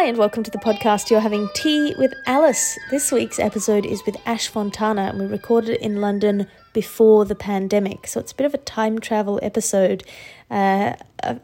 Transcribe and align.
Hi, 0.00 0.06
and 0.06 0.16
welcome 0.16 0.42
to 0.42 0.50
the 0.50 0.56
podcast. 0.56 1.10
You're 1.10 1.20
having 1.20 1.46
tea 1.52 1.94
with 1.98 2.14
Alice. 2.24 2.78
This 2.90 3.12
week's 3.12 3.38
episode 3.38 3.84
is 3.84 4.02
with 4.06 4.16
Ash 4.24 4.48
Fontana, 4.48 5.02
and 5.02 5.20
we 5.20 5.26
recorded 5.26 5.72
it 5.72 5.82
in 5.82 6.00
London 6.00 6.46
before 6.72 7.26
the 7.26 7.34
pandemic. 7.34 8.06
So 8.06 8.18
it's 8.18 8.32
a 8.32 8.34
bit 8.34 8.46
of 8.46 8.54
a 8.54 8.58
time 8.64 8.98
travel 8.98 9.38
episode. 9.42 10.02
Uh, 10.50 10.94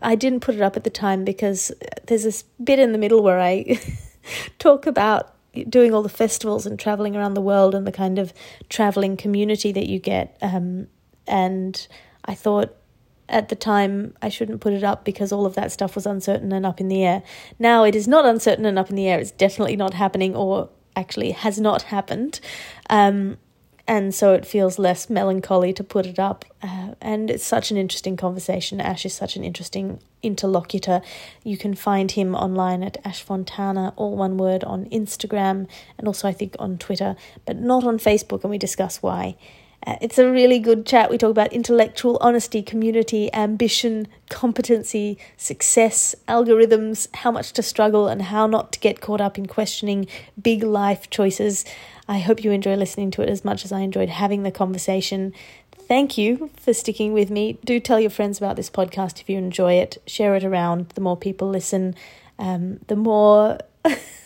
I 0.01 0.15
didn't 0.15 0.41
put 0.41 0.55
it 0.55 0.63
up 0.63 0.75
at 0.75 0.85
the 0.85 0.91
time 0.91 1.23
because 1.23 1.71
there's 2.07 2.23
this 2.23 2.45
bit 2.65 2.79
in 2.79 2.93
the 2.93 2.99
middle 2.99 3.23
where 3.23 3.39
I 3.39 3.79
talk 4.59 4.87
about 4.87 5.35
doing 5.69 5.93
all 5.93 6.03
the 6.03 6.09
festivals 6.09 6.65
and 6.65 6.79
traveling 6.79 7.15
around 7.15 7.35
the 7.35 7.43
world 7.43 7.75
and 7.75 7.87
the 7.87 7.93
kind 7.93 8.19
of 8.19 8.33
traveling 8.71 9.19
community 9.19 9.71
that 9.71 9.87
you 9.87 9.99
get. 9.99 10.35
Um, 10.41 10.87
and 11.27 11.87
I 12.25 12.35
thought 12.35 12.75
at 13.29 13.49
the 13.49 13.57
time 13.57 14.15
I 14.23 14.29
shouldn't 14.29 14.61
put 14.61 14.73
it 14.73 14.85
up 14.85 15.05
because 15.05 15.33
all 15.33 15.47
of 15.47 15.55
that 15.55 15.73
stuff 15.73 15.95
was 15.95 16.07
uncertain 16.07 16.53
and 16.53 16.65
up 16.65 16.81
in 16.81 16.89
the 16.89 17.05
air. 17.05 17.23
Now 17.59 17.85
it 17.85 17.95
is 17.95 18.07
not 18.07 18.25
uncertain 18.25 18.67
and 18.67 18.79
up 18.79 18.91
in 18.91 18.97
the 18.97 19.09
air. 19.09 19.19
It's 19.19 19.31
definitely 19.31 19.77
not 19.77 19.95
happening 19.95 20.37
or 20.37 20.69
actually 20.95 21.33
has 21.33 21.61
not 21.61 21.83
happened. 21.83 22.41
Um, 22.89 23.37
and 23.89 24.13
so 24.13 24.33
it 24.33 24.45
feels 24.45 24.79
less 24.79 25.09
melancholy 25.09 25.73
to 25.75 25.85
put 25.85 26.07
it 26.07 26.19
up. 26.19 26.45
Uh, 26.61 26.95
and 27.01 27.31
it's 27.31 27.45
such 27.45 27.71
an 27.71 27.77
interesting 27.77 28.17
conversation. 28.17 28.81
Ash 28.81 29.07
is 29.07 29.15
such 29.15 29.37
an 29.37 29.45
interesting 29.45 30.01
interlocutor. 30.23 31.03
You 31.45 31.57
can 31.57 31.75
find 31.75 32.11
him 32.11 32.35
online 32.35 32.83
at 32.83 32.99
Ash 33.05 33.23
Fontana, 33.23 33.93
all 33.95 34.17
one 34.17 34.39
word, 34.39 34.65
on 34.65 34.87
Instagram 34.87 35.69
and 35.99 36.09
also 36.09 36.27
I 36.27 36.33
think 36.33 36.57
on 36.59 36.79
Twitter, 36.79 37.15
but 37.45 37.57
not 37.57 37.85
on 37.85 37.99
Facebook, 37.99 38.43
and 38.43 38.51
we 38.51 38.59
discuss 38.59 39.03
why. 39.03 39.37
Uh, 39.85 39.97
it's 40.01 40.19
a 40.19 40.31
really 40.31 40.59
good 40.59 40.85
chat. 40.87 41.11
We 41.11 41.19
talk 41.19 41.31
about 41.31 41.53
intellectual 41.53 42.19
honesty, 42.21 42.63
community, 42.63 43.33
ambition, 43.33 44.09
competency, 44.31 45.19
success, 45.37 46.15
algorithms, 46.29 47.09
how 47.15 47.31
much 47.31 47.53
to 47.53 47.63
struggle, 47.63 48.09
and 48.09 48.23
how 48.23 48.47
not 48.47 48.73
to 48.73 48.81
get 48.81 49.01
caught 49.01 49.21
up 49.21 49.39
in 49.39 49.47
questioning 49.47 50.07
big 50.41 50.63
life 50.63 51.09
choices. 51.11 51.65
I 52.09 52.19
hope 52.19 52.43
you 52.43 52.51
enjoy 52.51 52.75
listening 52.77 53.11
to 53.13 53.23
it 53.23 53.29
as 53.29 53.45
much 53.45 53.65
as 53.65 53.73
I 53.73 53.81
enjoyed 53.81 54.09
having 54.09 54.43
the 54.43 54.51
conversation. 54.51 55.33
Thank 55.73 56.19
you 56.19 56.51
for 56.57 56.73
sticking 56.73 57.13
with 57.13 57.31
me. 57.31 57.59
Do 57.65 57.79
tell 57.79 58.01
your 58.01 58.11
friends 58.11 58.39
about 58.39 58.57
this 58.57 58.71
podcast 58.71 59.21
if 59.21 59.31
you 59.31 59.39
enjoy 59.39 59.75
it. 59.75 59.99
Share 60.07 60.35
it 60.35 60.45
around. 60.45 60.89
The 60.91 61.01
more 61.01 61.17
people 61.17 61.49
listen, 61.49 61.95
um, 62.39 62.81
the 62.89 62.97
more. 62.97 63.59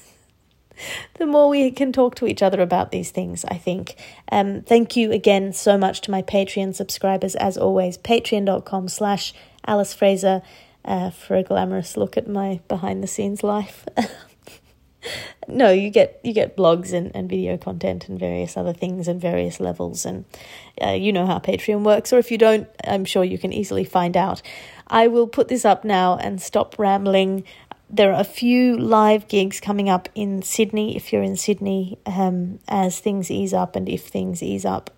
the 1.14 1.26
more 1.26 1.48
we 1.48 1.70
can 1.70 1.92
talk 1.92 2.14
to 2.16 2.26
each 2.26 2.42
other 2.42 2.60
about 2.60 2.90
these 2.90 3.10
things, 3.10 3.44
I 3.46 3.56
think. 3.56 3.96
Um, 4.30 4.62
thank 4.62 4.96
you 4.96 5.12
again 5.12 5.52
so 5.52 5.76
much 5.76 6.00
to 6.02 6.10
my 6.10 6.22
Patreon 6.22 6.74
subscribers, 6.74 7.34
as 7.36 7.56
always. 7.56 7.98
Patreon.com 7.98 8.88
slash 8.88 9.34
Alice 9.66 9.94
Fraser 9.94 10.42
uh, 10.84 11.10
for 11.10 11.36
a 11.36 11.42
glamorous 11.42 11.96
look 11.96 12.16
at 12.16 12.28
my 12.28 12.60
behind 12.68 13.02
the 13.02 13.06
scenes 13.06 13.42
life. 13.42 13.86
no, 15.48 15.70
you 15.70 15.90
get 15.90 16.20
you 16.22 16.32
get 16.32 16.56
blogs 16.56 16.92
and, 16.92 17.14
and 17.14 17.28
video 17.28 17.56
content 17.56 18.08
and 18.08 18.18
various 18.18 18.56
other 18.56 18.72
things 18.72 19.08
and 19.08 19.20
various 19.20 19.60
levels 19.60 20.04
and 20.04 20.24
uh, 20.82 20.90
you 20.90 21.12
know 21.12 21.26
how 21.26 21.38
Patreon 21.38 21.82
works, 21.82 22.12
or 22.12 22.18
if 22.18 22.30
you 22.30 22.38
don't, 22.38 22.68
I'm 22.86 23.04
sure 23.04 23.24
you 23.24 23.38
can 23.38 23.52
easily 23.52 23.84
find 23.84 24.16
out. 24.16 24.42
I 24.86 25.06
will 25.06 25.28
put 25.28 25.48
this 25.48 25.64
up 25.64 25.84
now 25.84 26.16
and 26.16 26.40
stop 26.40 26.78
rambling 26.78 27.44
there 27.92 28.12
are 28.12 28.20
a 28.20 28.24
few 28.24 28.76
live 28.78 29.26
gigs 29.26 29.58
coming 29.58 29.88
up 29.88 30.08
in 30.14 30.42
Sydney 30.42 30.96
if 30.96 31.12
you're 31.12 31.24
in 31.24 31.36
Sydney 31.36 31.98
um, 32.06 32.60
as 32.68 33.00
things 33.00 33.30
ease 33.30 33.52
up 33.52 33.74
and 33.74 33.88
if 33.88 34.06
things 34.06 34.42
ease 34.42 34.64
up 34.64 34.90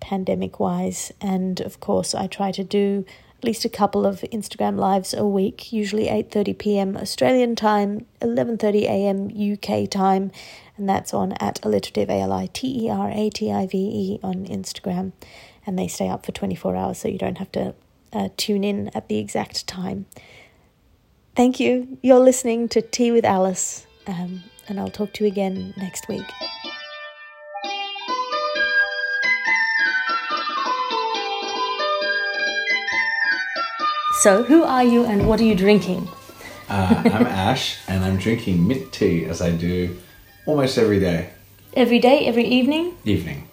pandemic 0.00 0.58
wise. 0.58 1.12
And 1.20 1.60
of 1.60 1.80
course, 1.80 2.14
I 2.14 2.26
try 2.26 2.50
to 2.52 2.64
do 2.64 3.04
at 3.38 3.44
least 3.44 3.64
a 3.64 3.70
couple 3.70 4.06
of 4.06 4.20
Instagram 4.32 4.78
lives 4.78 5.12
a 5.12 5.26
week, 5.26 5.72
usually 5.72 6.06
8:30 6.06 6.58
p.m. 6.58 6.96
Australian 6.96 7.56
time, 7.56 8.06
11:30 8.20 8.82
a.m. 8.84 9.28
UK 9.52 9.88
time, 9.88 10.30
and 10.76 10.88
that's 10.88 11.12
on 11.12 11.32
at 11.40 11.60
alliterative 11.62 12.08
a 12.08 12.20
l 12.20 12.32
i 12.32 12.46
t 12.46 12.84
e 12.84 12.90
r 12.90 13.10
a 13.10 13.30
t 13.30 13.52
i 13.52 13.66
v 13.66 13.76
e 13.76 14.20
on 14.22 14.46
Instagram, 14.46 15.12
and 15.66 15.78
they 15.78 15.88
stay 15.88 16.08
up 16.08 16.24
for 16.24 16.32
24 16.32 16.76
hours, 16.76 16.98
so 16.98 17.08
you 17.08 17.18
don't 17.18 17.38
have 17.38 17.52
to 17.52 17.74
uh, 18.12 18.28
tune 18.36 18.64
in 18.64 18.90
at 18.94 19.08
the 19.08 19.18
exact 19.18 19.66
time. 19.66 20.06
Thank 21.40 21.58
you. 21.58 21.96
You're 22.02 22.18
listening 22.18 22.68
to 22.68 22.82
Tea 22.82 23.12
with 23.12 23.24
Alice, 23.24 23.86
um, 24.06 24.44
and 24.68 24.78
I'll 24.78 24.90
talk 24.90 25.14
to 25.14 25.24
you 25.24 25.30
again 25.30 25.72
next 25.78 26.06
week. 26.06 26.26
So, 34.20 34.42
who 34.42 34.64
are 34.64 34.84
you 34.84 35.06
and 35.06 35.26
what 35.26 35.40
are 35.40 35.44
you 35.44 35.54
drinking? 35.54 36.08
Uh, 36.68 37.04
I'm 37.06 37.26
Ash, 37.48 37.78
and 37.88 38.04
I'm 38.04 38.18
drinking 38.18 38.68
mint 38.68 38.92
tea 38.92 39.24
as 39.24 39.40
I 39.40 39.50
do 39.50 39.96
almost 40.44 40.76
every 40.76 41.00
day. 41.00 41.30
Every 41.72 42.00
day, 42.00 42.26
every 42.26 42.44
evening? 42.44 42.98
Evening. 43.06 43.48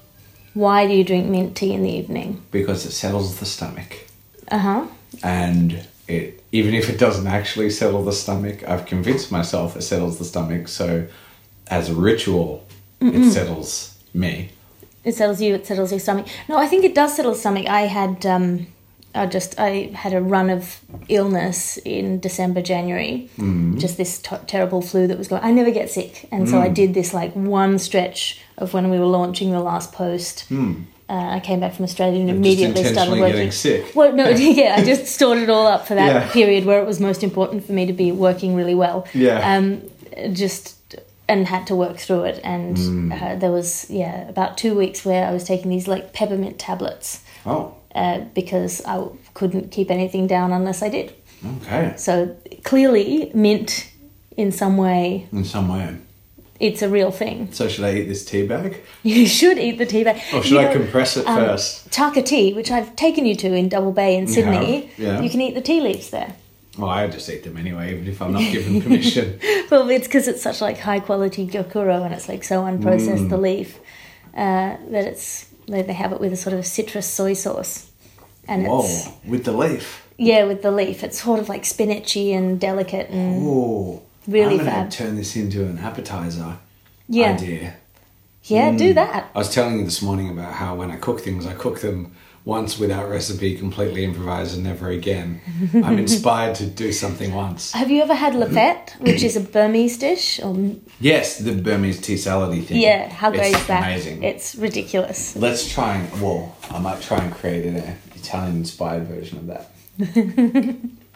Why 0.53 0.87
do 0.87 0.93
you 0.93 1.05
drink 1.05 1.27
mint 1.27 1.55
tea 1.55 1.71
in 1.71 1.83
the 1.83 1.91
evening? 1.91 2.43
Because 2.51 2.85
it 2.85 2.91
settles 2.91 3.39
the 3.39 3.45
stomach. 3.45 4.09
Uh 4.51 4.57
huh. 4.57 4.87
And 5.23 5.87
it 6.07 6.43
even 6.51 6.73
if 6.73 6.89
it 6.89 6.97
doesn't 6.97 7.27
actually 7.27 7.69
settle 7.69 8.03
the 8.03 8.13
stomach, 8.13 8.67
I've 8.67 8.85
convinced 8.85 9.31
myself 9.31 9.75
it 9.75 9.81
settles 9.81 10.17
the 10.17 10.25
stomach. 10.25 10.67
So, 10.67 11.07
as 11.67 11.89
a 11.89 11.93
ritual, 11.93 12.65
Mm-mm. 13.01 13.27
it 13.27 13.31
settles 13.31 13.97
me. 14.13 14.49
It 15.03 15.15
settles 15.15 15.41
you. 15.41 15.55
It 15.55 15.67
settles 15.67 15.91
your 15.91 15.99
stomach. 15.99 16.27
No, 16.47 16.57
I 16.57 16.67
think 16.67 16.85
it 16.85 16.95
does 16.95 17.15
settle 17.15 17.35
stomach. 17.35 17.67
I 17.67 17.81
had 17.81 18.25
um, 18.25 18.67
I 19.13 19.25
just 19.25 19.59
I 19.59 19.91
had 19.93 20.13
a 20.13 20.21
run 20.21 20.49
of 20.49 20.79
illness 21.09 21.77
in 21.77 22.19
December, 22.19 22.61
January. 22.61 23.29
Mm. 23.37 23.79
Just 23.79 23.97
this 23.97 24.19
t- 24.19 24.35
terrible 24.47 24.81
flu 24.81 25.07
that 25.07 25.17
was 25.17 25.27
going. 25.27 25.43
I 25.43 25.51
never 25.51 25.71
get 25.71 25.89
sick, 25.89 26.27
and 26.31 26.47
mm. 26.47 26.49
so 26.49 26.59
I 26.59 26.69
mm. 26.69 26.73
did 26.73 26.93
this 26.93 27.13
like 27.13 27.33
one 27.33 27.79
stretch 27.79 28.41
of 28.57 28.73
when 28.73 28.89
we 28.89 28.97
were 28.97 29.05
launching 29.05 29.51
the 29.51 29.59
last 29.59 29.91
post. 29.91 30.45
Mm 30.49 30.85
uh, 31.09 31.13
I 31.13 31.39
came 31.39 31.61
back 31.61 31.73
from 31.73 31.85
Australia 31.85 32.19
and 32.19 32.29
immediately 32.29 32.83
started 32.83 33.11
working. 33.11 33.35
Getting 33.35 33.51
sick. 33.51 33.95
Well, 33.95 34.13
no, 34.13 34.29
yeah, 34.29 34.75
I 34.77 34.83
just 34.83 35.05
stored 35.05 35.37
it 35.37 35.49
all 35.49 35.65
up 35.65 35.87
for 35.87 35.95
that 35.95 36.07
yeah. 36.07 36.31
period 36.31 36.65
where 36.65 36.81
it 36.81 36.85
was 36.85 36.99
most 36.99 37.23
important 37.23 37.65
for 37.65 37.71
me 37.71 37.85
to 37.85 37.93
be 37.93 38.11
working 38.11 38.55
really 38.55 38.75
well. 38.75 39.07
Yeah. 39.13 39.55
Um, 39.55 39.83
just 40.33 40.75
and 41.29 41.47
had 41.47 41.67
to 41.67 41.75
work 41.75 41.97
through 41.97 42.23
it, 42.23 42.39
and 42.43 42.77
mm. 42.77 43.21
uh, 43.21 43.35
there 43.35 43.51
was 43.51 43.89
yeah 43.89 44.27
about 44.27 44.57
two 44.57 44.75
weeks 44.75 45.05
where 45.05 45.25
I 45.25 45.31
was 45.31 45.43
taking 45.43 45.69
these 45.69 45.87
like 45.87 46.13
peppermint 46.13 46.59
tablets. 46.59 47.23
Oh. 47.45 47.73
Uh, 47.95 48.19
because 48.35 48.85
I 48.85 49.07
couldn't 49.33 49.71
keep 49.71 49.89
anything 49.89 50.27
down 50.27 50.51
unless 50.51 50.83
I 50.83 50.89
did. 50.89 51.15
Okay. 51.61 51.93
So 51.97 52.35
clearly, 52.63 53.31
mint 53.33 53.91
in 54.35 54.51
some 54.51 54.77
way. 54.77 55.27
In 55.31 55.45
some 55.45 55.67
way 55.67 55.97
it's 56.59 56.81
a 56.81 56.89
real 56.89 57.11
thing. 57.11 57.51
So 57.51 57.67
should 57.67 57.85
I 57.85 57.93
eat 57.95 58.07
this 58.07 58.25
tea 58.25 58.45
bag? 58.45 58.81
You 59.03 59.25
should 59.25 59.57
eat 59.57 59.77
the 59.77 59.85
tea 59.85 60.03
bag. 60.03 60.17
Or 60.33 60.43
should 60.43 60.51
you 60.51 60.59
I 60.59 60.65
know, 60.65 60.73
compress 60.73 61.15
it 61.15 61.25
um, 61.25 61.37
first? 61.37 61.89
Taka 61.91 62.21
tea, 62.21 62.53
which 62.53 62.71
I've 62.71 62.93
taken 62.97 63.25
you 63.25 63.35
to 63.35 63.53
in 63.53 63.69
Double 63.69 63.93
Bay 63.93 64.17
in 64.17 64.27
Sydney. 64.27 64.91
Yeah. 64.97 65.21
You 65.21 65.29
can 65.29 65.39
eat 65.39 65.55
the 65.55 65.61
tea 65.61 65.79
leaves 65.79 66.09
there. 66.09 66.35
Well, 66.77 66.89
I 66.89 67.07
just 67.07 67.29
eat 67.29 67.43
them 67.43 67.57
anyway, 67.57 67.93
even 67.93 68.07
if 68.07 68.21
I'm 68.21 68.33
not 68.33 68.51
given 68.51 68.81
permission. 68.81 69.39
well, 69.71 69.89
it's 69.89 70.07
because 70.07 70.27
it's 70.27 70.41
such 70.41 70.61
like 70.61 70.79
high 70.79 70.99
quality 70.99 71.47
gyokuro 71.47 72.03
and 72.03 72.13
it's 72.13 72.27
like 72.27 72.43
so 72.43 72.63
unprocessed 72.63 73.27
mm. 73.27 73.29
the 73.29 73.37
leaf 73.37 73.79
uh, 74.33 74.77
that 74.91 75.05
it's 75.05 75.47
they, 75.67 75.81
they 75.81 75.93
have 75.93 76.11
it 76.11 76.19
with 76.19 76.31
a 76.31 76.37
sort 76.37 76.53
of 76.53 76.65
citrus 76.65 77.07
soy 77.07 77.33
sauce, 77.33 77.91
and 78.47 78.67
Whoa, 78.67 78.83
it's 78.83 79.09
with 79.25 79.45
the 79.45 79.51
leaf. 79.51 80.07
Yeah, 80.17 80.45
with 80.45 80.61
the 80.61 80.71
leaf, 80.71 81.03
it's 81.03 81.21
sort 81.23 81.39
of 81.39 81.49
like 81.49 81.63
spinachy 81.63 82.35
and 82.35 82.59
delicate 82.59 83.09
and. 83.09 83.43
Ooh. 83.43 84.01
Really 84.27 84.59
I'm 84.59 84.65
fab. 84.65 84.91
turn 84.91 85.15
this 85.15 85.35
into 85.35 85.63
an 85.63 85.79
appetizer 85.79 86.57
yeah. 87.07 87.31
idea. 87.31 87.75
Yeah, 88.43 88.71
mm. 88.71 88.77
do 88.77 88.93
that. 88.93 89.29
I 89.33 89.37
was 89.37 89.53
telling 89.53 89.79
you 89.79 89.85
this 89.85 90.01
morning 90.01 90.29
about 90.29 90.53
how 90.53 90.75
when 90.75 90.91
I 90.91 90.97
cook 90.97 91.21
things, 91.21 91.45
I 91.45 91.53
cook 91.53 91.81
them 91.81 92.13
once 92.45 92.79
without 92.79 93.09
recipe, 93.09 93.57
completely 93.57 94.05
improvised, 94.05 94.55
and 94.55 94.63
never 94.63 94.89
again. 94.89 95.41
I'm 95.73 95.99
inspired 95.99 96.55
to 96.55 96.65
do 96.65 96.93
something 96.93 97.33
once. 97.33 97.73
Have 97.73 97.91
you 97.91 98.01
ever 98.01 98.13
had 98.13 98.35
laphet, 98.35 98.95
which 98.99 99.21
is 99.21 99.35
a 99.35 99.41
Burmese 99.41 99.97
dish? 99.97 100.39
Or... 100.41 100.55
Yes, 101.01 101.39
the 101.39 101.53
Burmese 101.53 101.99
tea 101.99 102.15
salady 102.15 102.63
thing. 102.63 102.79
Yeah, 102.79 103.09
how 103.09 103.31
great 103.31 103.51
it's 103.51 103.59
is 103.59 103.67
that? 103.67 103.83
Amazing. 103.83 104.23
It's 104.23 104.55
ridiculous. 104.55 105.35
Let's 105.35 105.69
try 105.69 105.95
and 105.95 106.21
well, 106.21 106.55
I 106.71 106.79
might 106.79 107.01
try 107.01 107.17
and 107.17 107.33
create 107.33 107.65
an 107.65 107.97
Italian-inspired 108.15 109.07
version 109.07 109.39
of 109.39 109.47
that. 109.47 109.71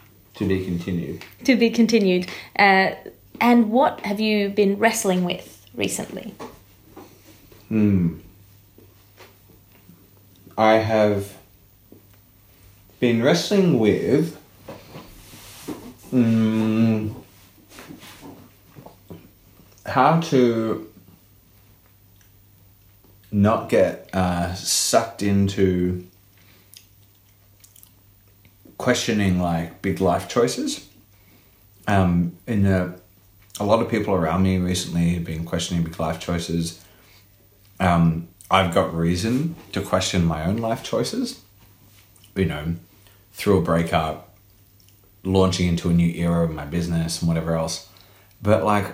to 0.42 0.48
be 0.48 0.64
continued. 0.64 1.24
To 1.44 1.56
be 1.56 1.70
continued. 1.70 2.28
Uh, 2.58 2.92
and 3.40 3.70
what 3.70 4.00
have 4.00 4.20
you 4.20 4.50
been 4.50 4.78
wrestling 4.78 5.24
with 5.24 5.66
recently? 5.74 6.34
Hmm. 7.68 8.18
I 10.58 10.74
have 10.74 11.36
been 13.00 13.22
wrestling 13.22 13.78
with 13.78 14.38
um, 16.12 17.24
how 19.86 20.20
to 20.20 20.88
not 23.30 23.70
get 23.70 24.10
uh, 24.12 24.54
sucked 24.54 25.22
into 25.22 26.06
questioning 28.82 29.40
like 29.40 29.80
big 29.80 30.00
life 30.00 30.28
choices 30.28 30.88
um, 31.86 32.36
in 32.48 32.66
a 32.66 32.94
a 33.60 33.64
lot 33.64 33.80
of 33.80 33.88
people 33.88 34.14
around 34.14 34.42
me 34.42 34.58
recently 34.58 35.10
have 35.10 35.24
been 35.24 35.44
questioning 35.44 35.84
big 35.84 36.00
life 36.00 36.18
choices. 36.18 36.82
Um, 37.78 38.28
I've 38.50 38.74
got 38.74 38.94
reason 38.94 39.54
to 39.72 39.82
question 39.82 40.24
my 40.24 40.44
own 40.44 40.56
life 40.56 40.82
choices. 40.82 41.40
You 42.34 42.46
know, 42.46 42.74
through 43.34 43.58
a 43.58 43.62
breakup, 43.62 44.36
launching 45.22 45.68
into 45.68 45.90
a 45.90 45.92
new 45.92 46.10
era 46.14 46.44
of 46.44 46.50
my 46.50 46.64
business 46.64 47.20
and 47.20 47.28
whatever 47.28 47.54
else. 47.54 47.88
But 48.42 48.64
like, 48.64 48.86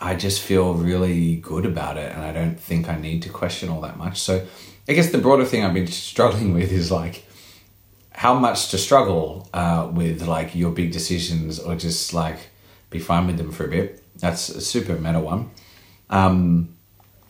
I 0.00 0.14
just 0.14 0.40
feel 0.40 0.74
really 0.74 1.36
good 1.36 1.66
about 1.66 1.98
it, 1.98 2.10
and 2.12 2.22
I 2.22 2.32
don't 2.32 2.58
think 2.58 2.88
I 2.88 2.98
need 2.98 3.22
to 3.22 3.28
question 3.28 3.68
all 3.68 3.82
that 3.82 3.96
much. 3.96 4.18
So, 4.20 4.46
I 4.88 4.92
guess 4.94 5.10
the 5.10 5.18
broader 5.18 5.44
thing 5.44 5.62
I've 5.64 5.74
been 5.74 5.86
struggling 5.86 6.52
with 6.58 6.72
is 6.72 6.90
like 6.90 7.26
how 8.16 8.32
much 8.32 8.70
to 8.70 8.78
struggle 8.78 9.46
uh, 9.52 9.90
with 9.92 10.22
like 10.22 10.54
your 10.54 10.72
big 10.72 10.90
decisions, 10.90 11.58
or 11.60 11.76
just 11.76 12.14
like 12.14 12.48
be 12.88 12.98
fine 12.98 13.26
with 13.26 13.36
them 13.36 13.52
for 13.52 13.66
a 13.66 13.68
bit. 13.68 14.02
That's 14.16 14.48
a 14.48 14.62
super 14.62 14.94
meta 14.94 15.20
one. 15.20 15.50
Um, 16.08 16.70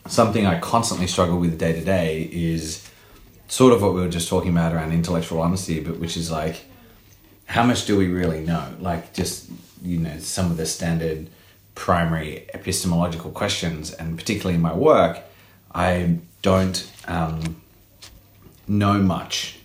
something 0.07 0.45
I 0.45 0.59
constantly 0.61 1.07
struggle 1.07 1.39
with 1.39 1.59
day 1.59 1.73
to 1.73 1.83
day 1.83 2.29
is 2.31 2.89
sort 3.49 3.73
of 3.73 3.81
what 3.81 3.95
we 3.95 3.99
were 3.99 4.07
just 4.07 4.29
talking 4.29 4.51
about 4.51 4.73
around 4.73 4.93
intellectual 4.93 5.41
honesty, 5.41 5.81
but 5.81 5.99
which 5.99 6.15
is 6.15 6.31
like, 6.31 6.63
how 7.47 7.63
much 7.63 7.85
do 7.85 7.97
we 7.97 8.07
really 8.07 8.45
know? 8.45 8.73
Like, 8.79 9.13
just, 9.13 9.49
you 9.83 9.97
know, 9.97 10.17
some 10.19 10.51
of 10.51 10.55
the 10.55 10.65
standard 10.65 11.29
primary 11.75 12.47
epistemological 12.53 13.31
questions, 13.31 13.91
and 13.91 14.17
particularly 14.17 14.55
in 14.55 14.61
my 14.61 14.73
work, 14.73 15.19
I 15.75 16.19
don't 16.41 16.89
um, 17.09 17.61
know 18.69 18.99
much 18.99 19.56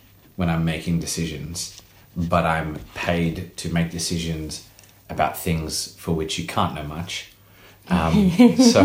when 0.42 0.50
I'm 0.50 0.64
making 0.64 0.98
decisions, 0.98 1.80
but 2.16 2.44
I'm 2.44 2.80
paid 2.96 3.56
to 3.58 3.72
make 3.72 3.92
decisions 3.92 4.68
about 5.08 5.38
things 5.38 5.94
for 5.94 6.12
which 6.16 6.36
you 6.36 6.48
can't 6.48 6.74
know 6.74 6.82
much. 6.82 7.30
Um, 7.88 8.28
so 8.56 8.80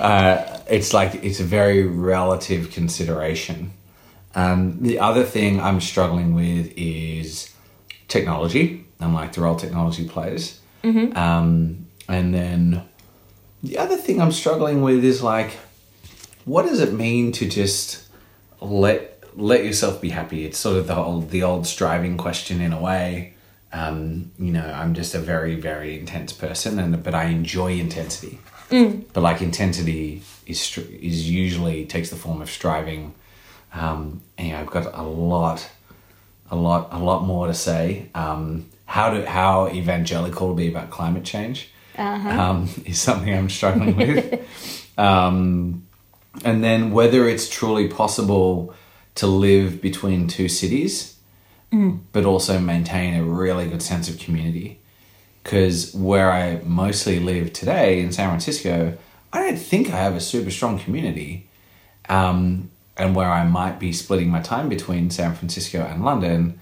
uh, 0.00 0.60
it's 0.68 0.92
like 0.92 1.14
it's 1.22 1.38
a 1.38 1.44
very 1.44 1.86
relative 1.86 2.72
consideration. 2.72 3.74
Um, 4.34 4.82
the 4.82 4.98
other 4.98 5.22
thing 5.22 5.60
I'm 5.60 5.80
struggling 5.80 6.34
with 6.34 6.72
is 6.76 7.54
technology 8.08 8.84
and 8.98 9.14
like 9.14 9.34
the 9.34 9.42
role 9.42 9.54
technology 9.54 10.08
plays. 10.08 10.58
Um, 11.16 11.86
and 12.08 12.34
then 12.34 12.82
the 13.62 13.78
other 13.78 13.96
thing 13.96 14.20
I'm 14.20 14.32
struggling 14.32 14.82
with 14.82 15.04
is 15.04 15.22
like, 15.22 15.52
what 16.44 16.66
does 16.66 16.80
it 16.80 16.92
mean 16.92 17.30
to 17.38 17.48
just 17.48 18.02
let 18.60 19.11
let 19.34 19.64
yourself 19.64 20.00
be 20.00 20.10
happy? 20.10 20.44
It's 20.44 20.58
sort 20.58 20.76
of 20.76 20.86
the 20.86 20.96
old 20.96 21.30
the 21.30 21.42
old 21.42 21.66
striving 21.66 22.16
question 22.16 22.60
in 22.60 22.72
a 22.72 22.80
way. 22.80 23.34
Um, 23.72 24.32
you 24.38 24.52
know, 24.52 24.64
I'm 24.64 24.94
just 24.94 25.14
a 25.14 25.18
very 25.18 25.54
very 25.54 25.98
intense 25.98 26.32
person, 26.32 26.78
and 26.78 27.02
but 27.02 27.14
I 27.14 27.24
enjoy 27.24 27.72
intensity. 27.72 28.38
But 29.12 29.20
like 29.20 29.42
intensity 29.42 30.22
is 30.46 30.78
is 30.78 31.30
usually 31.30 31.84
takes 31.86 32.10
the 32.10 32.16
form 32.16 32.42
of 32.42 32.50
striving. 32.50 33.14
Um, 33.74 34.20
and 34.36 34.56
I've 34.56 34.66
got 34.66 34.94
a 34.94 35.02
lot, 35.02 35.70
a 36.50 36.56
lot, 36.56 36.88
a 36.90 36.98
lot 36.98 37.24
more 37.24 37.46
to 37.46 37.54
say. 37.54 38.10
Um, 38.14 38.66
how 38.84 39.10
to 39.10 39.28
how 39.28 39.68
evangelical 39.68 40.50
to 40.50 40.54
be 40.54 40.68
about 40.68 40.90
climate 40.90 41.24
change 41.24 41.70
um, 41.98 42.68
is 42.84 43.00
something 43.00 43.32
I'm 43.32 43.48
struggling 43.48 43.96
with. 43.96 44.92
um, 44.98 45.86
and 46.44 46.62
then 46.64 46.92
whether 46.92 47.28
it's 47.28 47.48
truly 47.48 47.88
possible 47.88 48.74
to 49.14 49.26
live 49.26 49.80
between 49.80 50.26
two 50.26 50.48
cities, 50.48 51.16
but 52.12 52.24
also 52.24 52.58
maintain 52.58 53.14
a 53.14 53.24
really 53.24 53.68
good 53.68 53.82
sense 53.82 54.08
of 54.08 54.18
community. 54.18 54.80
Because 55.42 55.94
where 55.94 56.30
I 56.30 56.60
mostly 56.64 57.18
live 57.18 57.52
today 57.52 58.00
in 58.00 58.12
San 58.12 58.28
Francisco, 58.28 58.96
I 59.32 59.40
don't 59.40 59.56
think 59.56 59.88
I 59.88 59.96
have 59.96 60.14
a 60.14 60.20
super 60.20 60.50
strong 60.50 60.78
community. 60.78 61.48
Um, 62.08 62.70
and 62.96 63.16
where 63.16 63.30
I 63.30 63.44
might 63.44 63.78
be 63.78 63.92
splitting 63.92 64.28
my 64.28 64.40
time 64.40 64.68
between 64.68 65.10
San 65.10 65.34
Francisco 65.34 65.80
and 65.80 66.04
London, 66.04 66.60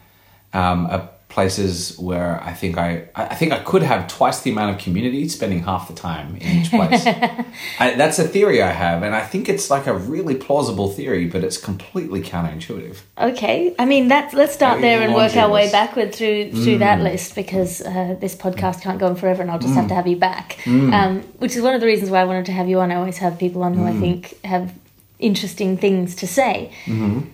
um, 0.52 0.86
are 0.86 1.10
places 1.30 1.98
where 1.98 2.42
I 2.42 2.52
think 2.52 2.76
I 2.76 3.08
I 3.14 3.34
think 3.34 3.52
I 3.52 3.60
could 3.60 3.82
have 3.82 4.08
twice 4.08 4.40
the 4.42 4.50
amount 4.50 4.76
of 4.76 4.82
community 4.82 5.28
spending 5.28 5.60
half 5.60 5.88
the 5.88 5.94
time 5.94 6.36
in 6.36 6.58
each 6.58 6.70
place. 6.70 7.06
I, 7.78 7.94
that's 7.94 8.18
a 8.18 8.28
theory 8.28 8.60
I 8.62 8.72
have, 8.72 9.02
and 9.02 9.14
I 9.14 9.22
think 9.22 9.48
it's 9.48 9.70
like 9.70 9.86
a 9.86 9.94
really 9.94 10.34
plausible 10.34 10.90
theory, 10.90 11.26
but 11.26 11.42
it's 11.42 11.56
completely 11.56 12.20
counterintuitive. 12.20 12.98
Okay, 13.16 13.74
I 13.78 13.86
mean 13.86 14.08
that's 14.08 14.34
let's 14.34 14.52
start 14.52 14.80
Very 14.80 14.98
there 14.98 15.06
and 15.06 15.14
work 15.14 15.36
our 15.36 15.48
way 15.48 15.70
backward 15.70 16.14
through 16.14 16.52
through 16.52 16.78
that 16.78 16.98
mm. 16.98 17.04
list 17.04 17.34
because 17.34 17.80
uh, 17.80 18.16
this 18.20 18.34
podcast 18.34 18.82
can't 18.82 18.98
go 18.98 19.06
on 19.06 19.16
forever, 19.16 19.40
and 19.40 19.50
I'll 19.50 19.58
just 19.58 19.74
have 19.74 19.86
mm. 19.86 19.88
to 19.88 19.94
have 19.94 20.06
you 20.06 20.16
back. 20.16 20.58
Mm. 20.64 20.92
Um, 20.92 21.20
which 21.38 21.56
is 21.56 21.62
one 21.62 21.74
of 21.74 21.80
the 21.80 21.86
reasons 21.86 22.10
why 22.10 22.20
I 22.20 22.24
wanted 22.24 22.46
to 22.46 22.52
have 22.52 22.68
you 22.68 22.80
on. 22.80 22.90
I 22.92 22.96
always 22.96 23.18
have 23.18 23.38
people 23.38 23.62
on 23.62 23.74
who 23.74 23.86
I 23.86 23.92
think 23.92 24.44
have 24.44 24.74
interesting 25.20 25.76
things 25.76 26.16
to 26.16 26.26
say. 26.26 26.72
Mm-hmm. 26.86 27.28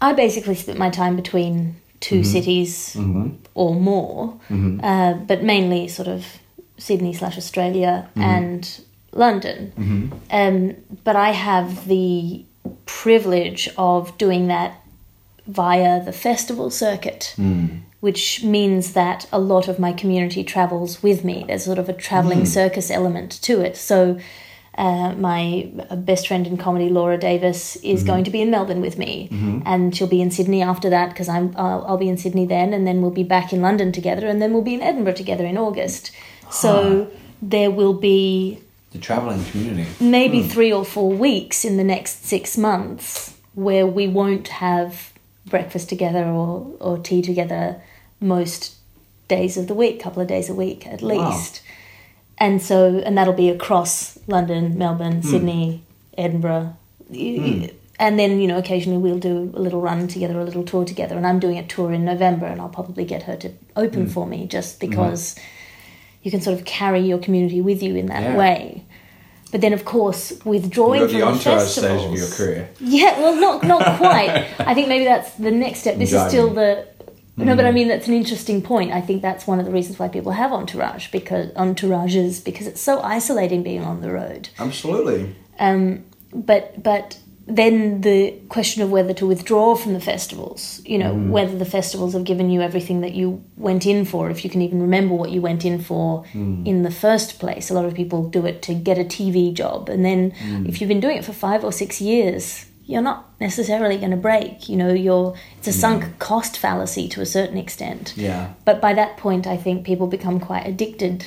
I 0.00 0.12
basically 0.12 0.54
split 0.54 0.78
my 0.78 0.90
time 0.90 1.16
between 1.16 1.76
2 2.02 2.16
mm-hmm. 2.16 2.24
cities 2.24 2.94
mm-hmm. 2.96 3.30
or 3.54 3.74
more, 3.74 4.38
mm-hmm. 4.50 4.84
uh, 4.84 5.14
but 5.14 5.42
mainly 5.42 5.88
sort 5.88 6.08
of 6.08 6.26
Sydney 6.76 7.14
slash 7.14 7.38
Australia 7.38 8.08
and 8.16 8.80
London. 9.12 9.72
Um, 10.30 10.76
but 11.04 11.16
I 11.16 11.30
have 11.30 11.86
the 11.86 12.44
privilege 12.86 13.68
of 13.76 14.16
doing 14.18 14.48
that 14.48 14.80
via 15.46 16.04
the 16.04 16.12
festival 16.12 16.70
circuit, 16.70 17.34
mm. 17.36 17.80
which 18.00 18.42
means 18.42 18.92
that 18.92 19.28
a 19.32 19.38
lot 19.38 19.68
of 19.68 19.78
my 19.78 19.92
community 19.92 20.44
travels 20.44 21.02
with 21.02 21.24
me. 21.24 21.44
There's 21.46 21.64
sort 21.64 21.78
of 21.78 21.88
a 21.88 21.92
traveling 21.92 22.42
mm. 22.42 22.46
circus 22.46 22.90
element 22.90 23.32
to 23.42 23.60
it. 23.60 23.76
So, 23.76 24.18
uh, 24.78 25.12
my 25.12 25.70
best 25.96 26.26
friend 26.28 26.46
in 26.46 26.56
comedy, 26.56 26.88
Laura 26.88 27.18
Davis, 27.18 27.76
is 27.76 28.00
mm-hmm. 28.00 28.06
going 28.06 28.24
to 28.24 28.30
be 28.30 28.40
in 28.40 28.50
Melbourne 28.50 28.80
with 28.80 28.96
me, 28.96 29.28
mm-hmm. 29.30 29.60
and 29.66 29.94
she'll 29.94 30.08
be 30.08 30.22
in 30.22 30.30
Sydney 30.30 30.62
after 30.62 30.88
that 30.90 31.10
because 31.10 31.28
I'm 31.28 31.54
I'll, 31.56 31.84
I'll 31.86 31.98
be 31.98 32.08
in 32.08 32.16
Sydney 32.16 32.46
then, 32.46 32.72
and 32.72 32.86
then 32.86 33.02
we'll 33.02 33.10
be 33.10 33.24
back 33.24 33.52
in 33.52 33.60
London 33.60 33.92
together, 33.92 34.26
and 34.26 34.40
then 34.40 34.52
we'll 34.52 34.62
be 34.62 34.74
in 34.74 34.80
Edinburgh 34.80 35.14
together 35.14 35.44
in 35.44 35.58
August. 35.58 36.10
So 36.50 37.08
ah. 37.10 37.18
there 37.42 37.70
will 37.70 37.94
be 37.94 38.60
The 38.92 38.98
traveling 38.98 39.44
community. 39.44 39.88
maybe 40.00 40.42
hmm. 40.42 40.48
three 40.48 40.72
or 40.72 40.84
four 40.84 41.10
weeks 41.10 41.64
in 41.64 41.76
the 41.76 41.84
next 41.84 42.24
six 42.24 42.56
months 42.56 43.36
where 43.54 43.86
we 43.86 44.08
won't 44.08 44.48
have 44.48 45.12
breakfast 45.46 45.88
together 45.88 46.24
or, 46.24 46.74
or 46.80 46.98
tea 46.98 47.20
together 47.20 47.82
most 48.20 48.76
days 49.28 49.56
of 49.56 49.66
the 49.66 49.74
week, 49.74 50.00
couple 50.00 50.22
of 50.22 50.28
days 50.28 50.48
a 50.48 50.54
week 50.54 50.86
at 50.86 51.02
least. 51.02 51.62
And 52.38 52.60
so, 52.62 52.98
and 53.04 53.16
that'll 53.16 53.34
be 53.34 53.50
across 53.50 54.11
London, 54.26 54.78
Melbourne, 54.78 55.22
hmm. 55.22 55.28
Sydney, 55.28 55.82
Edinburgh. 56.16 56.76
Hmm. 57.08 57.66
And 57.98 58.18
then, 58.18 58.40
you 58.40 58.48
know, 58.48 58.58
occasionally 58.58 58.98
we'll 58.98 59.18
do 59.18 59.52
a 59.54 59.60
little 59.60 59.80
run 59.80 60.08
together, 60.08 60.40
a 60.40 60.44
little 60.44 60.64
tour 60.64 60.84
together. 60.84 61.16
And 61.16 61.26
I'm 61.26 61.38
doing 61.38 61.58
a 61.58 61.66
tour 61.66 61.92
in 61.92 62.04
November, 62.04 62.46
and 62.46 62.60
I'll 62.60 62.68
probably 62.68 63.04
get 63.04 63.24
her 63.24 63.36
to 63.36 63.52
open 63.76 64.06
hmm. 64.06 64.10
for 64.10 64.26
me 64.26 64.46
just 64.46 64.80
because 64.80 65.36
you 66.22 66.30
can 66.30 66.40
sort 66.40 66.58
of 66.58 66.64
carry 66.64 67.00
your 67.00 67.18
community 67.18 67.60
with 67.60 67.82
you 67.82 67.96
in 67.96 68.06
that 68.06 68.22
Yeah. 68.22 68.36
way. 68.36 68.84
But 69.52 69.60
then, 69.60 69.74
of 69.74 69.84
course, 69.84 70.32
withdrawing 70.46 71.02
from 71.08 71.12
the 71.12 71.22
entourage 71.22 71.68
stage 71.68 72.04
of 72.06 72.14
your 72.14 72.28
career. 72.28 72.70
Yeah, 72.80 73.20
well, 73.20 73.34
not 73.38 73.62
not 73.62 73.98
quite. 73.98 74.46
I 74.58 74.72
think 74.72 74.88
maybe 74.88 75.04
that's 75.04 75.34
the 75.34 75.50
next 75.50 75.80
step. 75.80 75.98
This 75.98 76.12
is 76.14 76.26
still 76.28 76.48
the 76.48 76.86
no, 77.36 77.56
but 77.56 77.64
I 77.64 77.70
mm. 77.70 77.74
mean 77.74 77.88
that's 77.88 78.08
an 78.08 78.14
interesting 78.14 78.60
point. 78.60 78.92
I 78.92 79.00
think 79.00 79.22
that's 79.22 79.46
one 79.46 79.58
of 79.58 79.64
the 79.64 79.72
reasons 79.72 79.98
why 79.98 80.08
people 80.08 80.32
have 80.32 80.52
entourage 80.52 81.10
because 81.10 81.48
entourages 81.52 82.44
because 82.44 82.66
it's 82.66 82.80
so 82.80 83.00
isolating 83.00 83.62
being 83.62 83.82
on 83.82 84.02
the 84.02 84.10
road. 84.10 84.50
Absolutely. 84.58 85.34
Um, 85.58 86.04
but 86.34 86.82
but 86.82 87.18
then 87.46 88.02
the 88.02 88.38
question 88.48 88.82
of 88.82 88.90
whether 88.90 89.12
to 89.14 89.26
withdraw 89.26 89.74
from 89.74 89.94
the 89.94 90.00
festivals, 90.00 90.80
you 90.84 90.98
know, 90.98 91.14
mm. 91.14 91.30
whether 91.30 91.56
the 91.56 91.64
festivals 91.64 92.12
have 92.12 92.24
given 92.24 92.50
you 92.50 92.60
everything 92.60 93.00
that 93.00 93.14
you 93.14 93.42
went 93.56 93.84
in 93.84 94.04
for, 94.04 94.30
if 94.30 94.44
you 94.44 94.50
can 94.50 94.62
even 94.62 94.80
remember 94.80 95.14
what 95.14 95.30
you 95.30 95.40
went 95.40 95.64
in 95.64 95.80
for 95.80 96.24
mm. 96.32 96.64
in 96.66 96.82
the 96.82 96.90
first 96.90 97.40
place. 97.40 97.70
A 97.70 97.74
lot 97.74 97.84
of 97.84 97.94
people 97.94 98.28
do 98.28 98.46
it 98.46 98.62
to 98.62 98.74
get 98.74 98.98
a 98.98 99.04
TV 99.04 99.52
job, 99.52 99.88
and 99.88 100.04
then 100.04 100.34
if 100.68 100.80
you've 100.80 100.88
been 100.88 101.00
doing 101.00 101.16
it 101.16 101.24
for 101.24 101.32
five 101.32 101.64
or 101.64 101.72
six 101.72 102.00
years, 102.00 102.66
you're 102.84 103.02
not 103.02 103.28
necessarily 103.40 103.96
going 103.96 104.10
to 104.10 104.16
break. 104.16 104.68
You 104.68 104.76
know, 104.76 104.92
you're 104.92 105.34
it's 105.58 105.68
a 105.68 105.70
mm. 105.70 105.80
sunk 105.80 106.18
cost 106.18 106.56
fallacy 106.56 107.08
to 107.08 107.20
a 107.20 107.26
certain 107.26 107.58
extent. 107.58 108.14
Yeah. 108.16 108.54
But 108.64 108.80
by 108.80 108.94
that 108.94 109.16
point, 109.16 109.46
I 109.46 109.56
think 109.56 109.86
people 109.86 110.06
become 110.06 110.40
quite 110.40 110.66
addicted 110.66 111.26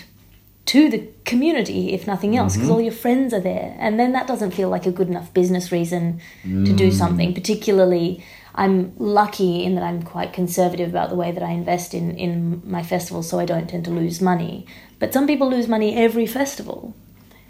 to 0.66 0.90
the 0.90 1.08
community, 1.26 1.94
if 1.94 2.08
nothing 2.08 2.36
else, 2.36 2.56
because 2.56 2.70
mm-hmm. 2.70 2.76
all 2.76 2.82
your 2.82 2.92
friends 2.92 3.34
are 3.34 3.40
there. 3.40 3.76
And 3.80 4.00
then 4.00 4.14
that 4.14 4.26
doesn't 4.26 4.52
feel 4.52 4.68
like 4.68 4.88
a 4.88 4.92
good 4.92 5.08
enough 5.08 5.32
business 5.34 5.72
reason 5.72 6.20
to 6.44 6.74
do 6.74 6.90
mm. 6.90 6.94
something. 6.94 7.36
Particularly, 7.36 8.24
I'm 8.56 8.94
lucky 8.98 9.64
in 9.64 9.76
that 9.76 9.84
I'm 9.84 10.02
quite 10.02 10.34
conservative 10.34 10.90
about 10.90 11.10
the 11.10 11.16
way 11.16 11.32
that 11.32 11.44
I 11.44 11.52
invest 11.52 11.94
in, 11.94 12.18
in 12.18 12.64
my 12.66 12.82
festivals, 12.82 13.30
so 13.30 13.40
I 13.40 13.46
don't 13.46 13.70
tend 13.70 13.86
to 13.86 13.92
lose 13.92 14.22
money. 14.22 14.66
But 14.98 15.14
some 15.14 15.28
people 15.28 15.50
lose 15.50 15.68
money 15.68 15.96
every 15.96 16.26
festival. 16.26 16.96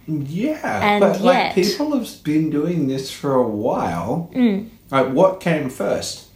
Yeah, 0.08 0.82
And 0.84 1.02
but 1.02 1.22
like 1.22 1.56
people 1.56 1.98
have 1.98 2.24
been 2.24 2.50
doing 2.50 2.88
this 2.88 3.12
for 3.12 3.34
a 3.34 3.48
while. 3.48 4.30
Mm. 4.34 4.70
Like, 4.92 5.12
what 5.12 5.40
came 5.40 5.70
first? 5.70 6.28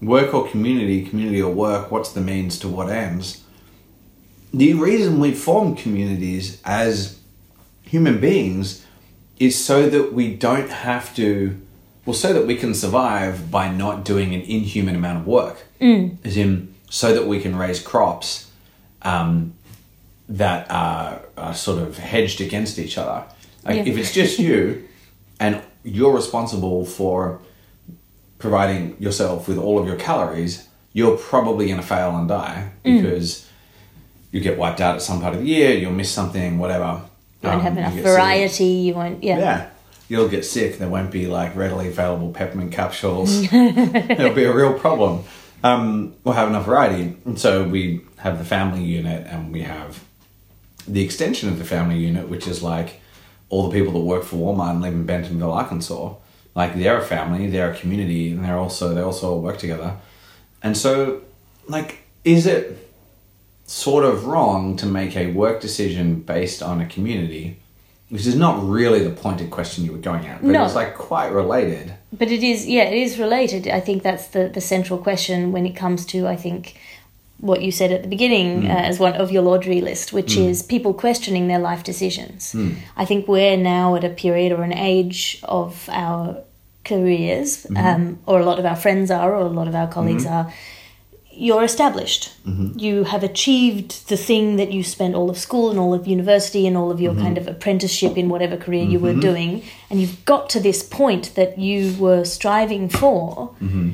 Work 0.00 0.32
or 0.32 0.48
community? 0.48 1.04
Community 1.04 1.42
or 1.42 1.52
work? 1.52 1.90
What's 1.90 2.12
the 2.12 2.20
means 2.20 2.58
to 2.60 2.68
what 2.68 2.90
ends? 2.90 3.42
The 4.52 4.72
reason 4.74 5.20
we 5.20 5.32
form 5.32 5.76
communities 5.76 6.60
as 6.64 7.18
human 7.82 8.20
beings 8.20 8.84
is 9.38 9.62
so 9.62 9.88
that 9.90 10.14
we 10.14 10.34
don't 10.34 10.70
have 10.70 11.14
to, 11.16 11.60
well, 12.06 12.14
so 12.14 12.32
that 12.32 12.46
we 12.46 12.56
can 12.56 12.72
survive 12.72 13.50
by 13.50 13.68
not 13.68 14.04
doing 14.04 14.34
an 14.34 14.40
inhuman 14.40 14.96
amount 14.96 15.18
of 15.18 15.26
work. 15.26 15.66
Mm. 15.80 16.16
As 16.24 16.36
in, 16.38 16.74
so 16.88 17.12
that 17.12 17.26
we 17.26 17.40
can 17.40 17.56
raise 17.56 17.80
crops 17.80 18.50
um, 19.02 19.54
that 20.28 20.70
are, 20.70 21.22
are, 21.36 21.54
sort 21.54 21.80
of 21.80 21.98
hedged 21.98 22.40
against 22.40 22.78
each 22.78 22.98
other. 22.98 23.24
Like, 23.64 23.76
yeah. 23.76 23.92
If 23.92 23.96
it's 23.96 24.12
just 24.12 24.38
you 24.38 24.88
and 25.38 25.62
you're 25.84 26.14
responsible 26.14 26.84
for 26.84 27.40
providing 28.38 28.96
yourself 29.00 29.48
with 29.48 29.58
all 29.58 29.78
of 29.78 29.86
your 29.86 29.96
calories, 29.96 30.68
you're 30.92 31.16
probably 31.16 31.66
going 31.66 31.80
to 31.80 31.86
fail 31.86 32.16
and 32.16 32.28
die 32.28 32.70
mm. 32.84 33.02
because 33.02 33.34
mm. 33.34 33.46
you 34.32 34.40
get 34.40 34.58
wiped 34.58 34.80
out 34.80 34.96
at 34.96 35.02
some 35.02 35.20
part 35.20 35.34
of 35.34 35.40
the 35.40 35.46
year, 35.46 35.72
you'll 35.72 35.92
miss 35.92 36.10
something, 36.10 36.58
whatever. 36.58 37.02
You 37.42 37.48
won't 37.48 37.56
um, 37.56 37.60
have 37.60 37.78
enough 37.78 37.94
variety. 37.94 38.48
Sick. 38.48 38.86
You 38.86 38.94
won't, 38.94 39.22
yeah. 39.22 39.38
Yeah. 39.38 39.70
You'll 40.08 40.28
get 40.28 40.44
sick. 40.44 40.78
There 40.78 40.88
won't 40.88 41.10
be 41.10 41.26
like 41.26 41.54
readily 41.56 41.88
available 41.88 42.32
peppermint 42.32 42.72
capsules. 42.72 43.42
It'll 43.52 44.34
be 44.34 44.44
a 44.44 44.54
real 44.54 44.78
problem. 44.78 45.24
Um, 45.62 46.14
we'll 46.22 46.34
have 46.34 46.48
enough 46.48 46.64
variety. 46.64 47.16
And 47.24 47.38
so 47.38 47.64
we 47.64 48.02
have 48.18 48.38
the 48.38 48.44
family 48.44 48.84
unit 48.84 49.26
and 49.26 49.52
we 49.52 49.62
have 49.62 50.05
the 50.86 51.04
extension 51.04 51.48
of 51.48 51.58
the 51.58 51.64
family 51.64 51.98
unit, 51.98 52.28
which 52.28 52.46
is 52.46 52.62
like 52.62 53.00
all 53.48 53.68
the 53.68 53.78
people 53.78 53.92
that 53.92 54.00
work 54.00 54.24
for 54.24 54.36
Walmart 54.36 54.70
and 54.70 54.80
live 54.80 54.94
in 54.94 55.06
Bentonville, 55.06 55.52
Arkansas. 55.52 56.14
Like 56.54 56.76
they're 56.76 56.98
a 56.98 57.04
family, 57.04 57.48
they're 57.48 57.70
a 57.70 57.76
community, 57.76 58.32
and 58.32 58.44
they're 58.44 58.56
also 58.58 58.94
they 58.94 59.02
also 59.02 59.32
all 59.32 59.40
work 59.40 59.58
together. 59.58 59.96
And 60.62 60.76
so, 60.76 61.22
like, 61.68 61.98
is 62.24 62.46
it 62.46 62.86
sort 63.66 64.04
of 64.04 64.26
wrong 64.26 64.76
to 64.76 64.86
make 64.86 65.16
a 65.16 65.32
work 65.32 65.60
decision 65.60 66.20
based 66.20 66.62
on 66.62 66.80
a 66.80 66.86
community, 66.86 67.58
which 68.08 68.26
is 68.26 68.36
not 68.36 68.64
really 68.64 69.02
the 69.02 69.10
pointed 69.10 69.50
question 69.50 69.84
you 69.84 69.92
were 69.92 69.98
going 69.98 70.26
at, 70.26 70.40
but 70.40 70.50
no. 70.50 70.64
it's 70.64 70.74
like 70.74 70.94
quite 70.94 71.32
related. 71.32 71.92
But 72.12 72.30
it 72.30 72.42
is, 72.42 72.66
yeah, 72.66 72.84
it 72.84 72.96
is 72.96 73.18
related. 73.18 73.66
I 73.68 73.80
think 73.80 74.02
that's 74.02 74.28
the, 74.28 74.48
the 74.48 74.60
central 74.60 74.98
question 74.98 75.52
when 75.52 75.66
it 75.66 75.74
comes 75.74 76.06
to, 76.06 76.26
I 76.26 76.36
think, 76.36 76.78
what 77.38 77.60
you 77.62 77.70
said 77.70 77.92
at 77.92 78.02
the 78.02 78.08
beginning 78.08 78.62
mm. 78.62 78.70
uh, 78.70 78.78
as 78.78 78.98
one 78.98 79.12
of 79.14 79.30
your 79.30 79.42
laundry 79.42 79.80
list, 79.80 80.12
which 80.12 80.34
mm. 80.36 80.48
is 80.48 80.62
people 80.62 80.94
questioning 80.94 81.48
their 81.48 81.58
life 81.58 81.84
decisions. 81.84 82.52
Mm. 82.52 82.76
I 82.96 83.04
think 83.04 83.28
we're 83.28 83.56
now 83.56 83.94
at 83.94 84.04
a 84.04 84.08
period 84.08 84.52
or 84.52 84.62
an 84.62 84.72
age 84.72 85.40
of 85.42 85.88
our 85.92 86.38
careers, 86.84 87.64
mm-hmm. 87.64 87.76
um, 87.76 88.18
or 88.26 88.40
a 88.40 88.44
lot 88.44 88.58
of 88.58 88.64
our 88.64 88.76
friends 88.76 89.10
are, 89.10 89.34
or 89.34 89.46
a 89.46 89.48
lot 89.48 89.68
of 89.68 89.74
our 89.74 89.88
colleagues 89.88 90.24
mm-hmm. 90.24 90.48
are 90.48 90.52
you're 91.38 91.64
established. 91.64 92.32
Mm-hmm. 92.46 92.78
You 92.78 93.04
have 93.04 93.22
achieved 93.22 94.08
the 94.08 94.16
thing 94.16 94.56
that 94.56 94.72
you 94.72 94.82
spent 94.82 95.14
all 95.14 95.28
of 95.28 95.36
school 95.36 95.68
and 95.68 95.78
all 95.78 95.92
of 95.92 96.06
university 96.06 96.66
and 96.66 96.76
all 96.76 96.90
of 96.90 96.98
your 96.98 97.12
mm-hmm. 97.12 97.24
kind 97.24 97.38
of 97.38 97.46
apprenticeship 97.46 98.16
in 98.16 98.30
whatever 98.30 98.56
career 98.56 98.84
you 98.84 98.98
were 98.98 99.10
mm-hmm. 99.10 99.20
doing, 99.20 99.62
and 99.90 100.00
you've 100.00 100.24
got 100.24 100.48
to 100.50 100.60
this 100.60 100.82
point 100.82 101.34
that 101.34 101.58
you 101.58 101.94
were 101.98 102.24
striving 102.24 102.88
for, 102.88 103.50
mm-hmm. 103.60 103.90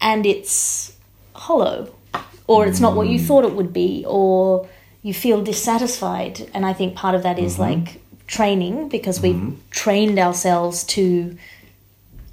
and 0.00 0.24
it's 0.24 0.96
hollow, 1.38 1.94
or 2.46 2.66
it's 2.66 2.80
not 2.80 2.94
what 2.96 3.08
you 3.08 3.18
mm. 3.18 3.26
thought 3.26 3.44
it 3.44 3.54
would 3.54 3.72
be, 3.72 4.04
or 4.06 4.68
you 5.02 5.14
feel 5.14 5.42
dissatisfied. 5.42 6.50
And 6.52 6.66
I 6.66 6.72
think 6.72 6.94
part 6.94 7.14
of 7.14 7.22
that 7.22 7.38
is 7.38 7.54
mm-hmm. 7.54 7.62
like 7.62 8.00
training 8.26 8.88
because 8.88 9.20
we've 9.20 9.56
trained 9.70 10.18
ourselves 10.18 10.84
to 10.84 11.36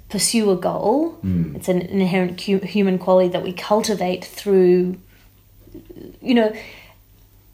pursue 0.08 0.50
a 0.50 0.56
goal. 0.56 1.18
Mm. 1.24 1.56
It's 1.56 1.68
an 1.68 1.82
inherent 1.82 2.40
human 2.40 2.98
quality 2.98 3.28
that 3.28 3.42
we 3.42 3.52
cultivate 3.52 4.24
through, 4.24 4.98
you 6.20 6.34
know, 6.34 6.54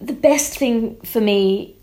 the 0.00 0.12
best 0.12 0.58
thing 0.58 0.96
for 1.04 1.20
me 1.20 1.76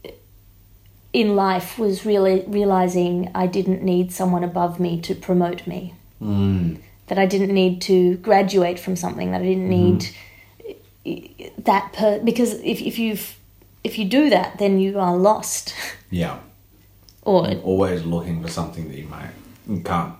in 1.13 1.35
life 1.35 1.79
was 1.79 2.05
really 2.05 2.43
realizing 2.47 3.31
I 3.33 3.47
didn't 3.47 3.81
need 3.81 4.11
someone 4.11 4.43
above 4.43 4.79
me 4.79 4.99
to 5.01 5.15
promote 5.15 5.65
me. 5.65 5.93
Mm. 6.21 6.79
That 7.09 7.19
I 7.19 7.25
didn't 7.25 7.53
need 7.53 7.81
to 7.83 8.17
graduate 8.17 8.79
from 8.79 8.95
something. 8.95 9.31
That 9.31 9.41
I 9.41 9.45
didn't 9.45 9.69
mm-hmm. 9.69 10.09
need 11.03 11.51
that 11.65 11.93
per 11.93 12.19
because 12.19 12.53
if 12.61 12.81
if 12.81 12.97
you 12.97 13.17
if 13.83 13.99
you 13.99 14.05
do 14.05 14.29
that, 14.29 14.57
then 14.57 14.79
you 14.79 14.99
are 14.99 15.15
lost. 15.15 15.73
Yeah. 16.11 16.39
or 17.21 17.47
always 17.63 18.03
looking 18.03 18.41
for 18.41 18.49
something 18.49 18.87
that 18.89 18.97
you 18.97 19.05
might 19.05 19.29
you 19.67 19.81
can't 19.81 20.15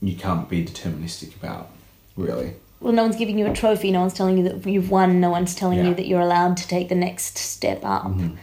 you 0.00 0.16
can't 0.16 0.48
be 0.48 0.64
deterministic 0.64 1.36
about, 1.36 1.70
really. 2.16 2.54
Well, 2.80 2.92
no 2.92 3.02
one's 3.02 3.16
giving 3.16 3.38
you 3.38 3.46
a 3.46 3.54
trophy. 3.54 3.90
No 3.90 4.00
one's 4.00 4.14
telling 4.14 4.38
you 4.38 4.44
that 4.48 4.66
you've 4.66 4.90
won. 4.90 5.20
No 5.20 5.30
one's 5.30 5.54
telling 5.54 5.78
yeah. 5.78 5.88
you 5.88 5.94
that 5.94 6.06
you're 6.06 6.20
allowed 6.20 6.56
to 6.58 6.68
take 6.68 6.88
the 6.88 6.94
next 6.94 7.38
step 7.38 7.80
up, 7.84 8.04
mm-hmm. 8.04 8.36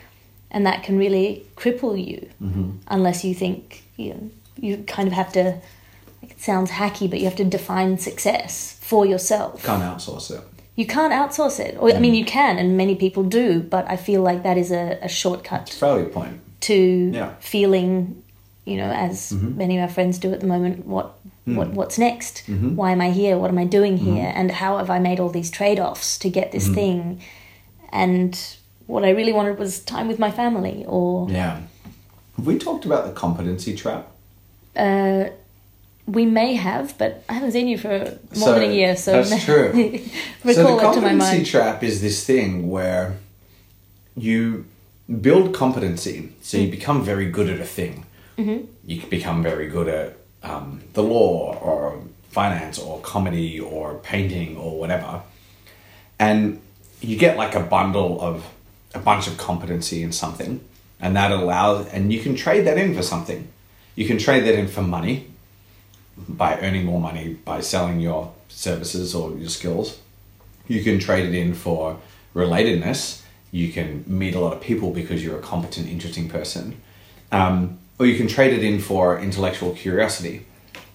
and 0.52 0.66
that 0.66 0.84
can 0.84 0.98
really 0.98 1.46
cripple 1.56 1.98
you 1.98 2.30
mm-hmm. 2.42 2.72
unless 2.88 3.24
you 3.24 3.34
think 3.34 3.84
you 3.98 4.14
know, 4.14 4.30
you 4.58 4.78
kind 4.88 5.08
of 5.08 5.14
have 5.14 5.32
to. 5.34 5.60
It 6.30 6.40
sounds 6.40 6.72
hacky, 6.72 7.10
but 7.10 7.20
you 7.20 7.26
have 7.26 7.36
to 7.38 7.46
define 7.46 7.98
success 7.98 8.78
for 8.82 9.06
yourself. 9.06 9.64
Can't 9.64 9.84
outsource 9.84 10.32
it. 10.32 10.44
You 10.76 10.88
can't 10.88 11.14
outsource 11.14 11.60
it, 11.60 11.78
or 11.80 11.90
mm. 11.90 11.96
I 11.96 12.00
mean, 12.00 12.16
you 12.16 12.26
can, 12.26 12.58
and 12.58 12.76
many 12.76 12.96
people 12.96 13.24
do. 13.24 13.62
But 13.62 13.88
I 13.90 13.96
feel 13.96 14.22
like 14.22 14.44
that 14.44 14.58
is 14.58 14.72
a, 14.72 14.98
a 15.02 15.10
shortcut. 15.10 15.70
failure 15.70 16.10
point 16.10 16.40
to 16.62 17.12
yeah. 17.14 17.34
feeling 17.40 18.24
you 18.66 18.78
know, 18.78 18.90
as 18.90 19.34
mm-hmm. 19.34 19.58
many 19.58 19.78
of 19.78 19.84
our 19.84 19.90
friends 19.90 20.18
do 20.18 20.32
at 20.32 20.40
the 20.40 20.48
moment, 20.48 20.86
what 20.86 21.14
mm. 21.48 21.56
what 21.56 21.72
what's 21.72 21.98
next? 21.98 22.44
Mm-hmm. 22.48 22.76
Why 22.76 22.92
am 22.92 23.02
I 23.02 23.12
here? 23.12 23.38
What 23.38 23.50
am 23.50 23.58
I 23.58 23.66
doing 23.66 23.98
mm-hmm. 23.98 24.16
here? 24.16 24.32
And 24.34 24.52
how 24.52 24.78
have 24.78 24.90
I 24.90 25.00
made 25.00 25.20
all 25.20 25.30
these 25.30 25.52
trade 25.52 25.80
offs 25.80 26.18
to 26.20 26.30
get 26.30 26.52
this 26.52 26.66
mm-hmm. 26.66 26.76
thing? 26.76 27.22
And 27.92 28.58
what 28.88 29.04
I 29.04 29.10
really 29.10 29.34
wanted 29.34 29.60
was 29.60 29.80
time 29.80 30.08
with 30.08 30.18
my 30.18 30.32
family. 30.32 30.86
Or 30.88 31.30
yeah, 31.30 31.62
have 32.38 32.46
we 32.46 32.58
talked 32.58 32.86
about 32.86 33.06
the 33.06 33.12
competency 33.12 33.76
trap? 33.76 34.10
Uh, 34.76 35.26
we 36.06 36.26
may 36.26 36.56
have, 36.56 36.98
but 36.98 37.24
I 37.30 37.34
haven't 37.34 37.54
seen 37.54 37.68
you 37.68 37.78
for 37.78 38.00
more 38.00 38.20
so, 38.34 38.54
than 38.54 38.70
a 38.70 38.74
year, 38.74 38.96
so 38.96 39.24
that's 39.24 39.46
true. 39.46 39.72
recall 40.44 40.54
so 40.54 40.76
the 40.76 40.82
competency 40.82 41.46
trap 41.46 41.84
is 41.84 42.02
this 42.02 42.26
thing 42.26 42.70
where 42.70 43.18
you 44.16 44.66
build 45.22 45.54
competency, 45.54 46.34
so 46.42 46.58
you 46.58 46.68
mm. 46.68 46.72
become 46.72 47.04
very 47.04 47.30
good 47.30 47.50
at 47.50 47.60
a 47.60 47.66
thing 47.66 48.06
mm-hmm. 48.38 48.66
you 48.86 49.02
become 49.08 49.44
very 49.44 49.68
good 49.68 49.88
at 49.88 50.18
um, 50.44 50.82
the 50.94 51.04
law 51.04 51.58
or 51.60 52.02
finance 52.30 52.80
or 52.80 53.00
comedy 53.02 53.60
or 53.60 53.96
painting 53.96 54.58
or 54.58 54.80
whatever. 54.80 55.22
And 56.20 56.62
you 57.02 57.18
get 57.18 57.38
like 57.38 57.56
a 57.56 57.60
bundle 57.60 58.20
of 58.22 58.46
a 58.94 59.00
bunch 59.00 59.28
of 59.28 59.38
competency 59.38 60.04
in 60.04 60.12
something, 60.12 60.64
and 61.00 61.16
that 61.16 61.32
allows, 61.32 61.88
and 61.88 62.14
you 62.14 62.22
can 62.22 62.36
trade 62.36 62.66
that 62.68 62.78
in 62.78 62.96
for 62.96 63.02
something. 63.02 63.48
You 63.96 64.08
can 64.08 64.18
trade 64.18 64.46
that 64.46 64.56
in 64.56 64.68
for 64.68 64.82
money 64.82 65.28
by 66.18 66.60
earning 66.60 66.86
more 66.86 67.00
money 67.00 67.34
by 67.46 67.62
selling 67.62 68.00
your 68.00 68.34
services 68.50 69.16
or 69.16 69.32
your 69.38 69.50
skills. 69.50 70.00
You 70.68 70.84
can 70.84 71.00
trade 71.00 71.28
it 71.28 71.36
in 71.36 71.54
for 71.54 71.98
relatedness. 72.36 73.22
You 73.52 73.72
can 73.72 74.04
meet 74.08 74.36
a 74.36 74.40
lot 74.40 74.54
of 74.54 74.62
people 74.62 74.92
because 74.92 75.24
you're 75.24 75.38
a 75.38 75.42
competent, 75.42 75.88
interesting 75.88 76.30
person. 76.30 76.82
Um, 77.32 77.80
or 78.00 78.06
you 78.06 78.18
can 78.18 78.28
trade 78.28 78.54
it 78.54 78.64
in 78.64 78.80
for 78.80 79.20
intellectual 79.20 79.74
curiosity. 79.74 80.46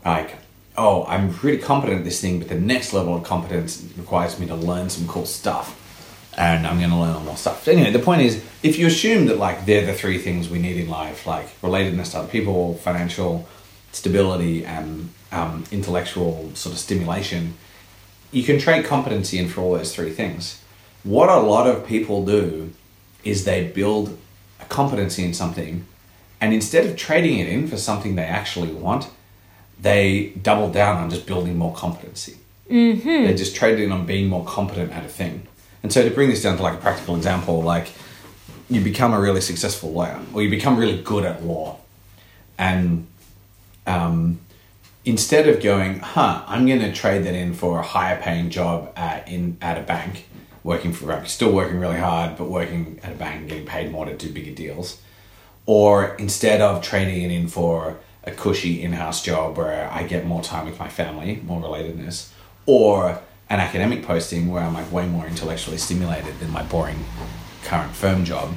Like, 0.04 0.36
oh, 0.76 1.04
I'm 1.06 1.36
really 1.42 1.58
competent 1.58 2.00
at 2.00 2.04
this 2.04 2.20
thing, 2.20 2.38
but 2.38 2.48
the 2.48 2.58
next 2.58 2.92
level 2.92 3.16
of 3.16 3.24
competence 3.24 3.84
requires 3.96 4.38
me 4.38 4.46
to 4.46 4.54
learn 4.54 4.88
some 4.90 5.06
cool 5.06 5.26
stuff. 5.26 5.84
And 6.36 6.66
I'm 6.66 6.78
going 6.78 6.90
to 6.90 6.96
learn 6.96 7.24
more 7.24 7.36
stuff. 7.36 7.66
Anyway, 7.66 7.90
the 7.90 7.98
point 7.98 8.22
is, 8.22 8.44
if 8.62 8.78
you 8.78 8.86
assume 8.86 9.26
that 9.26 9.38
like 9.38 9.66
they're 9.66 9.84
the 9.84 9.92
three 9.92 10.18
things 10.18 10.48
we 10.48 10.60
need 10.60 10.76
in 10.76 10.88
life, 10.88 11.26
like 11.26 11.60
relatedness 11.62 12.12
to 12.12 12.18
other 12.18 12.28
people, 12.28 12.74
financial 12.74 13.48
stability, 13.92 14.64
and 14.64 15.10
um, 15.32 15.64
intellectual 15.70 16.50
sort 16.54 16.74
of 16.74 16.78
stimulation, 16.78 17.54
you 18.30 18.42
can 18.42 18.58
trade 18.58 18.84
competency 18.84 19.38
in 19.38 19.48
for 19.48 19.60
all 19.60 19.74
those 19.74 19.94
three 19.94 20.10
things. 20.10 20.62
What 21.02 21.28
a 21.28 21.40
lot 21.40 21.66
of 21.66 21.86
people 21.86 22.24
do 22.24 22.72
is 23.24 23.44
they 23.44 23.68
build 23.68 24.18
a 24.60 24.64
competency 24.66 25.24
in 25.24 25.34
something 25.34 25.86
and 26.40 26.54
instead 26.54 26.86
of 26.86 26.96
trading 26.96 27.38
it 27.38 27.48
in 27.48 27.66
for 27.66 27.76
something 27.76 28.14
they 28.14 28.24
actually 28.24 28.72
want, 28.72 29.08
they 29.80 30.32
double 30.40 30.70
down 30.70 30.96
on 30.96 31.10
just 31.10 31.26
building 31.26 31.56
more 31.56 31.74
competency. 31.74 32.36
Mm-hmm. 32.70 33.26
They 33.26 33.34
just 33.34 33.56
trade 33.56 33.80
it 33.80 33.84
in 33.84 33.92
on 33.92 34.06
being 34.06 34.28
more 34.28 34.44
competent 34.44 34.92
at 34.92 35.04
a 35.04 35.08
thing. 35.08 35.46
And 35.82 35.92
so 35.92 36.06
to 36.06 36.14
bring 36.14 36.28
this 36.28 36.42
down 36.42 36.56
to 36.56 36.62
like 36.62 36.74
a 36.74 36.80
practical 36.80 37.16
example, 37.16 37.62
like 37.62 37.88
you 38.70 38.80
become 38.80 39.12
a 39.12 39.20
really 39.20 39.40
successful 39.40 39.92
lawyer 39.92 40.20
or 40.32 40.42
you 40.42 40.50
become 40.50 40.76
really 40.76 41.00
good 41.02 41.24
at 41.24 41.42
law. 41.44 41.78
And 42.56 43.06
um, 43.88 44.40
instead 45.04 45.48
of 45.48 45.62
going, 45.62 46.00
huh, 46.00 46.44
I'm 46.46 46.66
going 46.66 46.80
to 46.80 46.92
trade 46.92 47.24
that 47.24 47.34
in 47.34 47.54
for 47.54 47.80
a 47.80 47.82
higher 47.82 48.20
paying 48.20 48.50
job 48.50 48.92
at, 48.96 49.28
in, 49.28 49.58
at 49.60 49.78
a 49.78 49.82
bank, 49.82 50.28
working 50.62 50.92
for, 50.92 51.24
still 51.26 51.52
working 51.52 51.78
really 51.78 51.98
hard, 51.98 52.36
but 52.36 52.48
working 52.48 53.00
at 53.02 53.12
a 53.12 53.16
bank 53.16 53.40
and 53.40 53.48
getting 53.48 53.66
paid 53.66 53.90
more 53.90 54.04
to 54.04 54.16
do 54.16 54.32
bigger 54.32 54.54
deals 54.54 55.00
or 55.68 56.14
instead 56.14 56.62
of 56.62 56.82
trading 56.82 57.22
it 57.22 57.30
in 57.30 57.46
for 57.46 57.98
a 58.24 58.30
cushy 58.30 58.82
in-house 58.82 59.22
job 59.22 59.58
where 59.58 59.86
I 59.92 60.02
get 60.02 60.24
more 60.24 60.42
time 60.42 60.64
with 60.64 60.78
my 60.78 60.88
family, 60.88 61.42
more 61.44 61.60
relatedness, 61.60 62.30
or 62.64 63.20
an 63.50 63.60
academic 63.60 64.02
posting 64.02 64.50
where 64.50 64.62
I'm 64.62 64.72
like 64.72 64.90
way 64.90 65.06
more 65.06 65.26
intellectually 65.26 65.76
stimulated 65.76 66.40
than 66.40 66.50
my 66.50 66.62
boring 66.62 67.04
current 67.64 67.94
firm 67.94 68.24
job. 68.24 68.54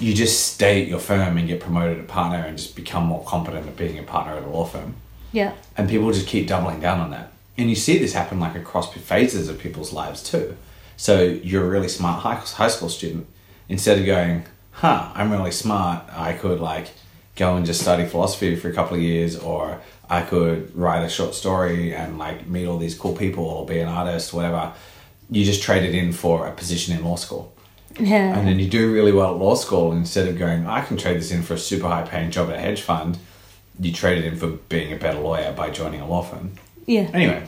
You 0.00 0.14
just 0.14 0.52
stay 0.54 0.82
at 0.82 0.88
your 0.88 0.98
firm 0.98 1.36
and 1.36 1.48
get 1.48 1.60
promoted 1.60 1.98
to 1.98 2.04
partner 2.04 2.38
and 2.38 2.56
just 2.56 2.76
become 2.76 3.04
more 3.04 3.24
competent 3.24 3.66
at 3.66 3.76
being 3.76 3.98
a 3.98 4.02
partner 4.02 4.34
at 4.34 4.42
a 4.42 4.48
law 4.48 4.64
firm. 4.64 4.94
Yeah. 5.32 5.54
And 5.76 5.88
people 5.88 6.10
just 6.12 6.26
keep 6.26 6.46
doubling 6.46 6.80
down 6.80 7.00
on 7.00 7.10
that. 7.10 7.32
And 7.56 7.68
you 7.68 7.76
see 7.76 7.98
this 7.98 8.12
happen 8.12 8.38
like 8.38 8.54
across 8.54 8.92
phases 8.94 9.48
of 9.48 9.58
people's 9.58 9.92
lives 9.92 10.22
too. 10.22 10.56
So 10.96 11.22
you're 11.22 11.64
a 11.64 11.68
really 11.68 11.88
smart 11.88 12.22
high, 12.22 12.36
high 12.36 12.68
school 12.68 12.88
student. 12.88 13.26
Instead 13.68 13.98
of 13.98 14.06
going, 14.06 14.44
huh, 14.72 15.10
I'm 15.14 15.30
really 15.30 15.50
smart, 15.50 16.04
I 16.12 16.32
could 16.32 16.60
like 16.60 16.90
go 17.36 17.56
and 17.56 17.66
just 17.66 17.80
study 17.80 18.04
philosophy 18.04 18.56
for 18.56 18.68
a 18.68 18.72
couple 18.72 18.96
of 18.96 19.02
years 19.02 19.36
or 19.36 19.80
I 20.08 20.22
could 20.22 20.74
write 20.74 21.04
a 21.04 21.08
short 21.08 21.34
story 21.34 21.94
and 21.94 22.18
like 22.18 22.46
meet 22.46 22.66
all 22.66 22.78
these 22.78 22.96
cool 22.96 23.14
people 23.14 23.44
or 23.44 23.66
be 23.66 23.78
an 23.80 23.88
artist, 23.88 24.32
whatever. 24.32 24.72
You 25.30 25.44
just 25.44 25.62
trade 25.62 25.84
it 25.84 25.94
in 25.94 26.12
for 26.12 26.46
a 26.46 26.52
position 26.52 26.96
in 26.96 27.04
law 27.04 27.16
school. 27.16 27.54
Yeah. 27.98 28.38
And 28.38 28.46
then 28.46 28.58
you 28.58 28.68
do 28.68 28.92
really 28.92 29.12
well 29.12 29.32
at 29.34 29.38
law 29.38 29.54
school. 29.54 29.92
Instead 29.92 30.28
of 30.28 30.38
going, 30.38 30.66
I 30.66 30.82
can 30.82 30.96
trade 30.96 31.16
this 31.18 31.30
in 31.30 31.42
for 31.42 31.54
a 31.54 31.58
super 31.58 31.88
high 31.88 32.02
paying 32.02 32.30
job 32.30 32.50
at 32.50 32.56
a 32.56 32.60
hedge 32.60 32.82
fund, 32.82 33.18
you 33.78 33.92
trade 33.92 34.18
it 34.18 34.24
in 34.24 34.36
for 34.36 34.48
being 34.48 34.92
a 34.92 34.96
better 34.96 35.18
lawyer 35.18 35.52
by 35.52 35.70
joining 35.70 36.00
a 36.00 36.08
law 36.08 36.22
firm. 36.22 36.52
yeah. 36.86 37.10
Anyway, 37.12 37.46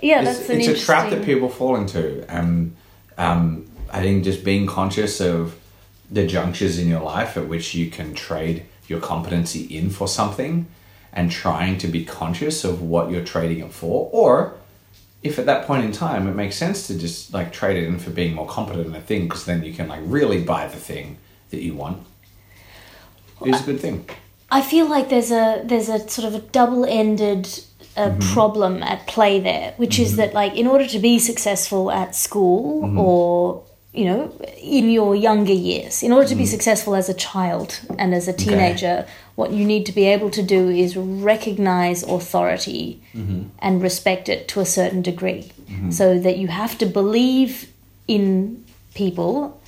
Yeah, 0.00 0.22
it's, 0.22 0.38
that's 0.38 0.50
an 0.50 0.60
it's 0.60 0.82
a 0.82 0.84
trap 0.84 1.10
that 1.10 1.24
people 1.24 1.48
fall 1.48 1.76
into. 1.76 2.24
And 2.30 2.76
um, 3.16 3.66
I 3.92 4.00
think 4.02 4.24
just 4.24 4.44
being 4.44 4.66
conscious 4.66 5.20
of 5.20 5.56
the 6.10 6.26
junctures 6.26 6.78
in 6.78 6.88
your 6.88 7.02
life 7.02 7.36
at 7.36 7.48
which 7.48 7.74
you 7.74 7.90
can 7.90 8.14
trade 8.14 8.64
your 8.86 9.00
competency 9.00 9.64
in 9.64 9.90
for 9.90 10.08
something 10.08 10.66
and 11.12 11.30
trying 11.30 11.78
to 11.78 11.88
be 11.88 12.04
conscious 12.04 12.64
of 12.64 12.80
what 12.82 13.10
you're 13.10 13.24
trading 13.24 13.64
it 13.64 13.72
for. 13.72 14.08
Or 14.12 14.54
if 15.22 15.38
at 15.38 15.46
that 15.46 15.66
point 15.66 15.84
in 15.84 15.92
time 15.92 16.28
it 16.28 16.34
makes 16.34 16.56
sense 16.56 16.86
to 16.86 16.98
just 16.98 17.34
like 17.34 17.52
trade 17.52 17.76
it 17.76 17.86
in 17.86 17.98
for 17.98 18.10
being 18.10 18.34
more 18.34 18.46
competent 18.46 18.86
in 18.86 18.94
a 18.94 19.00
thing 19.00 19.24
because 19.24 19.44
then 19.44 19.64
you 19.64 19.72
can 19.72 19.88
like 19.88 20.00
really 20.04 20.42
buy 20.42 20.66
the 20.66 20.76
thing 20.76 21.18
that 21.50 21.60
you 21.60 21.74
want. 21.74 22.02
It's 23.42 23.60
a 23.60 23.64
good 23.64 23.80
thing. 23.80 24.08
I 24.50 24.62
feel 24.62 24.88
like 24.88 25.08
there's 25.08 25.30
a 25.30 25.62
there's 25.64 25.88
a 25.88 26.08
sort 26.08 26.26
of 26.26 26.34
a 26.34 26.40
double-ended 26.40 27.46
uh, 27.96 28.10
mm-hmm. 28.10 28.32
problem 28.32 28.82
at 28.82 29.06
play 29.06 29.40
there, 29.40 29.74
which 29.76 29.98
is 29.98 30.10
mm-hmm. 30.10 30.18
that 30.18 30.34
like 30.34 30.54
in 30.54 30.66
order 30.66 30.86
to 30.86 30.98
be 30.98 31.18
successful 31.18 31.90
at 31.90 32.14
school 32.14 32.82
mm-hmm. 32.82 32.98
or 32.98 33.64
you 33.98 34.04
know 34.04 34.20
in 34.58 34.90
your 34.90 35.16
younger 35.16 35.52
years, 35.52 36.02
in 36.02 36.12
order 36.12 36.28
to 36.28 36.36
be 36.36 36.44
mm. 36.44 36.54
successful 36.56 36.94
as 36.94 37.08
a 37.08 37.14
child 37.14 37.80
and 37.98 38.14
as 38.14 38.28
a 38.28 38.32
teenager, 38.32 39.06
what 39.34 39.50
you 39.50 39.64
need 39.64 39.84
to 39.86 39.92
be 39.92 40.04
able 40.06 40.30
to 40.30 40.42
do 40.42 40.68
is 40.68 40.96
recognize 40.96 42.02
authority 42.04 43.02
mm-hmm. 43.12 43.48
and 43.58 43.82
respect 43.82 44.28
it 44.28 44.46
to 44.48 44.60
a 44.60 44.66
certain 44.66 45.02
degree, 45.02 45.50
mm-hmm. 45.66 45.90
so 45.90 46.18
that 46.18 46.38
you 46.38 46.48
have 46.48 46.78
to 46.78 46.86
believe 46.86 47.72
in 48.06 48.64
people 48.94 49.60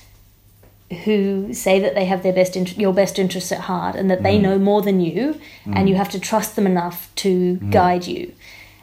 who 1.03 1.53
say 1.53 1.79
that 1.79 1.93
they 1.95 2.05
have 2.05 2.23
their 2.23 2.33
best 2.33 2.55
int- 2.55 2.77
your 2.77 2.93
best 2.93 3.19
interests 3.19 3.51
at 3.51 3.61
heart 3.61 3.95
and 3.95 4.09
that 4.11 4.23
they 4.23 4.37
mm. 4.37 4.41
know 4.41 4.57
more 4.59 4.81
than 4.81 4.99
you 4.99 5.39
and 5.65 5.87
you 5.89 5.95
mm. 5.95 5.97
have 5.97 6.09
to 6.09 6.19
trust 6.19 6.55
them 6.55 6.65
enough 6.65 7.13
to 7.15 7.55
guide 7.69 8.05
you 8.05 8.33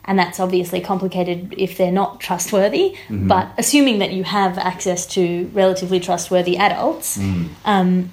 and 0.09 0.19
that's 0.19 0.41
obviously 0.41 0.81
complicated 0.81 1.55
if 1.57 1.77
they're 1.77 1.93
not 1.93 2.19
trustworthy 2.19 2.97
mm-hmm. 3.07 3.29
but 3.29 3.53
assuming 3.57 4.01
that 4.01 4.13
you 4.13 4.25
have 4.25 4.59
access 4.59 5.07
to 5.07 5.49
relatively 5.53 6.01
trustworthy 6.01 6.57
adults 6.57 7.19
mm. 7.19 7.49
um, 7.65 8.11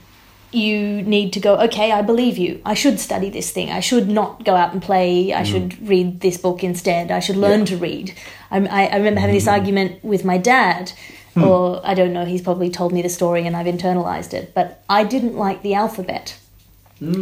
you 0.51 1.01
need 1.01 1.33
to 1.33 1.39
go 1.39 1.55
okay 1.57 1.91
i 1.91 2.01
believe 2.01 2.37
you. 2.37 2.61
I 2.63 2.75
should 2.75 2.99
study 2.99 3.29
this 3.29 3.51
thing. 3.51 3.71
I 3.71 3.79
should 3.79 4.07
not 4.07 4.45
go 4.45 4.55
out 4.55 4.71
and 4.73 4.81
play. 4.81 5.33
I 5.33 5.41
mm. 5.41 5.45
should 5.45 5.87
read 5.87 6.21
this 6.21 6.37
book 6.37 6.63
instead. 6.63 7.11
I 7.11 7.19
should 7.19 7.35
learn 7.35 7.61
Yeah. 7.61 7.65
to 7.71 7.77
read. 7.77 8.13
I, 8.51 8.57
I, 8.65 8.85
I 8.85 8.95
remember 8.97 9.19
having 9.19 9.35
this 9.35 9.47
mm. 9.47 9.57
argument 9.57 10.03
with 10.03 10.23
my 10.23 10.37
dad 10.37 10.93
hmm. 11.35 11.43
or 11.43 11.81
i 11.83 11.93
don't 11.93 12.13
know 12.13 12.25
he's 12.25 12.41
probably 12.41 12.69
told 12.69 12.91
me 12.91 13.01
the 13.01 13.09
story 13.09 13.45
and 13.45 13.55
i've 13.55 13.67
internalized 13.67 14.33
it 14.33 14.53
but 14.55 14.83
i 14.89 15.03
didn't 15.03 15.35
like 15.35 15.61
the 15.61 15.75
alphabet. 15.75 16.37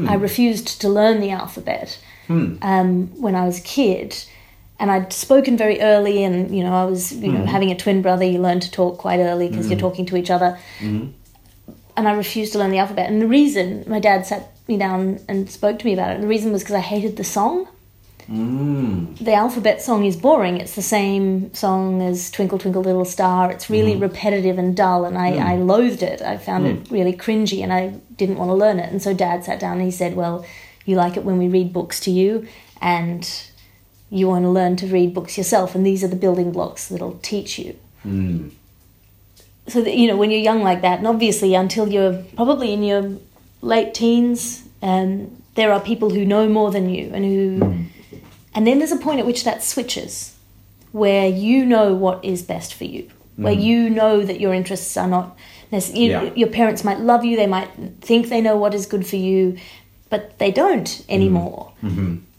I 0.08 0.14
refused 0.14 0.80
to 0.82 0.88
learn 0.88 1.20
the 1.20 1.32
alphabet 1.32 2.00
hmm. 2.28 2.58
um, 2.62 3.08
when 3.20 3.36
i 3.36 3.46
was 3.46 3.60
a 3.60 3.64
kid 3.64 4.24
and 4.80 4.92
I'd 4.92 5.14
spoken 5.14 5.56
very 5.58 5.80
early, 5.82 6.24
and 6.24 6.56
you 6.56 6.64
know, 6.64 6.74
I 6.74 6.86
was, 6.86 7.14
you 7.14 7.32
know, 7.32 7.42
mm. 7.42 7.46
having 7.46 7.72
a 7.72 7.76
twin 7.76 8.02
brother. 8.02 8.26
You 8.26 8.40
learn 8.40 8.60
to 8.60 8.72
talk 8.72 8.98
quite 8.98 9.20
early 9.20 9.50
because 9.50 9.70
you're 9.70 9.78
mm. 9.78 9.82
talking 9.82 10.06
to 10.08 10.18
each 10.18 10.30
other 10.30 10.58
mm-hmm. 10.80 11.10
and 11.96 12.08
I 12.08 12.14
refused 12.14 12.54
to 12.54 12.60
learn 12.60 12.72
the 12.72 12.80
alphabet. 12.80 13.10
And 13.10 13.22
the 13.22 13.28
reason 13.28 13.84
my 13.88 14.00
dad 14.00 14.26
sat 14.26 14.52
me 14.68 14.78
down 14.78 15.20
and 15.28 15.50
spoke 15.50 15.80
to 15.80 15.86
me 15.86 15.94
about 15.94 16.16
it, 16.16 16.22
the 16.22 16.28
reason 16.28 16.52
was 16.52 16.64
because 16.64 16.76
I 16.76 16.80
hated 16.82 17.18
the 17.18 17.24
song. 17.24 17.68
Mm. 18.30 19.18
The 19.18 19.34
alphabet 19.34 19.82
song 19.82 20.06
is 20.06 20.16
boring. 20.16 20.58
It's 20.58 20.76
the 20.76 20.82
same 20.82 21.54
song 21.54 22.02
as 22.02 22.32
Twinkle 22.32 22.58
Twinkle 22.58 22.82
Little 22.82 23.04
Star. 23.04 23.52
It's 23.52 23.70
really 23.70 23.94
mm-hmm. 23.94 24.04
repetitive 24.04 24.58
and 24.58 24.76
dull, 24.76 25.04
and 25.04 25.18
I, 25.18 25.34
mm. 25.34 25.44
I 25.44 25.56
loathed 25.58 26.04
it. 26.04 26.22
I 26.22 26.38
found 26.38 26.66
it 26.66 26.90
really 26.90 27.14
cringy, 27.14 27.62
and 27.62 27.74
I 27.74 27.90
didn't 28.16 28.38
want 28.38 28.50
to 28.50 28.56
learn 28.56 28.80
it. 28.80 28.90
And 28.92 29.02
so 29.02 29.14
Dad 29.14 29.44
sat 29.44 29.60
down 29.60 29.74
and 29.74 29.82
he 29.82 29.92
said, 29.92 30.16
"Well, 30.16 30.46
you 30.86 30.96
like 30.96 31.18
it 31.18 31.26
when 31.26 31.38
we 31.38 31.50
read 31.50 31.74
books 31.74 32.00
to 32.02 32.12
you, 32.12 32.48
and 32.82 33.30
you 34.18 34.28
want 34.28 34.44
to 34.46 34.50
learn 34.60 34.76
to 34.78 34.88
read 34.88 35.14
books 35.14 35.38
yourself, 35.38 35.76
and 35.76 35.86
these 35.86 36.04
are 36.04 36.12
the 36.16 36.22
building 36.26 36.52
blocks 36.52 36.88
that'll 36.90 37.20
teach 37.22 37.58
you." 37.60 37.76
Mm. 38.06 38.52
so 39.68 39.82
that 39.82 39.96
you 39.96 40.08
know 40.10 40.18
when 40.18 40.30
you're 40.32 40.42
young 40.52 40.62
like 40.70 40.82
that 40.82 40.98
and 41.00 41.08
obviously 41.08 41.56
until 41.56 41.88
you're 41.96 42.16
probably 42.36 42.74
in 42.74 42.84
your 42.84 43.04
late 43.62 43.94
teens 43.94 44.64
um, 44.82 45.12
there 45.56 45.72
are 45.72 45.80
people 45.80 46.10
who 46.10 46.26
know 46.26 46.50
more 46.50 46.70
than 46.70 46.90
you 46.90 47.10
and 47.14 47.24
who 47.24 47.86
and 48.56 48.68
then 48.68 48.78
there's 48.80 48.92
a 48.92 48.98
point 48.98 49.20
at 49.22 49.26
which 49.26 49.46
that 49.46 49.64
switches 49.64 50.36
where 50.92 51.28
you 51.30 51.66
know 51.66 51.94
what 51.94 52.18
is 52.26 52.42
best 52.42 52.74
for 52.74 52.84
you 52.84 53.10
where 53.38 53.54
you 53.54 53.90
know 53.90 54.22
that 54.22 54.42
your 54.42 54.54
interests 54.54 54.98
are 54.98 55.08
not 55.08 55.38
you, 55.72 56.10
Yeah. 56.12 56.24
your 56.36 56.50
parents 56.50 56.84
might 56.84 57.00
love 57.00 57.24
you 57.24 57.38
they 57.38 57.48
might 57.48 57.70
think 58.02 58.28
they 58.28 58.42
know 58.42 58.58
what 58.58 58.74
is 58.74 58.86
good 58.86 59.08
for 59.08 59.16
you 59.16 59.58
but 60.10 60.38
they 60.40 60.52
don't 60.52 61.06
anymore 61.08 61.72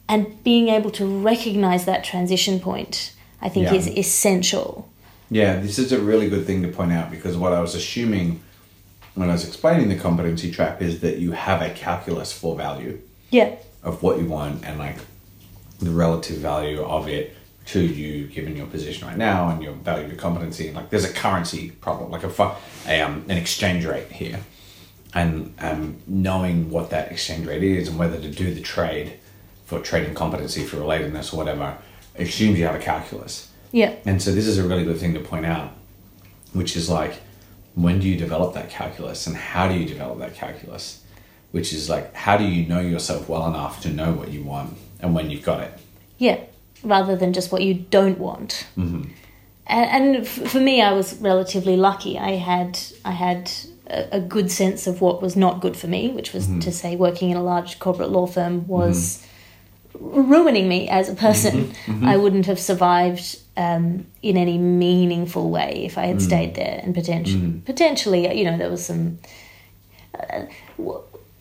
and 0.08 0.42
being 0.44 0.68
able 0.68 0.90
to 0.90 1.04
recognize 1.06 1.84
that 1.86 2.04
transition 2.04 2.60
point 2.60 3.14
i 3.40 3.48
think 3.48 3.66
Yeah. 3.66 3.74
is 3.74 3.88
essential. 3.88 4.88
Yeah, 5.30 5.58
this 5.58 5.78
is 5.78 5.90
a 5.90 5.98
really 6.00 6.28
good 6.28 6.46
thing 6.46 6.62
to 6.62 6.68
point 6.68 6.92
out 6.92 7.10
because 7.10 7.36
what 7.36 7.52
I 7.52 7.60
was 7.60 7.74
assuming 7.74 8.40
when 9.14 9.30
I 9.30 9.32
was 9.32 9.46
explaining 9.48 9.88
the 9.88 9.96
competency 9.98 10.50
trap 10.50 10.82
is 10.82 11.00
that 11.00 11.18
you 11.18 11.32
have 11.32 11.62
a 11.62 11.70
calculus 11.70 12.30
for 12.32 12.54
value 12.56 13.00
yeah. 13.30 13.56
of 13.82 14.02
what 14.02 14.18
you 14.18 14.26
want 14.26 14.64
and 14.64 14.78
like 14.78 14.96
the 15.80 15.90
relative 15.90 16.36
value 16.38 16.82
of 16.82 17.08
it 17.08 17.34
to 17.66 17.80
you 17.80 18.26
given 18.26 18.54
your 18.56 18.66
position 18.66 19.08
right 19.08 19.16
now 19.16 19.48
and 19.48 19.62
your 19.62 19.72
value 19.72 20.04
of 20.04 20.10
your 20.12 20.20
competency. 20.20 20.66
And 20.68 20.76
like 20.76 20.90
there's 20.90 21.04
a 21.04 21.12
currency 21.12 21.70
problem 21.70 22.10
like 22.10 22.22
a, 22.24 22.30
fu- 22.30 22.52
a 22.86 23.00
um, 23.00 23.24
an 23.28 23.38
exchange 23.38 23.86
rate 23.86 24.12
here. 24.12 24.40
And 25.14 25.54
um, 25.58 25.96
knowing 26.06 26.70
what 26.70 26.90
that 26.90 27.10
exchange 27.10 27.46
rate 27.46 27.62
is 27.64 27.88
and 27.88 27.98
whether 27.98 28.20
to 28.20 28.30
do 28.30 28.52
the 28.52 28.60
trade 28.60 29.14
for 29.64 29.80
trading 29.80 30.14
competency 30.14 30.64
for 30.64 30.76
relatedness 30.76 31.32
or 31.32 31.36
whatever 31.36 31.76
assumes 32.16 32.58
you 32.58 32.64
have 32.64 32.74
a 32.74 32.80
calculus 32.80 33.50
yeah 33.72 33.94
and 34.06 34.22
so 34.22 34.32
this 34.32 34.46
is 34.46 34.58
a 34.58 34.62
really 34.66 34.84
good 34.84 34.98
thing 34.98 35.14
to 35.14 35.20
point 35.20 35.46
out, 35.46 35.72
which 36.52 36.76
is 36.76 36.88
like, 36.88 37.14
when 37.74 37.98
do 37.98 38.08
you 38.08 38.16
develop 38.16 38.54
that 38.54 38.70
calculus 38.70 39.26
and 39.26 39.36
how 39.36 39.66
do 39.66 39.74
you 39.74 39.84
develop 39.84 40.18
that 40.20 40.34
calculus? 40.34 41.02
Which 41.50 41.72
is 41.72 41.88
like, 41.88 42.14
how 42.14 42.36
do 42.36 42.44
you 42.44 42.66
know 42.66 42.80
yourself 42.80 43.28
well 43.28 43.48
enough 43.48 43.82
to 43.82 43.90
know 43.90 44.12
what 44.12 44.30
you 44.30 44.44
want 44.44 44.76
and 45.00 45.14
when 45.14 45.30
you've 45.30 45.42
got 45.42 45.60
it? 45.60 45.72
Yeah, 46.18 46.40
rather 46.82 47.16
than 47.16 47.32
just 47.32 47.50
what 47.50 47.62
you 47.62 47.74
don't 47.74 48.18
want. 48.18 48.66
Mm-hmm. 48.76 49.10
And, 49.66 50.16
and 50.16 50.28
for 50.28 50.60
me, 50.60 50.82
I 50.82 50.92
was 50.92 51.14
relatively 51.16 51.76
lucky. 51.76 52.18
I 52.18 52.32
had 52.32 52.78
I 53.04 53.12
had 53.12 53.50
a, 53.86 54.18
a 54.18 54.20
good 54.20 54.50
sense 54.50 54.86
of 54.86 55.00
what 55.00 55.22
was 55.22 55.36
not 55.36 55.60
good 55.60 55.76
for 55.76 55.86
me, 55.88 56.10
which 56.10 56.32
was 56.32 56.46
to 56.60 56.70
say 56.70 56.96
working 56.96 57.30
in 57.30 57.36
a 57.36 57.42
large 57.42 57.78
corporate 57.78 58.10
law 58.10 58.26
firm 58.26 58.66
was 58.68 59.26
ruining 59.98 60.68
me 60.68 60.88
as 60.88 61.08
a 61.08 61.14
person. 61.14 61.72
I 62.02 62.16
wouldn't 62.16 62.46
have 62.46 62.58
survived 62.58 63.38
um, 63.56 64.06
in 64.22 64.36
any 64.36 64.58
meaningful 64.58 65.50
way 65.50 65.84
if 65.84 65.96
I 65.98 66.06
had 66.06 66.20
stayed 66.20 66.54
there. 66.54 66.80
And 66.82 66.94
potentially, 66.94 67.62
potentially, 67.64 68.36
you 68.38 68.44
know, 68.44 68.56
there 68.58 68.70
was 68.70 68.84
some. 68.86 69.18
Uh, 70.18 70.42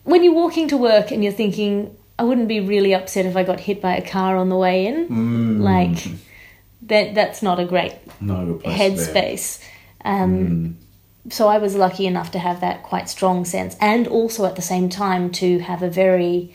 when 0.04 0.22
you're 0.22 0.34
walking 0.34 0.68
to 0.68 0.76
work 0.76 1.10
and 1.10 1.22
you're 1.24 1.32
thinking, 1.32 1.96
I 2.18 2.24
wouldn't 2.24 2.48
be 2.48 2.60
really 2.60 2.94
upset 2.94 3.26
if 3.26 3.36
I 3.36 3.42
got 3.42 3.60
hit 3.60 3.80
by 3.80 3.96
a 3.96 4.08
car 4.08 4.36
on 4.36 4.48
the 4.48 4.56
way 4.56 4.86
in. 4.86 5.62
Like 5.62 6.06
that. 6.82 7.14
That's 7.14 7.42
not 7.42 7.58
a 7.58 7.64
great 7.64 7.94
Not 8.20 8.42
a 8.42 8.46
good 8.46 8.60
place. 8.62 9.06
to 9.06 9.12
be. 9.12 9.20
headspace. 9.20 9.64
Um, 10.04 10.76
So 11.30 11.48
I 11.48 11.56
was 11.58 11.74
lucky 11.74 12.06
enough 12.06 12.30
to 12.32 12.38
have 12.38 12.60
that 12.60 12.82
quite 12.82 13.08
strong 13.08 13.46
sense, 13.46 13.74
and 13.80 14.06
also 14.06 14.44
at 14.44 14.56
the 14.56 14.62
same 14.62 14.88
time 14.90 15.30
to 15.32 15.58
have 15.60 15.82
a 15.82 15.88
very, 15.88 16.52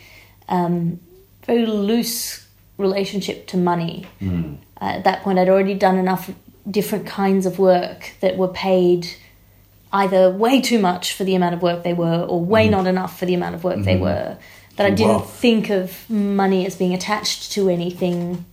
um, 0.48 1.00
very 1.50 1.66
loose 1.66 2.48
relationship 2.78 3.48
to 3.48 3.58
money. 3.58 4.06
Hmm. 4.20 4.56
Uh, 4.82 4.98
at 4.98 5.04
that 5.04 5.24
point, 5.24 5.40
I'd 5.40 5.50
already 5.50 5.74
done 5.74 5.98
enough 5.98 6.32
different 6.70 7.06
kinds 7.08 7.46
of 7.46 7.60
work 7.60 8.14
that 8.22 8.38
were 8.38 8.48
paid 8.48 9.08
either 9.92 10.30
way 10.30 10.62
too 10.62 10.80
much 10.80 11.14
for 11.14 11.24
the 11.24 11.36
amount 11.36 11.56
of 11.56 11.62
work 11.62 11.84
they 11.84 11.94
were, 11.94 12.22
or 12.32 12.40
way 12.40 12.66
hmm. 12.66 12.72
not 12.72 12.88
enough 12.88 13.18
for 13.20 13.26
the 13.26 13.34
amount 13.34 13.56
of 13.56 13.64
work 13.64 13.80
they 13.84 13.98
hmm. 13.98 14.04
were. 14.04 14.38
That 14.76 14.86
I 14.86 14.92
didn't 14.92 15.22
Wow. 15.22 15.42
think 15.46 15.70
of 15.70 16.10
money 16.10 16.66
as 16.66 16.76
being 16.76 16.94
attached 16.94 17.52
to 17.54 17.68
anything 17.68 18.46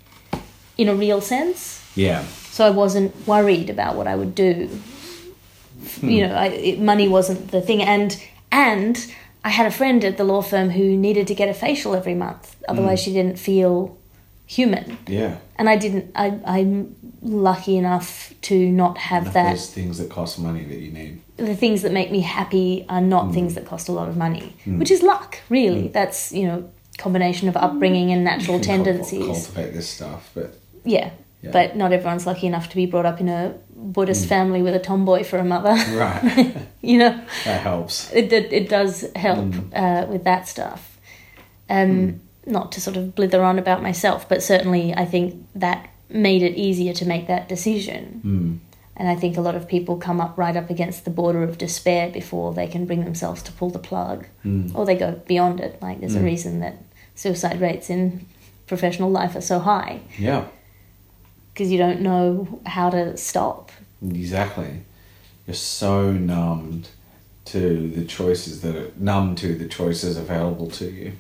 in 0.77 0.89
a 0.89 0.95
real 0.95 1.21
sense 1.21 1.81
Yeah. 1.95 2.25
so 2.51 2.67
I 2.67 2.71
wasn't 2.71 3.13
worried 3.29 3.71
about 3.71 3.95
what 3.95 4.07
I 4.09 4.17
would 4.17 4.35
do. 4.35 4.69
You 6.03 6.27
know, 6.27 6.35
I, 6.35 6.47
it, 6.47 6.81
money 6.81 7.07
wasn't 7.07 7.53
the 7.53 7.61
thing, 7.61 7.81
and 7.81 8.11
And 8.57 8.95
I 9.47 9.51
had 9.51 9.67
a 9.67 9.71
friend 9.71 10.05
at 10.05 10.17
the 10.17 10.25
law 10.25 10.43
firm 10.43 10.71
who 10.71 10.97
needed 10.97 11.29
to 11.29 11.35
get 11.37 11.49
a 11.49 11.55
facial 11.55 11.95
every 11.95 12.17
month, 12.17 12.57
otherwise 12.69 13.01
mm. 13.01 13.05
she 13.05 13.13
didn't 13.13 13.39
feel 13.39 13.97
human. 14.45 14.99
Yeah. 15.07 15.39
And 15.55 15.69
I 15.69 15.77
didn't. 15.77 16.11
I, 16.17 16.41
I'm 16.45 16.97
lucky 17.23 17.77
enough 17.77 18.35
to 18.43 18.69
not 18.73 18.99
have 18.99 19.35
that. 19.35 19.51
There's 19.51 19.71
things 19.71 19.99
that 19.99 20.11
cost 20.11 20.41
money 20.41 20.65
that 20.65 20.81
you 20.81 20.91
need. 20.91 21.21
The 21.37 21.55
things 21.55 21.83
that 21.83 21.93
make 21.93 22.11
me 22.11 22.23
happy 22.23 22.87
are 22.89 23.01
not 23.01 23.27
mm. 23.27 23.35
things 23.35 23.55
that 23.55 23.67
cost 23.67 23.89
a 23.89 23.93
lot 23.93 24.09
of 24.09 24.17
money, 24.17 24.57
mm. 24.65 24.81
which 24.81 24.91
is 24.91 25.01
luck, 25.01 25.39
really. 25.49 25.87
That's 25.89 26.33
you 26.33 26.49
know 26.49 26.69
combination 26.99 27.49
of 27.49 27.57
upbringing 27.57 28.11
and 28.11 28.25
natural 28.25 28.59
tendencies. 28.73 29.27
Cultivate 29.27 29.75
this 29.75 29.89
stuff, 29.89 30.29
but 30.35 30.59
Yeah. 30.85 31.11
Yeah. 31.47 31.53
But 31.53 31.77
not 31.77 31.93
everyone's 31.93 32.27
lucky 32.27 32.47
enough 32.47 32.69
to 32.71 32.77
be 32.77 32.87
brought 32.87 33.07
up 33.07 33.21
in 33.21 33.29
a 33.29 33.55
Buddhist 33.75 34.27
family 34.27 34.63
with 34.63 34.75
a 34.75 34.79
tomboy 34.79 35.23
for 35.25 35.39
a 35.39 35.45
mother. 35.45 35.75
right, 35.97 36.57
you 36.83 36.99
know, 36.99 37.21
that 37.45 37.61
helps. 37.63 38.13
it, 38.13 38.33
it, 38.33 38.53
it 38.53 38.69
does 38.69 39.05
help 39.17 39.55
uh, 39.75 40.07
with 40.09 40.25
that 40.25 40.49
stuff. 40.49 40.99
Um, 41.69 42.21
Not 42.47 42.73
to 42.73 42.81
sort 42.81 42.97
of 42.97 43.15
blither 43.15 43.43
on 43.43 43.59
about 43.59 43.83
myself, 43.83 44.29
but 44.29 44.43
certainly 44.43 44.95
I 44.95 45.05
think 45.05 45.47
that 45.57 45.89
made 46.09 46.43
it 46.43 46.55
easier 46.57 46.93
to 46.95 47.05
make 47.07 47.27
that 47.27 47.49
decision. 47.49 48.21
Mm. 48.25 48.59
And 48.99 49.09
I 49.09 49.15
think 49.17 49.37
a 49.37 49.41
lot 49.43 49.57
of 49.57 49.67
people 49.69 49.97
come 49.99 50.21
up 50.21 50.39
right 50.39 50.57
up 50.57 50.71
against 50.71 51.05
the 51.05 51.11
border 51.11 51.43
of 51.43 51.59
despair 51.59 52.09
before 52.09 52.55
they 52.55 52.67
can 52.69 52.87
bring 52.87 53.05
themselves 53.05 53.43
to 53.43 53.53
pull 53.53 53.71
the 53.71 53.79
plug, 53.81 54.27
Mm. 54.45 54.75
or 54.75 54.87
they 54.87 54.95
go 54.97 55.21
beyond 55.27 55.61
it. 55.61 55.83
Like 55.83 56.01
there's 56.01 56.15
a 56.15 56.21
reason 56.21 56.61
that 56.61 56.77
suicide 57.15 57.61
rates 57.61 57.91
in 57.91 58.25
professional 58.67 59.11
life 59.11 59.35
are 59.37 59.41
so 59.41 59.59
high 59.59 60.01
Yeah, 60.19 60.45
because 61.57 61.73
you 61.73 61.79
don't 61.79 62.03
know 62.03 62.61
how 62.67 62.91
to 62.91 63.17
stop. 63.17 63.73
exactly. 64.07 64.83
You're 65.47 65.55
so 65.55 66.13
numbed 66.13 66.91
to 67.47 67.89
the 67.89 68.05
choices 68.05 68.61
that 68.61 68.77
are 68.77 68.91
numb 68.97 69.37
to 69.37 69.55
the 69.55 69.67
choices 69.67 70.19
available 70.19 70.69
to 70.73 70.91
you 70.91 71.13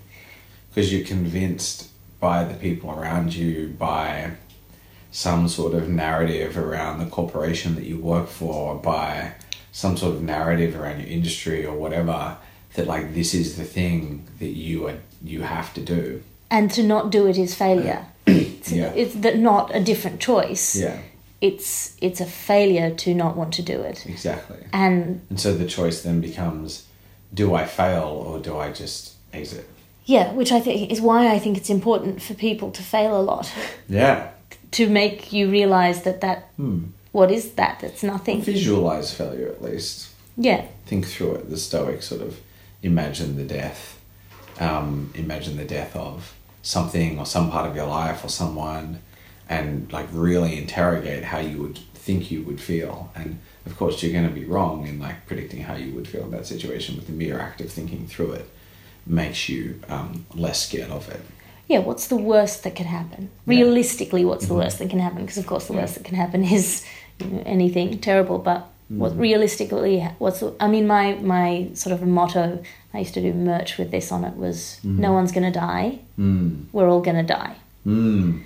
because 0.69 0.93
you're 0.93 1.07
convinced 1.07 1.89
by 2.21 2.45
the 2.45 2.53
people 2.53 2.91
around 2.91 3.35
you 3.35 3.75
by 3.79 4.33
some 5.11 5.49
sort 5.49 5.73
of 5.73 5.89
narrative 5.89 6.59
around 6.59 6.99
the 6.99 7.07
corporation 7.07 7.75
that 7.77 7.85
you 7.85 7.97
work 7.99 8.29
for 8.29 8.75
by 8.75 9.33
some 9.73 9.97
sort 9.97 10.17
of 10.17 10.23
narrative 10.23 10.79
around 10.79 11.01
your 11.01 11.09
industry 11.09 11.65
or 11.65 11.75
whatever 11.75 12.37
that 12.75 12.87
like 12.87 13.15
this 13.15 13.33
is 13.33 13.57
the 13.57 13.65
thing 13.65 14.27
that 14.39 14.51
you 14.51 14.87
are 14.87 14.99
you 15.23 15.41
have 15.41 15.73
to 15.73 15.81
do 15.81 16.23
And 16.51 16.71
to 16.73 16.83
not 16.83 17.11
do 17.11 17.27
it 17.27 17.39
is 17.39 17.55
failure. 17.55 18.05
It's, 18.67 18.73
Yeah. 18.77 18.93
it's 18.95 19.15
that 19.15 19.39
not 19.39 19.75
a 19.75 19.81
different 19.81 20.21
choice. 20.21 20.77
yeah 20.81 20.99
It's 21.41 21.97
it's 22.01 22.21
a 22.21 22.27
failure 22.27 22.91
to 23.05 23.15
not 23.15 23.37
want 23.37 23.55
to 23.55 23.63
do 23.63 23.83
it. 23.91 24.07
exactly 24.07 24.57
And 24.73 25.21
and 25.31 25.41
so 25.41 25.53
the 25.57 25.67
choice 25.67 26.03
then 26.03 26.21
becomes 26.21 26.85
do 27.35 27.55
i 27.55 27.65
fail 27.67 28.09
or 28.27 28.39
do 28.39 28.57
i 28.59 28.69
just 28.81 29.13
exit 29.33 29.65
yeah, 30.09 30.33
which 30.35 30.53
I 30.53 30.61
think 30.61 30.93
is 30.93 31.01
why 31.01 31.35
I 31.35 31.41
think 31.41 31.57
it's 31.57 31.69
important 31.71 32.23
for 32.23 32.35
people 32.35 32.71
to 32.71 32.83
fail 32.83 33.21
a 33.21 33.25
lot 33.33 33.53
yeah 33.89 34.29
to 34.71 34.89
make 34.89 35.33
you 35.33 35.51
realize 35.51 36.03
that 36.03 36.21
that 36.21 36.39
Hmm. 36.57 36.79
what 37.13 37.31
is 37.31 37.45
that? 37.55 37.81
That's 37.81 38.03
nothing. 38.03 38.41
visualize 38.43 39.13
failure 39.13 39.49
at 39.49 39.61
least 39.63 40.09
Yeah. 40.37 40.63
think 40.87 41.07
through 41.07 41.35
it 41.39 41.51
the 41.51 41.57
stoic 41.57 42.03
sort 42.03 42.23
of 42.23 42.33
imagine 42.83 43.37
the 43.37 43.55
death 43.61 43.99
um, 44.61 45.11
imagine 45.15 45.57
the 45.57 45.65
death 45.65 45.95
of 45.97 46.33
something 46.67 47.19
or 47.19 47.25
some 47.25 47.49
part 47.49 47.69
of 47.71 47.77
your 47.77 47.87
life 47.87 48.25
or 48.25 48.29
someone 48.29 49.01
and 49.49 49.91
like 49.93 50.09
really 50.11 50.59
interrogate 50.59 51.23
how 51.23 51.39
you 51.39 51.63
would 51.63 51.79
think 51.95 52.29
you 52.31 52.43
would 52.43 52.61
feel 52.61 53.09
and 53.15 53.39
of 53.67 53.77
course 53.77 54.03
you're 54.03 54.13
going 54.13 54.29
to 54.29 54.35
be 54.35 54.45
wrong 54.45 54.85
in 54.85 54.99
like 54.99 55.27
predicting 55.27 55.61
how 55.63 55.77
you 55.77 55.95
would 55.95 56.09
feel 56.09 56.25
in 56.25 56.33
that 56.33 56.45
situation 56.45 56.97
but 56.97 57.07
the 57.07 57.13
mere 57.13 57.39
act 57.39 57.61
of 57.61 57.71
thinking 57.71 58.05
through 58.09 58.33
it 58.33 58.49
makes 59.07 59.49
you 59.49 59.81
um, 59.89 60.27
less 60.35 60.67
scared 60.67 60.91
of 60.91 61.09
it 61.09 61.21
Yeah, 61.69 61.81
what's 61.81 62.07
the 62.07 62.17
worst 62.17 62.63
that 62.63 62.75
can 62.77 62.87
happen? 62.87 63.29
Realistically, 63.45 64.25
what's 64.25 64.47
the 64.47 64.55
worst 64.55 64.79
that 64.79 64.89
can 64.89 65.01
happen? 65.01 65.23
Because 65.23 65.39
of 65.39 65.47
course, 65.47 65.67
the 65.67 65.73
worst 65.73 65.95
that 65.97 66.05
can 66.05 66.15
happen 66.15 66.45
is 66.59 66.85
you 67.19 67.27
know, 67.27 67.43
anything 67.45 67.99
terrible. 67.99 68.39
But 68.39 68.61
what 68.89 69.19
realistically, 69.19 69.95
what's 70.19 70.45
I 70.61 70.69
mean, 70.69 70.87
my 70.87 71.15
my 71.35 71.69
sort 71.75 71.93
of 71.93 72.07
motto. 72.07 72.63
I 72.97 73.01
used 73.01 73.15
to 73.15 73.21
do 73.21 73.33
merch 73.33 73.79
with 73.79 73.91
this 73.91 74.11
on 74.11 74.25
it. 74.25 74.37
Was 74.37 74.81
no 74.83 75.13
one's 75.13 75.33
gonna 75.33 75.53
die. 75.53 76.01
mm. 76.19 76.65
We're 76.73 76.89
all 76.89 77.01
gonna 77.03 77.23
die. 77.23 77.57
Mm. 77.87 78.43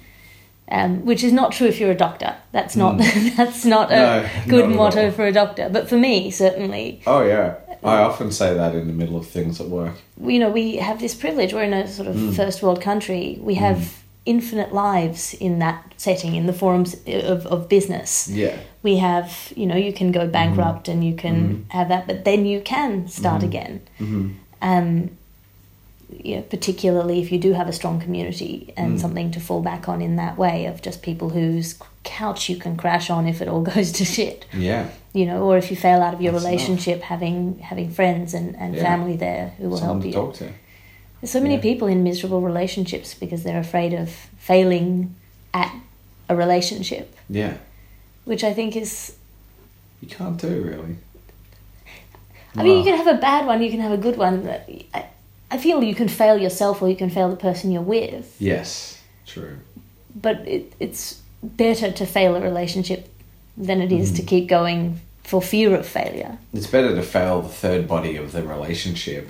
Um, 0.72 1.04
which 1.04 1.24
is 1.24 1.32
not 1.32 1.50
true 1.52 1.66
if 1.66 1.80
you're 1.80 1.90
a 1.90 1.96
doctor. 1.96 2.36
That's 2.52 2.76
not 2.76 2.98
that's 3.36 3.64
not 3.64 3.90
a 3.92 3.96
No, 3.96 4.28
good 4.48 4.68
not 4.68 4.76
motto 4.76 5.10
for 5.10 5.24
a 5.26 5.32
doctor. 5.32 5.68
But 5.68 5.88
for 5.88 5.96
me, 5.96 6.30
certainly, 6.30 7.00
oh 7.06 7.22
yeah 7.24 7.54
i 7.82 7.96
often 7.96 8.30
say 8.30 8.52
that 8.52 8.74
in 8.74 8.86
the 8.86 8.92
middle 8.92 9.16
of 9.16 9.26
things 9.26 9.58
at 9.58 9.66
work 9.66 9.94
you 10.22 10.38
know, 10.38 10.50
we 10.50 10.76
have 10.76 11.00
this 11.00 11.14
privilege. 11.14 11.54
We're 11.54 11.62
in 11.62 11.72
a 11.72 11.88
sort 11.88 12.06
of 12.08 12.36
first 12.36 12.62
world 12.62 12.82
country. 12.82 13.38
We 13.40 13.54
have 13.54 13.99
infinite 14.26 14.72
lives 14.72 15.34
in 15.34 15.58
that 15.60 15.94
setting, 15.96 16.34
in 16.34 16.46
the 16.46 16.52
forums 16.52 16.94
of, 17.06 17.46
of 17.46 17.68
business. 17.68 18.28
yeah 18.28 18.56
We 18.82 18.96
have, 18.98 19.52
you 19.56 19.66
know, 19.66 19.76
you 19.76 19.92
can 19.92 20.12
go 20.12 20.26
bankrupt 20.26 20.88
and 20.88 21.02
you 21.04 21.14
can 21.14 21.66
have 21.70 21.88
that, 21.88 22.06
but 22.06 22.24
then 22.24 22.46
you 22.46 22.60
can 22.60 23.08
start 23.08 23.42
again. 23.42 23.80
mm-hmm. 23.98 24.28
Um, 24.62 25.10
you 26.24 26.36
know, 26.36 26.42
particularly 26.42 27.20
if 27.22 27.30
you 27.32 27.38
do 27.38 27.52
have 27.52 27.68
a 27.68 27.72
strong 27.72 28.00
community 28.00 28.72
and 28.76 29.00
something 29.00 29.30
to 29.30 29.40
fall 29.40 29.62
back 29.62 29.88
on 29.88 30.02
in 30.02 30.16
that 30.16 30.36
way 30.36 30.66
of 30.66 30.82
just 30.82 31.02
people 31.02 31.30
whose 31.30 31.78
couch 32.02 32.48
you 32.48 32.56
can 32.56 32.76
crash 32.76 33.10
on 33.10 33.26
if 33.28 33.40
it 33.40 33.48
all 33.48 33.62
goes 33.74 33.92
to 33.92 34.04
shit 34.04 34.44
yeah 34.52 34.88
you 35.12 35.24
know 35.24 35.42
or 35.44 35.56
if 35.56 35.70
you 35.70 35.76
fail 35.76 36.00
out 36.02 36.12
of 36.14 36.20
your 36.20 36.32
That's 36.32 36.44
enough. 36.44 36.52
relationship 36.52 37.02
having 37.02 37.58
having 37.60 37.90
friends 37.90 38.34
and, 38.34 38.56
and 38.56 38.74
Yeah. 38.74 38.82
family 38.82 39.16
there 39.16 39.52
who 39.58 39.68
will 39.68 39.78
someone 39.78 40.00
help 40.02 40.06
you 40.06 40.12
talk 40.12 40.34
to 40.34 40.52
there's 41.20 41.30
so 41.30 41.40
many 41.40 41.54
Yeah. 41.56 41.60
people 41.62 41.88
in 41.88 42.02
miserable 42.02 42.40
relationships 42.40 43.14
because 43.14 43.42
they're 43.42 43.60
afraid 43.60 43.92
of 43.92 44.10
failing 44.38 45.14
at 45.52 45.74
a 46.28 46.36
relationship, 46.36 47.14
yeah 47.28 47.54
which 48.24 48.44
I 48.44 48.52
think 48.54 48.76
is. 48.76 49.14
you 50.00 50.08
can't 50.08 50.36
do 50.40 50.62
really 50.62 50.96
I 52.56 52.62
mean, 52.64 52.78
you 52.78 52.84
can 52.84 52.96
have 52.96 53.06
a 53.06 53.18
bad 53.20 53.46
one, 53.46 53.62
you 53.62 53.70
can 53.70 53.80
have 53.80 53.92
a 53.92 53.96
good 53.96 54.16
one. 54.16 54.42
but 54.42 54.68
I, 54.92 55.06
I 55.52 55.58
feel 55.58 55.82
you 55.82 55.94
can 55.94 56.08
fail 56.08 56.36
yourself 56.36 56.82
or 56.82 56.88
you 56.88 56.96
can 56.96 57.08
fail 57.10 57.28
the 57.28 57.36
person 57.36 57.70
you're 57.70 57.82
with, 57.82 58.34
yes 58.38 59.00
true 59.26 59.58
but 60.14 60.36
it, 60.48 60.72
it's 60.80 61.20
better 61.42 61.90
to 61.92 62.04
fail 62.06 62.34
a 62.36 62.40
relationship 62.40 63.08
than 63.56 63.80
it 63.80 63.92
is 63.92 64.12
Mm. 64.12 64.16
to 64.16 64.22
keep 64.22 64.48
going 64.48 65.00
for 65.24 65.40
fear 65.40 65.74
of 65.76 65.86
failure. 65.86 66.38
It's 66.52 66.66
better 66.66 66.94
to 66.96 67.02
fail 67.02 67.40
the 67.42 67.48
third 67.48 67.86
body 67.86 68.16
of 68.16 68.32
the 68.32 68.42
relationship 68.42 69.28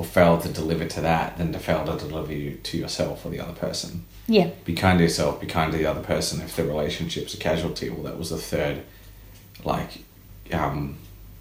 or 0.00 0.04
fail 0.04 0.38
to 0.40 0.48
deliver 0.48 0.86
to 0.86 0.98
that 1.02 1.36
than 1.36 1.52
to 1.52 1.58
fail 1.58 1.84
to 1.84 1.94
deliver 2.08 2.32
you 2.32 2.54
to 2.62 2.78
yourself 2.78 3.26
or 3.26 3.28
the 3.28 3.38
other 3.38 3.52
person. 3.52 4.02
Yeah, 4.26 4.48
Be 4.64 4.72
kind 4.72 4.96
to 4.98 5.04
yourself, 5.04 5.38
be 5.42 5.46
kind 5.46 5.70
to 5.72 5.76
the 5.76 5.84
other 5.84 6.00
person. 6.00 6.40
If 6.40 6.56
the 6.56 6.64
relationship's 6.64 7.34
a 7.34 7.36
casualty, 7.36 7.90
well, 7.90 8.04
that 8.04 8.16
was 8.16 8.30
the 8.30 8.38
third, 8.38 8.80
like, 9.62 10.02
um, 10.52 10.96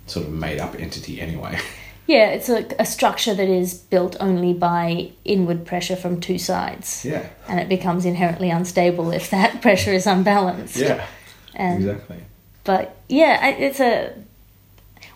sort 0.08 0.26
of 0.26 0.34
made 0.34 0.60
up 0.60 0.78
entity 0.78 1.22
anyway. 1.22 1.58
yeah, 2.08 2.32
it's 2.32 2.50
a, 2.50 2.66
a 2.78 2.86
structure 2.86 3.34
that 3.34 3.48
is 3.48 3.76
built 3.76 4.18
only 4.20 4.52
by 4.52 5.14
inward 5.24 5.66
pressure 5.66 5.96
from 5.96 6.20
two 6.20 6.38
sides. 6.38 7.06
yeah. 7.06 7.30
and 7.48 7.62
it 7.62 7.70
becomes 7.70 8.04
inherently 8.04 8.50
unstable 8.50 9.12
if 9.12 9.30
that 9.30 9.62
pressure 9.62 9.94
is 9.94 10.06
unbalanced. 10.06 10.76
Yeah. 10.76 11.08
And, 11.56 11.86
exactly. 11.86 12.18
But 12.66 12.98
yeah, 13.08 13.48
it's 13.48 13.80
a 13.80 14.14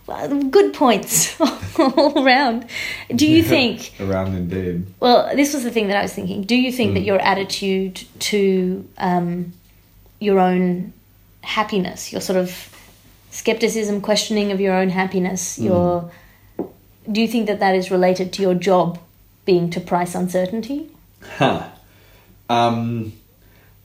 good 0.05 0.73
points 0.73 1.39
all 1.79 2.23
around. 2.25 2.65
Do 3.15 3.25
you 3.27 3.43
think? 3.55 3.93
Around 3.99 4.35
indeed. 4.35 4.85
Well, 4.99 5.35
this 5.35 5.53
was 5.53 5.63
the 5.63 5.71
thing 5.71 5.87
that 5.87 5.97
I 5.97 6.01
was 6.03 6.13
thinking. 6.13 6.43
Do 6.43 6.55
you 6.55 6.71
think 6.71 6.93
that 6.95 7.01
Mm. 7.03 7.05
your 7.05 7.19
attitude 7.19 8.03
to 8.31 8.87
um, 8.97 9.53
your 10.19 10.39
own 10.39 10.93
happiness, 11.41 12.11
your 12.11 12.21
sort 12.21 12.37
of 12.39 12.69
skepticism, 13.31 14.01
questioning 14.01 14.51
of 14.51 14.59
your 14.59 14.73
own 14.75 14.89
happiness, 14.89 15.57
Mm. 15.57 15.63
your 15.65 16.11
do 17.11 17.19
you 17.19 17.27
think 17.27 17.47
that 17.47 17.59
that 17.59 17.75
is 17.75 17.91
related 17.91 18.31
to 18.33 18.41
your 18.41 18.53
job 18.53 18.97
being 19.45 19.69
to 19.71 19.79
price 19.81 20.15
uncertainty? 20.15 20.87
Huh. 21.37 21.67
Um, 22.49 23.11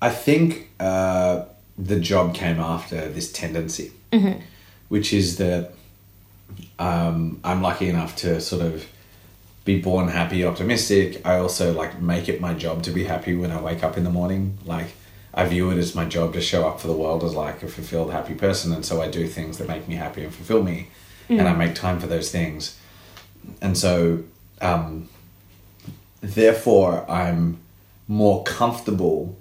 I 0.00 0.10
think 0.10 0.68
uh, 0.78 1.44
the 1.76 1.98
job 1.98 2.34
came 2.34 2.60
after 2.60 3.08
this 3.08 3.32
tendency, 3.32 3.90
which 4.88 5.12
is 5.12 5.36
that 5.38 5.72
um, 6.78 7.40
I'm 7.44 7.62
lucky 7.62 7.88
enough 7.88 8.16
to 8.16 8.40
sort 8.40 8.62
of 8.62 8.86
be 9.64 9.80
born 9.80 10.08
happy, 10.08 10.44
optimistic. 10.44 11.26
I 11.26 11.38
also 11.38 11.72
like 11.72 12.00
make 12.00 12.28
it 12.28 12.40
my 12.40 12.54
job 12.54 12.82
to 12.84 12.90
be 12.90 13.04
happy 13.04 13.34
when 13.34 13.50
I 13.50 13.60
wake 13.60 13.84
up 13.84 13.96
in 13.96 14.04
the 14.04 14.10
morning. 14.10 14.58
Like 14.64 14.88
I 15.34 15.44
view 15.46 15.70
it 15.70 15.78
as 15.78 15.94
my 15.94 16.04
job 16.06 16.32
to 16.34 16.40
show 16.40 16.66
up 16.66 16.80
for 16.80 16.86
the 16.86 16.94
world 16.94 17.22
as 17.22 17.34
like 17.34 17.62
a 17.62 17.68
fulfilled, 17.68 18.10
happy 18.12 18.34
person, 18.34 18.72
and 18.72 18.84
so 18.84 19.02
I 19.02 19.08
do 19.08 19.26
things 19.26 19.58
that 19.58 19.68
make 19.68 19.86
me 19.86 19.96
happy 19.96 20.24
and 20.24 20.34
fulfill 20.34 20.62
me, 20.62 20.88
and 21.28 21.46
I 21.48 21.54
make 21.54 21.74
time 21.74 22.00
for 22.00 22.06
those 22.06 22.30
things. 22.30 22.78
And 23.60 23.76
so, 23.76 24.24
um, 24.60 25.08
therefore, 26.20 27.08
I'm 27.10 27.58
more 28.08 28.42
comfortable 28.44 29.36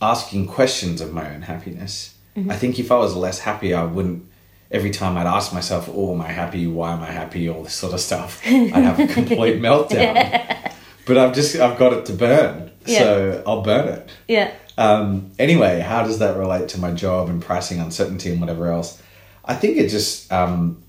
asking 0.00 0.46
questions 0.46 1.00
of 1.00 1.12
my 1.12 1.34
own 1.34 1.42
happiness. 1.42 2.14
I 2.48 2.56
think 2.56 2.78
if 2.78 2.90
I 2.92 2.96
was 2.96 3.14
less 3.16 3.40
happy, 3.40 3.74
I 3.74 3.84
wouldn't 3.84 4.24
every 4.70 4.90
time 4.90 5.16
I'd 5.16 5.26
ask 5.26 5.52
myself, 5.52 5.88
"Oh, 5.92 6.14
am 6.14 6.20
I 6.20 6.28
happy? 6.28 6.66
Why 6.66 6.92
am 6.92 7.02
I 7.02 7.10
happy?" 7.10 7.48
All 7.48 7.62
this 7.62 7.74
sort 7.74 7.92
of 7.92 8.00
stuff, 8.00 8.40
I'd 8.46 8.72
have 8.72 8.98
a 8.98 9.06
complete 9.12 9.60
meltdown. 9.60 10.72
But 11.06 11.18
I've 11.18 11.34
just 11.34 11.56
I've 11.56 11.78
got 11.78 11.92
it 11.92 12.06
to 12.06 12.12
burn, 12.12 12.70
so 12.86 13.42
I'll 13.46 13.62
burn 13.62 13.88
it. 13.88 14.10
Yeah. 14.28 14.52
Um, 14.78 15.32
anyway, 15.38 15.80
how 15.80 16.04
does 16.04 16.20
that 16.20 16.36
relate 16.38 16.68
to 16.70 16.80
my 16.80 16.92
job 16.92 17.28
and 17.28 17.42
pricing 17.42 17.80
uncertainty 17.80 18.30
and 18.30 18.40
whatever 18.40 18.70
else? 18.70 19.02
I 19.44 19.54
think 19.54 19.76
it 19.76 19.88
just 19.88 20.32
um, 20.32 20.82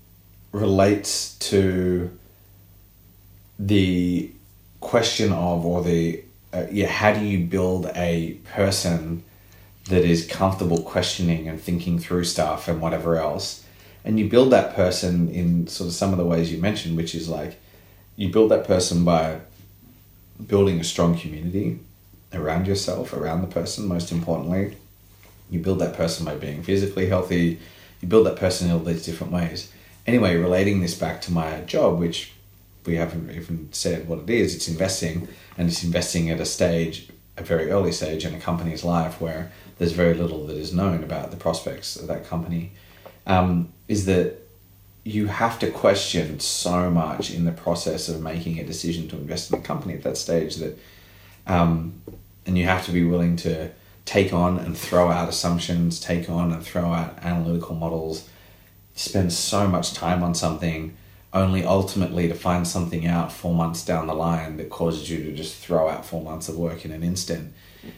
relates 0.52 1.36
to 1.50 2.10
the 3.58 4.30
question 4.80 5.32
of, 5.32 5.66
or 5.66 5.82
the, 5.82 6.22
uh, 6.52 6.66
yeah, 6.70 6.86
how 6.86 7.12
do 7.12 7.24
you 7.24 7.44
build 7.46 7.90
a 7.94 8.34
person 8.54 9.24
that 9.90 10.04
is 10.04 10.26
comfortable 10.26 10.82
questioning 10.82 11.48
and 11.48 11.60
thinking 11.60 11.98
through 11.98 12.24
stuff 12.24 12.68
and 12.68 12.80
whatever 12.80 13.16
else? 13.16 13.64
And 14.04 14.18
you 14.18 14.28
build 14.28 14.50
that 14.50 14.74
person 14.74 15.28
in 15.28 15.66
sort 15.68 15.88
of 15.88 15.94
some 15.94 16.12
of 16.12 16.18
the 16.18 16.24
ways 16.24 16.52
you 16.52 16.58
mentioned, 16.58 16.96
which 16.96 17.14
is 17.14 17.28
like 17.28 17.60
you 18.16 18.30
build 18.30 18.50
that 18.50 18.66
person 18.66 19.04
by 19.04 19.40
building 20.46 20.80
a 20.80 20.84
strong 20.84 21.16
community 21.18 21.78
around 22.32 22.66
yourself, 22.66 23.12
around 23.12 23.42
the 23.42 23.46
person, 23.46 23.86
most 23.86 24.10
importantly. 24.10 24.76
You 25.50 25.60
build 25.60 25.78
that 25.80 25.94
person 25.94 26.24
by 26.24 26.36
being 26.36 26.62
physically 26.62 27.06
healthy. 27.06 27.58
You 28.00 28.08
build 28.08 28.26
that 28.26 28.36
person 28.36 28.68
in 28.68 28.74
all 28.74 28.80
these 28.80 29.04
different 29.04 29.32
ways. 29.32 29.72
Anyway, 30.06 30.36
relating 30.36 30.80
this 30.80 30.94
back 30.94 31.20
to 31.22 31.32
my 31.32 31.60
job, 31.60 31.98
which 31.98 32.32
we 32.84 32.96
haven't 32.96 33.30
even 33.30 33.68
said 33.72 34.08
what 34.08 34.20
it 34.20 34.30
is, 34.30 34.54
it's 34.54 34.68
investing, 34.68 35.28
and 35.56 35.68
it's 35.68 35.84
investing 35.84 36.30
at 36.30 36.40
a 36.40 36.46
stage, 36.46 37.08
a 37.36 37.44
very 37.44 37.70
early 37.70 37.92
stage 37.92 38.24
in 38.24 38.34
a 38.34 38.40
company's 38.40 38.82
life 38.82 39.20
where 39.20 39.52
there's 39.78 39.92
very 39.92 40.14
little 40.14 40.46
that 40.46 40.56
is 40.56 40.72
known 40.72 41.04
about 41.04 41.30
the 41.30 41.36
prospects 41.36 41.96
of 41.96 42.08
that 42.08 42.26
company. 42.26 42.72
Um, 43.26 43.72
is 43.88 44.06
that 44.06 44.38
you 45.04 45.26
have 45.26 45.58
to 45.60 45.70
question 45.70 46.40
so 46.40 46.90
much 46.90 47.30
in 47.30 47.44
the 47.44 47.52
process 47.52 48.08
of 48.08 48.20
making 48.20 48.58
a 48.58 48.64
decision 48.64 49.08
to 49.08 49.16
invest 49.16 49.52
in 49.52 49.58
a 49.58 49.62
company 49.62 49.94
at 49.94 50.02
that 50.02 50.16
stage 50.16 50.56
that 50.56 50.78
um, 51.46 52.00
and 52.46 52.56
you 52.56 52.66
have 52.66 52.84
to 52.86 52.92
be 52.92 53.04
willing 53.04 53.36
to 53.36 53.70
take 54.04 54.32
on 54.32 54.58
and 54.58 54.76
throw 54.76 55.10
out 55.10 55.28
assumptions 55.28 55.98
take 55.98 56.30
on 56.30 56.52
and 56.52 56.64
throw 56.64 56.92
out 56.92 57.18
analytical 57.22 57.74
models 57.74 58.28
spend 58.94 59.32
so 59.32 59.66
much 59.66 59.92
time 59.92 60.22
on 60.22 60.34
something 60.34 60.96
only 61.32 61.64
ultimately 61.64 62.28
to 62.28 62.34
find 62.34 62.66
something 62.68 63.06
out 63.06 63.32
four 63.32 63.54
months 63.54 63.84
down 63.84 64.06
the 64.06 64.14
line 64.14 64.58
that 64.58 64.68
causes 64.68 65.10
you 65.10 65.24
to 65.24 65.32
just 65.32 65.56
throw 65.56 65.88
out 65.88 66.04
four 66.04 66.22
months 66.22 66.48
of 66.48 66.56
work 66.56 66.84
in 66.84 66.92
an 66.92 67.02
instant. 67.02 67.52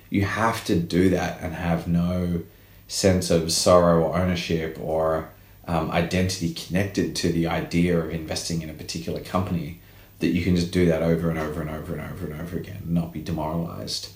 You 0.09 0.25
have 0.25 0.65
to 0.67 0.79
do 0.79 1.11
that 1.11 1.41
and 1.41 1.55
have 1.55 1.89
no 1.89 2.43
sense 2.89 3.31
of 3.31 3.53
sorrow 3.53 4.03
or 4.03 4.17
ownership 4.17 4.79
or 4.81 5.31
um, 5.67 5.91
identity 5.91 6.53
connected 6.53 7.17
to 7.17 7.33
the 7.33 7.47
idea 7.47 7.99
of 7.99 8.11
investing 8.11 8.63
in 8.63 8.71
a 8.71 8.75
particular 8.75 9.21
company 9.21 9.81
that 10.21 10.29
you 10.29 10.45
can 10.45 10.55
just 10.57 10.71
do 10.71 10.87
that 10.87 11.03
over 11.03 11.31
and 11.31 11.39
over 11.39 11.61
and 11.61 11.71
over 11.71 11.95
and 11.95 12.03
over 12.03 12.27
and 12.27 12.41
over 12.41 12.57
again 12.57 12.81
and 12.83 12.95
not 12.95 13.13
be 13.13 13.21
demoralized. 13.21 14.13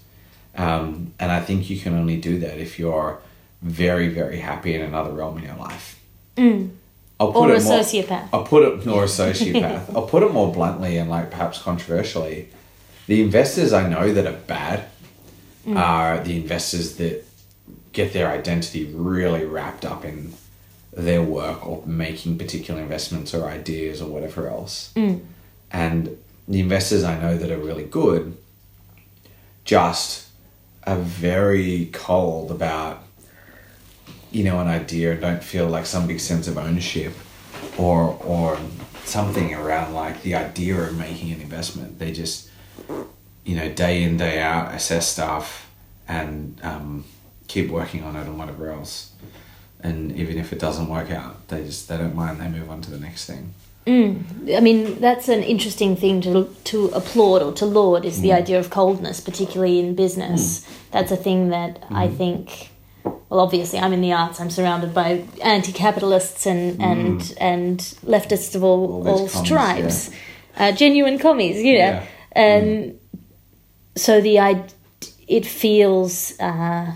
Um, 0.57 1.13
and 1.19 1.31
I 1.31 1.41
think 1.41 1.71
you 1.71 1.79
can 1.79 1.95
only 1.95 2.21
do 2.21 2.39
that 2.41 2.59
if 2.59 2.79
you're 2.79 3.21
very, 3.63 4.09
very 4.09 4.39
happy 4.39 4.75
in 4.75 4.83
another 4.83 5.11
realm 5.11 5.39
in 5.39 5.45
your 5.45 5.57
life. 5.57 6.01
Mm. 6.37 6.71
I'll 7.21 7.29
Or 7.37 7.51
a 7.51 7.57
it 7.57 7.65
more, 7.65 7.81
sociopath. 7.81 8.29
I'll 8.33 8.45
put 8.45 8.63
it 8.63 8.87
or 8.87 9.05
a 9.05 9.07
sociopath. 9.07 9.93
I'll 9.95 10.07
put 10.07 10.23
it 10.23 10.33
more 10.33 10.53
bluntly 10.53 10.99
and 10.99 11.11
like 11.11 11.31
perhaps 11.31 11.61
controversially. 11.61 12.49
The 13.07 13.23
investors 13.23 13.73
I 13.73 13.89
know 13.89 14.13
that 14.13 14.27
are 14.27 14.39
bad 14.47 14.85
are 15.75 16.23
the 16.23 16.37
investors 16.37 16.97
that 16.97 17.25
get 17.99 18.13
their 18.13 18.31
identity 18.31 18.85
really 18.95 19.45
wrapped 19.45 19.85
up 19.85 20.05
in 20.05 20.33
their 20.93 21.21
work 21.21 21.67
or 21.67 21.85
making 21.85 22.39
particular 22.39 22.81
investments 22.81 23.35
or 23.35 23.49
ideas 23.49 24.01
or 24.01 24.09
whatever 24.09 24.49
else. 24.49 24.93
And 25.73 26.17
the 26.47 26.61
investors 26.61 27.03
I 27.03 27.21
know 27.21 27.37
that 27.37 27.51
are 27.51 27.59
really 27.59 27.89
good 28.01 28.37
just 29.65 30.29
are 30.87 30.97
very 30.97 31.91
cold 31.93 32.53
about 32.53 33.03
you 34.31 34.45
know 34.45 34.61
an 34.61 34.69
idea 34.69 35.13
and 35.13 35.21
don't 35.21 35.43
feel 35.43 35.67
like 35.67 35.85
some 35.85 36.07
big 36.07 36.21
sense 36.21 36.47
of 36.47 36.57
ownership 36.57 37.13
or 37.77 38.17
or 38.35 38.59
something 39.05 39.55
around 39.55 39.93
like 39.93 40.23
the 40.23 40.35
idea 40.37 40.77
of 40.81 40.97
making 40.97 41.33
an 41.33 41.41
investment. 41.41 41.99
They 41.99 42.13
just 42.13 42.49
you 43.45 43.57
know 43.57 43.69
day 43.85 44.05
in 44.05 44.19
day 44.19 44.41
out 44.41 44.73
assess 44.73 45.09
stuff 45.09 45.69
and 46.07 46.61
um, 46.63 47.05
keep 47.49 47.71
working 47.71 48.05
on 48.05 48.15
it 48.17 48.27
and 48.27 48.39
whatever 48.39 48.71
else. 48.71 49.13
And 49.81 50.13
even 50.17 50.39
if 50.39 50.53
it 50.53 50.59
doesn't 50.59 50.89
work 50.89 51.11
out, 51.11 51.49
they 51.49 51.65
just 51.65 51.89
they 51.89 51.97
don't 51.97 52.15
mind. 52.15 52.41
They 52.41 52.49
move 52.49 52.71
on 52.71 52.81
to 52.83 52.91
the 52.91 52.99
next 52.99 53.27
thing. 53.27 53.55
I 53.89 54.61
mean, 54.61 55.01
that's 55.01 55.29
an 55.29 55.43
interesting 55.43 55.97
thing 55.97 56.21
to 56.23 56.55
to 56.65 56.87
applaud 56.89 57.43
or 57.43 57.53
to 57.53 57.65
laud 57.65 58.05
is 58.05 58.21
the 58.21 58.33
idea 58.35 58.59
of 58.59 58.69
coldness, 58.69 59.21
particularly 59.21 59.79
in 59.79 59.95
business. 59.95 60.67
That's 60.91 61.11
a 61.11 61.17
thing 61.17 61.49
that 61.51 61.83
I 61.91 62.09
think. 62.09 62.71
Well, 63.05 63.41
obviously, 63.41 63.79
I'm 63.79 63.93
in 63.93 64.03
the 64.03 64.13
arts. 64.13 64.41
I'm 64.41 64.51
surrounded 64.51 64.93
by 64.93 65.25
anti-capitalists 65.43 66.47
and 66.47 66.83
and 66.83 67.35
and 67.41 67.79
leftists 68.05 68.55
of 68.55 68.63
all 68.63 69.07
All 69.07 69.09
all, 69.09 69.29
commies, 69.29 69.47
stripes, 69.47 70.11
uh, 70.57 70.73
genuine 70.73 71.19
commies. 71.19 71.63
You 71.63 71.79
know, 71.79 72.03
um, 72.37 72.99
so 73.97 74.21
the 74.21 74.39
I, 74.39 74.65
it 75.27 75.47
feels 75.47 76.39
uh, 76.41 76.93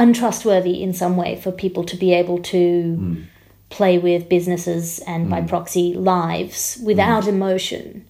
untrustworthy 0.00 0.82
in 0.82 0.92
some 0.92 1.16
way 1.16 1.40
for 1.40 1.52
people 1.52 1.84
to 1.84 1.96
be 1.96 2.12
able 2.12 2.38
to 2.38 2.94
hmm. 2.96 3.22
play 3.68 3.98
with 3.98 4.28
businesses 4.28 4.98
and 5.00 5.30
by 5.30 5.40
hmm. 5.40 5.46
proxy 5.46 5.94
lives 5.94 6.78
without 6.84 7.24
hmm. 7.24 7.30
emotion. 7.30 8.06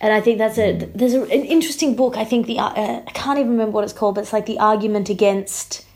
And 0.00 0.12
I 0.12 0.20
think 0.20 0.38
that's 0.38 0.58
a 0.58 0.72
there's 0.94 1.14
a, 1.14 1.22
an 1.22 1.44
interesting 1.56 1.94
book. 1.94 2.16
I 2.16 2.24
think 2.24 2.46
the 2.46 2.58
uh, 2.58 3.02
I 3.06 3.10
can't 3.14 3.38
even 3.38 3.52
remember 3.52 3.72
what 3.72 3.84
it's 3.84 3.92
called, 3.92 4.16
but 4.16 4.22
it's 4.22 4.32
like 4.32 4.46
the 4.46 4.58
argument 4.58 5.08
against 5.08 5.86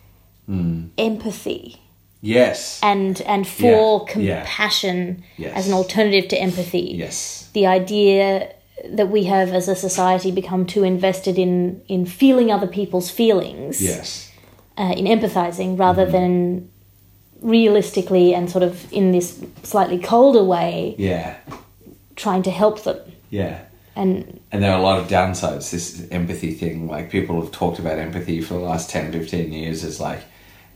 empathy 0.97 1.81
Yes. 2.23 2.81
and 2.83 3.21
and 3.23 3.47
for 3.47 4.07
Yeah, 4.09 4.19
yeah. 4.19 4.41
compassion 4.41 5.23
Yes. 5.37 5.53
as 5.57 5.69
an 5.69 5.75
alternative 5.75 6.29
to 6.31 6.37
empathy 6.37 6.95
yes. 6.97 7.49
the 7.53 7.67
idea 7.67 8.53
that 8.85 9.09
we 9.11 9.25
have 9.25 9.51
as 9.53 9.69
a 9.69 9.75
society 9.75 10.31
become 10.31 10.67
too 10.67 10.85
invested 10.85 11.39
in 11.39 11.83
in 11.89 12.07
feeling 12.07 12.51
other 12.51 12.67
people's 12.67 13.11
feelings 13.11 13.83
Yes. 13.83 14.26
Uh, 14.79 14.95
in 14.97 15.05
empathizing 15.07 15.79
rather 15.79 16.03
Mm-hmm. 16.05 16.13
than 16.13 16.71
realistically 17.43 18.35
and 18.35 18.51
sort 18.51 18.65
of 18.65 18.91
in 18.93 19.13
this 19.13 19.41
slightly 19.63 19.99
colder 19.99 20.43
way 20.43 20.95
Yeah. 20.99 21.37
trying 22.17 22.43
to 22.45 22.51
help 22.51 22.83
them 22.85 22.99
Yeah. 23.31 23.59
and 23.95 24.41
And 24.53 24.63
there 24.63 24.73
are 24.73 24.79
a 24.79 24.83
lot 24.83 24.99
of 24.99 25.07
downsides. 25.09 25.71
This 25.71 26.07
empathy 26.11 26.53
thing, 26.55 26.89
like 26.89 27.11
people 27.11 27.41
have 27.41 27.51
talked 27.53 27.79
about 27.79 27.99
empathy 27.99 28.41
for 28.41 28.55
the 28.55 28.61
last 28.61 28.89
10, 28.91 29.13
15 29.13 29.53
years 29.53 29.85
as 29.85 30.01
like 30.01 30.21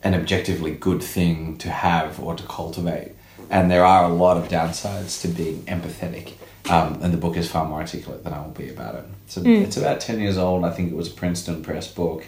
an 0.02 0.14
objectively 0.14 0.72
good 0.72 1.02
thing 1.02 1.56
to 1.58 1.70
have 1.70 2.20
or 2.22 2.34
to 2.34 2.42
cultivate. 2.44 3.12
And 3.50 3.70
there 3.70 3.84
are 3.84 4.04
a 4.04 4.08
lot 4.14 4.36
of 4.36 4.48
downsides 4.48 5.20
to 5.22 5.28
being 5.28 5.62
empathetic. 5.64 6.32
Um, 6.70 6.98
and 7.02 7.12
the 7.12 7.16
book 7.18 7.36
is 7.36 7.50
far 7.50 7.66
more 7.66 7.80
articulate 7.80 8.22
than 8.22 8.32
I 8.34 8.40
will 8.42 8.52
be 8.52 8.68
about 8.68 8.94
it. 8.96 9.04
So 9.28 9.40
it's 9.44 9.76
about 9.78 10.00
10 10.00 10.20
years 10.20 10.36
old. 10.36 10.64
I 10.64 10.70
think 10.70 10.92
it 10.92 10.96
was 10.96 11.08
a 11.08 11.14
Princeton 11.14 11.62
Press 11.62 11.88
book. 11.88 12.26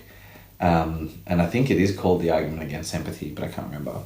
Um, 0.63 1.11
and 1.27 1.43
I 1.43 1.47
think 1.47 1.71
it 1.71 1.79
is 1.79 1.95
called 1.95 2.23
The 2.23 2.31
Argument 2.31 2.63
Against 2.63 2.95
Empathy, 2.95 3.31
but 3.31 3.43
I 3.43 3.49
can't 3.49 3.67
remember. 3.67 3.97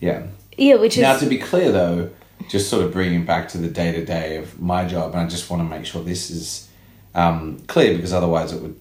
Yeah. 0.00 0.26
yeah 0.56 0.76
which 0.76 0.96
is 0.96 1.02
Now, 1.02 1.18
to 1.18 1.26
be 1.26 1.38
clear, 1.38 1.70
though, 1.70 2.10
just 2.48 2.70
sort 2.70 2.84
of 2.84 2.92
bringing 2.92 3.26
back 3.26 3.48
to 3.50 3.58
the 3.58 3.68
day 3.68 3.92
to 3.92 4.04
day 4.04 4.38
of 4.38 4.58
my 4.60 4.86
job, 4.86 5.12
and 5.12 5.20
I 5.20 5.26
just 5.28 5.50
want 5.50 5.60
to 5.60 5.68
make 5.68 5.84
sure 5.84 6.02
this 6.02 6.30
is 6.30 6.68
um, 7.14 7.60
clear 7.66 7.94
because 7.94 8.14
otherwise 8.14 8.52
it 8.52 8.62
would 8.62 8.80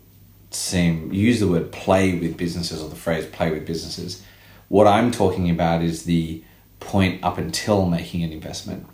seem 0.52 1.12
use 1.12 1.40
the 1.40 1.48
word 1.48 1.72
play 1.72 2.18
with 2.18 2.38
businesses 2.38 2.82
or 2.82 2.90
the 2.90 2.96
phrase 2.96 3.26
play 3.26 3.52
with 3.52 3.66
businesses. 3.66 4.24
What 4.70 4.88
I'm 4.88 5.12
talking 5.12 5.50
about 5.50 5.82
is 5.82 6.06
the 6.06 6.44
point 6.80 7.24
up 7.24 7.38
until 7.38 7.86
making 7.86 8.24
an 8.24 8.32
investment, 8.32 8.88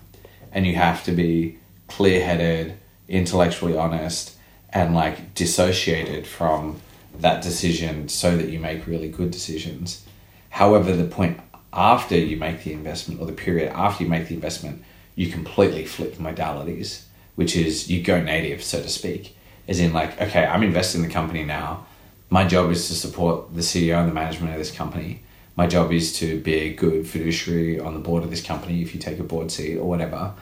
and 0.51 0.65
you 0.65 0.75
have 0.75 1.03
to 1.03 1.11
be 1.11 1.59
clear 1.87 2.25
headed, 2.25 2.77
intellectually 3.07 3.77
honest, 3.77 4.35
and 4.71 4.95
like 4.95 5.35
dissociated 5.35 6.25
from 6.25 6.79
that 7.17 7.41
decision 7.41 8.07
so 8.07 8.37
that 8.37 8.49
you 8.49 8.59
make 8.59 8.87
really 8.87 9.09
good 9.09 9.31
decisions. 9.31 10.05
However, 10.49 10.95
the 10.95 11.05
point 11.05 11.39
after 11.71 12.17
you 12.17 12.37
make 12.37 12.63
the 12.63 12.73
investment 12.73 13.19
or 13.19 13.25
the 13.25 13.33
period 13.33 13.71
after 13.73 14.03
you 14.03 14.09
make 14.09 14.27
the 14.27 14.35
investment, 14.35 14.83
you 15.15 15.27
completely 15.29 15.85
flip 15.85 16.15
modalities, 16.15 17.03
which 17.35 17.55
is 17.55 17.89
you 17.89 18.01
go 18.01 18.21
native, 18.21 18.63
so 18.63 18.81
to 18.81 18.89
speak. 18.89 19.35
As 19.67 19.79
in, 19.79 19.93
like, 19.93 20.19
okay, 20.19 20.45
I'm 20.45 20.63
investing 20.63 21.03
in 21.03 21.07
the 21.07 21.13
company 21.13 21.43
now. 21.43 21.85
My 22.29 22.47
job 22.47 22.71
is 22.71 22.87
to 22.87 22.95
support 22.95 23.53
the 23.53 23.61
CEO 23.61 23.99
and 23.99 24.09
the 24.09 24.13
management 24.13 24.53
of 24.53 24.59
this 24.59 24.71
company. 24.71 25.21
My 25.55 25.67
job 25.67 25.91
is 25.91 26.17
to 26.19 26.39
be 26.39 26.55
a 26.55 26.73
good 26.73 27.07
fiduciary 27.07 27.79
on 27.79 27.93
the 27.93 27.99
board 27.99 28.23
of 28.23 28.29
this 28.29 28.41
company 28.41 28.81
if 28.81 28.95
you 28.95 28.99
take 28.99 29.19
a 29.19 29.23
board 29.23 29.51
seat 29.51 29.77
or 29.77 29.87
whatever. 29.87 30.33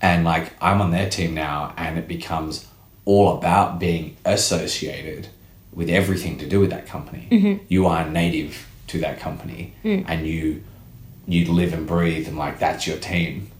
And 0.00 0.24
like, 0.24 0.52
I'm 0.60 0.80
on 0.80 0.90
their 0.90 1.08
team 1.08 1.34
now, 1.34 1.74
and 1.76 1.98
it 1.98 2.08
becomes 2.08 2.66
all 3.04 3.36
about 3.36 3.78
being 3.78 4.16
associated 4.24 5.28
with 5.72 5.88
everything 5.88 6.38
to 6.38 6.46
do 6.48 6.60
with 6.60 6.70
that 6.70 6.86
company. 6.86 7.26
You 7.68 7.86
are 7.86 8.08
native 8.08 8.66
to 8.88 8.98
that 9.00 9.18
company 9.20 9.74
and 10.06 10.26
you 10.26 10.62
you 11.26 11.50
live 11.52 11.72
and 11.72 11.86
breathe 11.86 12.26
and 12.28 12.36
like 12.36 12.58
that's 12.58 12.86
your 12.86 12.98
team. 12.98 13.50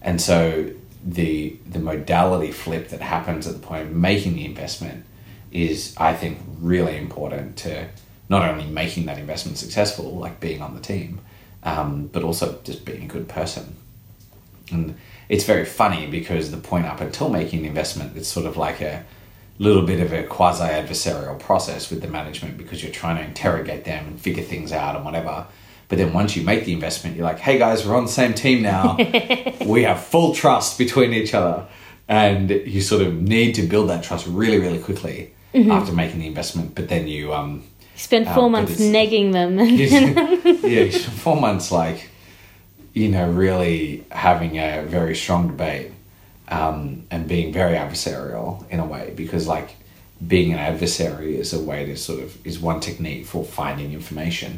And 0.00 0.20
so 0.20 0.70
the 1.04 1.56
the 1.70 1.78
modality 1.78 2.52
flip 2.52 2.88
that 2.88 3.00
happens 3.00 3.46
at 3.46 3.54
the 3.54 3.60
point 3.66 3.82
of 3.82 3.92
making 3.92 4.34
the 4.34 4.44
investment 4.44 5.04
is 5.52 5.94
I 5.98 6.14
think 6.14 6.38
really 6.60 6.96
important 6.96 7.56
to 7.58 7.88
not 8.28 8.48
only 8.48 8.66
making 8.66 9.06
that 9.06 9.18
investment 9.18 9.58
successful, 9.58 10.16
like 10.18 10.40
being 10.40 10.62
on 10.62 10.74
the 10.74 10.80
team, 10.80 11.20
um, 11.64 12.06
but 12.06 12.22
also 12.24 12.58
just 12.64 12.84
being 12.84 13.02
a 13.04 13.06
good 13.06 13.28
person. 13.28 13.76
And 14.70 14.96
it's 15.28 15.44
very 15.44 15.66
funny 15.66 16.06
because 16.06 16.50
the 16.50 16.56
point 16.56 16.86
up 16.86 17.00
until 17.00 17.28
making 17.28 17.62
the 17.62 17.68
investment, 17.68 18.16
it's 18.16 18.28
sort 18.28 18.46
of 18.46 18.56
like 18.56 18.80
a 18.80 19.04
little 19.62 19.82
bit 19.82 20.00
of 20.00 20.12
a 20.12 20.24
quasi 20.24 20.64
adversarial 20.64 21.38
process 21.38 21.88
with 21.88 22.02
the 22.02 22.08
management 22.08 22.58
because 22.58 22.82
you're 22.82 22.92
trying 22.92 23.16
to 23.16 23.24
interrogate 23.24 23.84
them 23.84 24.06
and 24.08 24.20
figure 24.20 24.42
things 24.42 24.72
out 24.72 24.96
and 24.96 25.04
whatever. 25.04 25.46
But 25.88 25.98
then 25.98 26.12
once 26.12 26.36
you 26.36 26.42
make 26.42 26.64
the 26.64 26.72
investment, 26.72 27.16
you're 27.16 27.24
like, 27.24 27.38
hey 27.38 27.58
guys, 27.58 27.86
we're 27.86 27.96
on 27.96 28.06
the 28.06 28.10
same 28.10 28.34
team 28.34 28.62
now. 28.62 28.96
we 29.66 29.84
have 29.84 30.02
full 30.04 30.34
trust 30.34 30.78
between 30.78 31.12
each 31.12 31.32
other. 31.32 31.68
And 32.08 32.50
you 32.50 32.80
sort 32.80 33.02
of 33.02 33.14
need 33.14 33.54
to 33.54 33.62
build 33.62 33.88
that 33.88 34.02
trust 34.02 34.26
really, 34.26 34.58
really 34.58 34.80
quickly 34.80 35.32
after 35.54 35.92
making 35.92 36.18
the 36.18 36.26
investment. 36.26 36.74
But 36.74 36.88
then 36.88 37.06
you, 37.06 37.32
um, 37.32 37.62
Spent 37.94 38.26
four 38.26 38.46
Uh, 38.46 38.48
months 38.48 38.80
negging 38.80 39.32
them. 39.32 39.58
yeah, 40.64 40.90
four 40.90 41.40
months 41.40 41.70
like, 41.70 42.08
you 42.94 43.08
know, 43.08 43.30
really 43.30 44.04
having 44.10 44.58
a 44.58 44.82
very 44.82 45.14
strong 45.14 45.48
debate 45.48 45.92
um, 46.56 47.04
and 47.10 47.20
being 47.34 47.52
very 47.52 47.74
adversarial 47.84 48.50
in 48.70 48.78
a 48.80 48.86
way 48.94 49.04
because 49.22 49.44
like 49.56 49.68
being 50.34 50.52
an 50.52 50.58
adversary 50.58 51.30
is 51.42 51.52
a 51.52 51.62
way 51.70 51.80
to 51.86 51.96
sort 51.96 52.20
of 52.24 52.28
is 52.46 52.56
one 52.70 52.80
technique 52.80 53.24
for 53.32 53.42
finding 53.44 53.92
information 54.00 54.52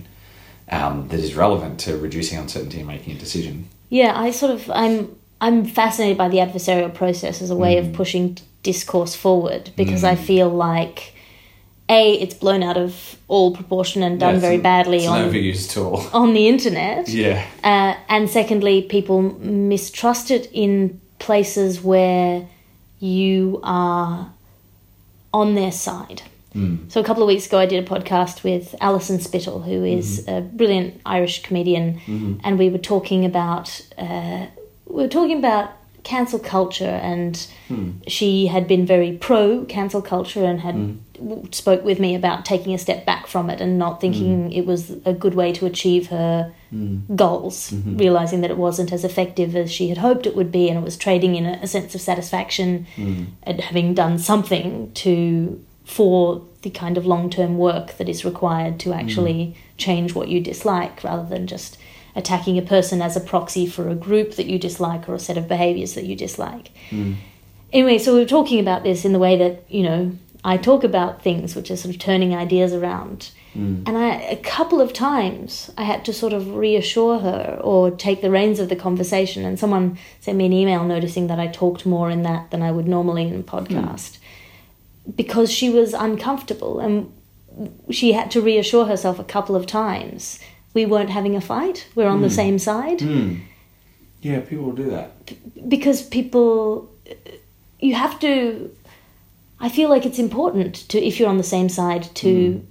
um, 0.71 1.09
that 1.09 1.21
is 1.21 1.35
relevant 1.45 1.75
to 1.81 1.91
reducing 2.07 2.39
uncertainty 2.39 2.79
and 2.79 2.87
making 2.95 3.17
a 3.17 3.19
decision. 3.19 3.55
Yeah, 3.91 4.13
I 4.27 4.31
sort 4.33 4.53
of 4.53 4.71
I'm 4.71 4.97
I'm 5.41 5.65
fascinated 5.81 6.17
by 6.19 6.29
the 6.29 6.39
adversarial 6.39 6.93
process 7.03 7.43
as 7.43 7.51
a 7.51 7.57
way 7.65 7.73
Mm. 7.77 7.81
of 7.83 7.93
pushing 7.93 8.39
discourse 8.63 9.15
forward 9.15 9.71
because 9.77 10.03
I 10.13 10.15
feel 10.17 10.49
like 10.71 10.99
a 11.89 12.03
it's 12.23 12.35
blown 12.35 12.63
out 12.63 12.79
of 12.79 12.93
all 13.29 13.49
proportion 13.55 14.03
and 14.03 14.19
done 14.19 14.35
Yeah, 14.35 14.41
very 14.41 14.55
an- 14.57 14.63
badly 14.63 15.07
on 15.07 15.19
overused 15.31 15.71
tool. 15.75 15.97
on 16.13 16.33
the 16.35 16.45
internet. 16.49 17.09
Yeah. 17.09 17.45
Uh, 17.63 17.95
and 18.09 18.29
secondly, 18.31 18.77
people 18.83 19.21
mistrust 19.73 20.31
it 20.31 20.49
in 20.53 21.01
places 21.19 21.81
where 21.81 22.47
you 23.01 23.61
are 23.63 24.33
on 25.33 25.55
their 25.55 25.73
side. 25.73 26.23
Hmm. 26.53 26.89
So 26.89 27.01
a 27.01 27.05
couple 27.05 27.23
of 27.23 27.27
weeks 27.27 27.47
ago, 27.47 27.59
I 27.59 27.67
did 27.67 27.85
a 27.85 27.87
podcast 27.87 28.45
with 28.45 28.75
Alison 28.81 29.19
Spittle, 29.19 29.61
who 29.61 29.85
is 29.85 30.21
mm-hmm. 30.21 30.37
a 30.37 30.41
brilliant 30.41 31.01
Irish 31.05 31.43
comedian, 31.43 31.95
mm-hmm. 31.95 32.35
and 32.45 32.59
we 32.59 32.71
were 32.71 32.79
talking 32.79 33.25
about 33.25 33.81
uh, 33.99 34.47
we 34.87 35.03
were 35.03 35.09
talking 35.09 35.39
about 35.39 35.73
cancel 36.05 36.39
culture, 36.39 36.85
and 37.03 37.49
hmm. 37.67 37.91
she 38.07 38.47
had 38.47 38.69
been 38.69 38.87
very 38.87 39.13
pro 39.13 39.65
cancel 39.65 40.01
culture 40.01 40.45
and 40.45 40.61
had 40.61 40.75
w 40.75 40.99
spoke 41.53 41.85
with 41.85 42.01
me 42.01 42.15
about 42.15 42.45
taking 42.45 42.75
a 42.75 42.79
step 42.79 43.05
back 43.05 43.27
from 43.27 43.49
it 43.51 43.61
and 43.61 43.79
not 43.79 44.01
thinking 44.01 44.51
mm. 44.51 44.57
it 44.57 44.67
was 44.67 44.91
a 45.05 45.13
good 45.13 45.35
way 45.35 45.53
to 45.53 45.67
achieve 45.67 46.09
her 46.09 46.53
mm. 46.73 47.03
goals, 47.15 47.71
mm-hmm. 47.71 47.97
realizing 47.97 48.41
that 48.41 48.51
it 48.51 48.57
wasn't 48.57 48.93
as 48.93 49.05
effective 49.05 49.55
as 49.55 49.71
she 49.71 49.89
had 49.89 49.99
hoped 49.99 50.27
it 50.27 50.35
would 50.35 50.51
be, 50.51 50.69
and 50.69 50.79
it 50.79 50.83
was 50.83 50.97
trading 50.97 51.37
in 51.37 51.47
a, 51.47 51.59
a 51.63 51.67
sense 51.67 51.95
of 51.95 52.01
satisfaction 52.01 52.87
mm. 52.97 53.27
at 53.45 53.61
having 53.61 53.95
done 53.95 54.19
something 54.19 54.93
to 54.93 55.65
for 55.85 56.43
the 56.63 56.71
kind 56.71 56.97
of 56.97 57.05
long 57.05 57.29
term 57.29 57.59
work 57.59 57.99
that 57.99 58.09
is 58.09 58.25
required 58.25 58.81
to 58.81 58.93
actually 58.93 59.55
change 59.77 60.15
what 60.15 60.29
you 60.29 60.41
dislike, 60.41 61.05
rather 61.05 61.29
than 61.29 61.47
just 61.47 61.79
attacking 62.17 62.59
a 62.59 62.63
person 62.63 63.03
as 63.03 63.17
a 63.17 63.21
proxy 63.21 63.67
for 63.67 63.89
a 63.89 63.95
group 63.95 64.37
that 64.37 64.47
you 64.47 64.59
dislike 64.59 65.09
or 65.09 65.15
a 65.15 65.19
set 65.19 65.37
of 65.37 65.49
behaviors 65.49 65.95
that 65.95 66.05
you 66.05 66.17
dislike. 66.17 66.71
Anyway, 67.73 67.99
so 67.99 68.15
we 68.15 68.21
were 68.21 68.25
talking 68.25 68.61
about 68.61 68.85
this 68.85 69.05
in 69.05 69.13
the 69.13 69.19
way 69.19 69.37
that 69.37 69.65
you 69.69 69.83
know 69.83 70.13
I 70.45 70.59
talk 70.59 70.85
about 70.85 71.23
things, 71.23 71.57
which 71.57 71.71
are 71.71 71.77
sort 71.77 71.95
of 71.95 72.01
turning 72.01 72.35
ideas 72.35 72.75
around. 72.75 73.31
Mm. 73.57 73.89
And 73.89 73.97
I, 73.97 74.17
a 74.17 74.37
couple 74.37 74.81
of 74.81 74.93
times, 74.93 75.71
I 75.79 75.85
had 75.85 76.05
to 76.05 76.13
sort 76.13 76.33
of 76.33 76.55
reassure 76.55 77.19
her 77.21 77.59
or 77.63 77.91
take 77.91 78.21
the 78.21 78.31
reins 78.31 78.61
of 78.61 78.69
the 78.69 78.77
conversation. 78.77 79.45
And 79.45 79.59
someone 79.59 79.99
sent 80.21 80.37
me 80.37 80.47
an 80.47 80.53
email 80.53 80.85
noticing 80.85 81.29
that 81.29 81.41
I 81.41 81.47
talked 81.47 81.87
more 81.87 82.11
in 82.11 82.23
that 82.23 82.51
than 82.51 82.63
I 82.63 82.71
would 82.71 82.87
normally 82.87 83.27
in 83.27 83.41
a 83.41 83.43
podcast 83.43 84.19
because 85.17 85.51
she 85.51 85.71
was 85.71 85.93
uncomfortable 85.95 86.81
and 86.81 87.13
she 87.91 88.13
had 88.13 88.31
to 88.33 88.41
reassure 88.41 88.87
herself 88.87 89.19
a 89.19 89.25
couple 89.25 89.57
of 89.57 89.67
times. 89.67 90.39
We 90.73 90.87
weren't 90.87 91.11
having 91.11 91.37
a 91.37 91.41
fight, 91.41 91.87
we're 91.95 92.09
on 92.09 92.23
the 92.23 92.29
mm. 92.29 92.33
same 92.33 92.59
side 92.59 92.99
mm. 92.99 93.41
Yeah, 94.23 94.41
people 94.41 94.73
do 94.73 94.91
that. 94.91 95.69
because 95.69 96.03
people 96.03 96.91
you 97.79 97.95
have 97.95 98.19
to 98.21 98.75
i 99.61 99.69
feel 99.69 99.89
like 99.89 100.07
it's 100.07 100.19
important 100.19 100.75
to 100.89 100.99
if 101.03 101.19
you're 101.19 101.29
on 101.29 101.39
the 101.39 101.43
same 101.43 101.69
side 101.69 102.03
to 102.15 102.53
hmm. 102.53 102.67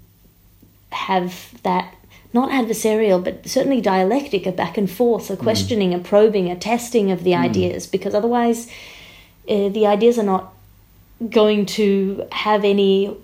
have 0.95 1.61
that 1.63 1.95
not 2.33 2.49
adversarial 2.49 3.23
but 3.23 3.47
certainly 3.47 3.81
dialectic 3.81 4.45
a 4.45 4.51
back 4.51 4.77
and 4.77 4.89
forth 4.89 5.29
a 5.29 5.35
hmm. 5.35 5.43
questioning 5.43 5.93
a 5.93 5.99
probing 5.99 6.49
a 6.49 6.55
testing 6.55 7.11
of 7.11 7.23
the 7.23 7.33
hmm. 7.33 7.41
ideas 7.41 7.87
because 7.87 8.13
otherwise 8.13 8.69
uh, 9.49 9.69
the 9.69 9.85
ideas 9.85 10.17
are 10.17 10.23
not 10.23 10.53
going 11.29 11.65
to 11.65 12.25
have 12.31 12.63
any 12.63 13.15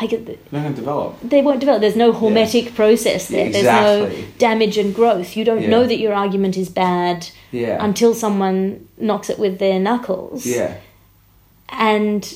like 0.00 0.10
They're 0.10 0.36
going 0.50 0.74
to 0.74 0.80
develop. 0.80 1.20
they 1.22 1.42
won't 1.42 1.60
develop. 1.60 1.80
There's 1.80 1.96
no 1.96 2.12
hormetic 2.12 2.74
process 2.74 3.28
there. 3.28 3.50
There's 3.50 3.64
no 3.64 4.10
damage 4.38 4.78
and 4.78 4.94
growth. 4.94 5.36
You 5.36 5.44
don't 5.44 5.62
Yeah. 5.62 5.68
know 5.68 5.86
that 5.86 5.98
your 5.98 6.14
argument 6.14 6.56
is 6.56 6.68
bad 6.68 7.28
Yeah. 7.50 7.82
until 7.84 8.14
someone 8.14 8.88
knocks 8.96 9.28
it 9.28 9.38
with 9.38 9.58
their 9.58 9.78
knuckles. 9.78 10.46
yeah. 10.46 10.74
And 11.68 12.34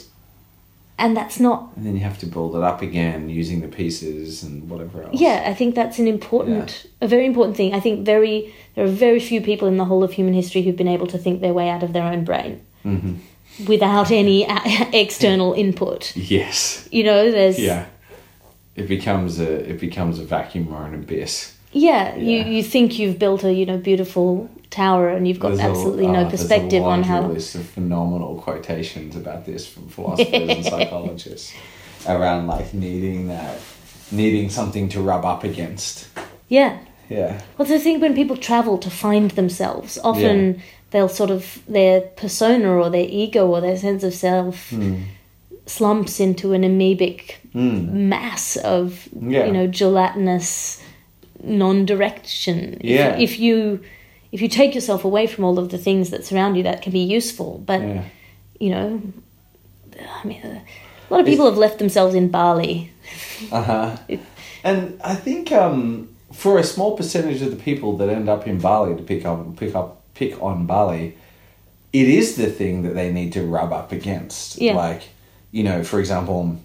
and 0.99 1.17
that's 1.17 1.39
not 1.39 1.73
And 1.77 1.85
then 1.87 1.95
you 1.95 2.03
have 2.03 2.19
to 2.21 2.27
build 2.27 2.57
it 2.57 2.63
up 2.63 2.81
again 2.83 3.29
using 3.29 3.61
the 3.61 3.69
pieces 3.69 4.43
and 4.43 4.69
whatever 4.71 5.03
else. 5.03 5.21
yeah, 5.21 5.45
I 5.47 5.55
think 5.55 5.75
that's 5.75 5.99
an 5.99 6.09
important 6.09 6.87
a 7.01 7.09
very 7.09 7.27
important 7.27 7.57
thing. 7.57 7.75
I 7.75 7.81
think 7.81 8.05
very 8.07 8.55
there 8.75 8.85
are 8.85 8.89
very 8.89 9.21
few 9.21 9.41
people 9.41 9.69
in 9.69 9.77
the 9.77 9.85
whole 9.85 10.03
of 10.05 10.13
human 10.13 10.35
history 10.35 10.63
who've 10.63 10.77
been 10.77 10.89
able 10.89 11.07
to 11.09 11.19
think 11.19 11.41
their 11.41 11.53
way 11.55 11.69
out 11.69 11.83
of 11.83 11.93
their 11.93 12.05
own 12.05 12.25
brain 12.25 12.61
mm-hmm. 12.85 13.15
without 13.67 14.11
any 14.11 14.47
external 14.93 15.53
input. 15.55 16.17
Yes. 16.17 16.89
You 16.91 17.05
know, 17.05 17.31
there's 17.31 17.59
Yeah. 17.59 17.87
It 18.75 18.89
becomes 18.89 19.41
a 19.41 19.71
it 19.71 19.81
becomes 19.81 20.19
a 20.19 20.25
vacuum 20.25 20.69
or 20.73 20.85
an 20.87 20.95
abyss. 20.95 21.55
Yeah, 21.73 22.15
Yeah. 22.15 22.23
you 22.45 22.53
you 22.57 22.63
think 22.63 22.99
you've 22.99 23.19
built 23.19 23.45
a 23.45 23.53
you 23.53 23.67
know 23.67 23.79
beautiful 23.79 24.51
tower 24.71 25.09
and 25.09 25.27
you've 25.29 25.39
got 25.41 25.49
There's 25.51 25.61
a- 25.61 25.65
absolutely 25.71 26.07
uh, 26.07 26.13
no 26.13 26.21
there's 26.29 26.35
a 26.35 26.37
perspective 26.37 26.83
on 26.83 27.03
how. 27.05 27.27
list 27.29 27.55
of 27.55 27.67
phenomenal 27.67 28.37
quotations 28.41 29.17
about 29.17 29.47
this 29.47 29.67
from 29.67 29.89
philosophers 29.89 30.33
and 30.57 30.65
psychologists 30.73 31.53
around 32.09 32.47
like 32.47 32.73
needing 32.75 33.29
that 33.29 33.59
needing 34.13 34.51
something 34.51 34.89
to 34.91 35.01
rub 35.01 35.25
up 35.25 35.43
against. 35.45 36.09
Yeah, 36.49 36.79
Yeah. 37.09 37.41
well, 37.59 37.67
the 37.67 37.79
thing 37.81 37.99
when 38.01 38.15
people 38.15 38.37
travel 38.37 38.79
to 38.79 38.91
find 38.91 39.33
themselves, 39.33 39.99
often 40.05 40.63
they'll 40.93 41.09
sort 41.09 41.31
of 41.31 41.61
their 41.67 42.01
persona 42.01 42.69
or 42.77 42.89
their 42.91 43.07
ego 43.09 43.49
or 43.49 43.61
their 43.61 43.77
sense 43.77 44.05
of 44.05 44.15
self 44.15 44.71
Hmm. 44.71 44.95
slumps 45.67 46.21
into 46.21 46.53
an 46.53 46.63
amoebic 46.63 47.37
mass 47.53 48.57
of 48.59 49.09
Yeah. 49.21 49.47
you 49.47 49.53
know 49.53 49.67
gelatinous 49.67 50.81
non-direction. 51.43 52.79
If- 52.81 52.85
Yeah. 52.91 53.17
if 53.19 53.39
you 53.41 53.81
if 54.37 54.43
you 54.43 54.49
take 54.49 54.75
yourself 54.75 55.03
away 55.03 55.27
from 55.27 55.45
all 55.45 55.59
of 55.59 55.71
the 55.71 55.79
things 55.79 56.11
that 56.11 56.27
surround 56.27 56.59
you, 56.59 56.63
that 56.65 56.83
can 56.83 56.93
be 56.93 57.01
useful, 57.01 57.63
but. 57.65 57.81
Yeah. 57.81 58.05
you 58.61 58.71
know, 58.71 59.03
I 60.23 60.27
mean, 60.27 60.43
a 60.45 60.63
lot 61.13 61.21
of 61.21 61.27
people 61.27 61.47
have 61.47 61.57
left 61.57 61.79
themselves 61.79 62.15
in 62.15 62.29
Bali. 62.29 62.93
Uh 63.53 63.63
huh. 63.63 63.97
And 64.65 64.99
I 65.05 65.15
think 65.15 65.53
um, 65.53 66.09
for 66.33 66.59
a 66.59 66.65
small 66.65 66.97
percentage 66.97 67.43
of 67.43 67.51
the 67.51 67.63
people 67.63 67.97
that 67.99 68.09
end 68.09 68.31
up 68.31 68.47
in 68.47 68.59
Bali 68.59 68.97
to 68.97 69.03
pick 69.03 69.27
up 69.27 69.57
pick 69.57 69.75
up 69.75 70.03
pick 70.15 70.43
on 70.43 70.67
Bali, 70.67 71.17
it 71.93 72.09
is 72.09 72.37
the 72.37 72.47
thing 72.47 72.83
that 72.83 72.95
they 72.95 73.13
need 73.13 73.35
to 73.35 73.43
rub 73.43 73.75
up 73.75 73.93
against. 73.93 74.59
Yeah. 74.59 74.75
Like, 74.75 75.03
you 75.53 75.65
know, 75.65 75.85
for 75.85 76.01
example, 76.01 76.59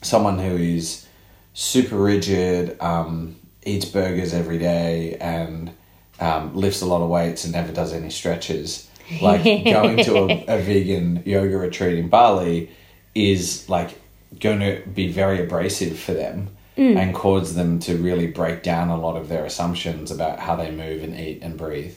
someone 0.00 0.38
who 0.38 0.56
is 0.56 1.06
super 1.54 1.96
rigid, 1.96 2.80
um, 2.80 3.34
eats 3.66 3.84
burgers 3.84 4.32
every 4.32 4.58
day, 4.58 5.16
and 5.20 5.72
um, 6.22 6.54
lifts 6.54 6.82
a 6.82 6.86
lot 6.86 7.02
of 7.02 7.08
weights 7.08 7.42
and 7.42 7.52
never 7.52 7.72
does 7.72 7.92
any 7.92 8.10
stretches. 8.10 8.88
Like 9.20 9.42
going 9.42 9.96
to 10.04 10.16
a, 10.16 10.44
a 10.46 10.62
vegan 10.62 11.22
yoga 11.26 11.58
retreat 11.58 11.98
in 11.98 12.08
Bali 12.08 12.70
is 13.14 13.68
like 13.68 14.00
going 14.38 14.60
to 14.60 14.82
be 14.88 15.08
very 15.08 15.42
abrasive 15.42 15.98
for 15.98 16.14
them 16.14 16.48
and 16.76 17.14
cause 17.14 17.54
them 17.54 17.78
to 17.80 17.96
really 17.96 18.28
break 18.28 18.62
down 18.62 18.88
a 18.88 18.96
lot 18.96 19.16
of 19.16 19.28
their 19.28 19.44
assumptions 19.44 20.10
about 20.10 20.38
how 20.38 20.56
they 20.56 20.70
move 20.70 21.02
and 21.02 21.18
eat 21.18 21.40
and 21.42 21.58
breathe. 21.58 21.96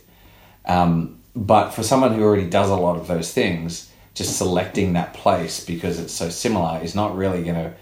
Um, 0.66 1.20
but 1.36 1.72
for 1.72 1.84
someone 1.84 2.14
who 2.14 2.24
already 2.24 2.50
does 2.50 2.70
a 2.70 2.76
lot 2.76 2.98
of 2.98 3.08
those 3.08 3.32
things, 3.32 3.92
just 4.16 4.38
selecting 4.38 4.94
that 4.94 5.14
place 5.14 5.64
because 5.64 6.00
it's 6.00 6.14
so 6.14 6.30
similar 6.30 6.80
is 6.82 6.96
not 6.96 7.16
really 7.16 7.44
going 7.44 7.56
to 7.56 7.74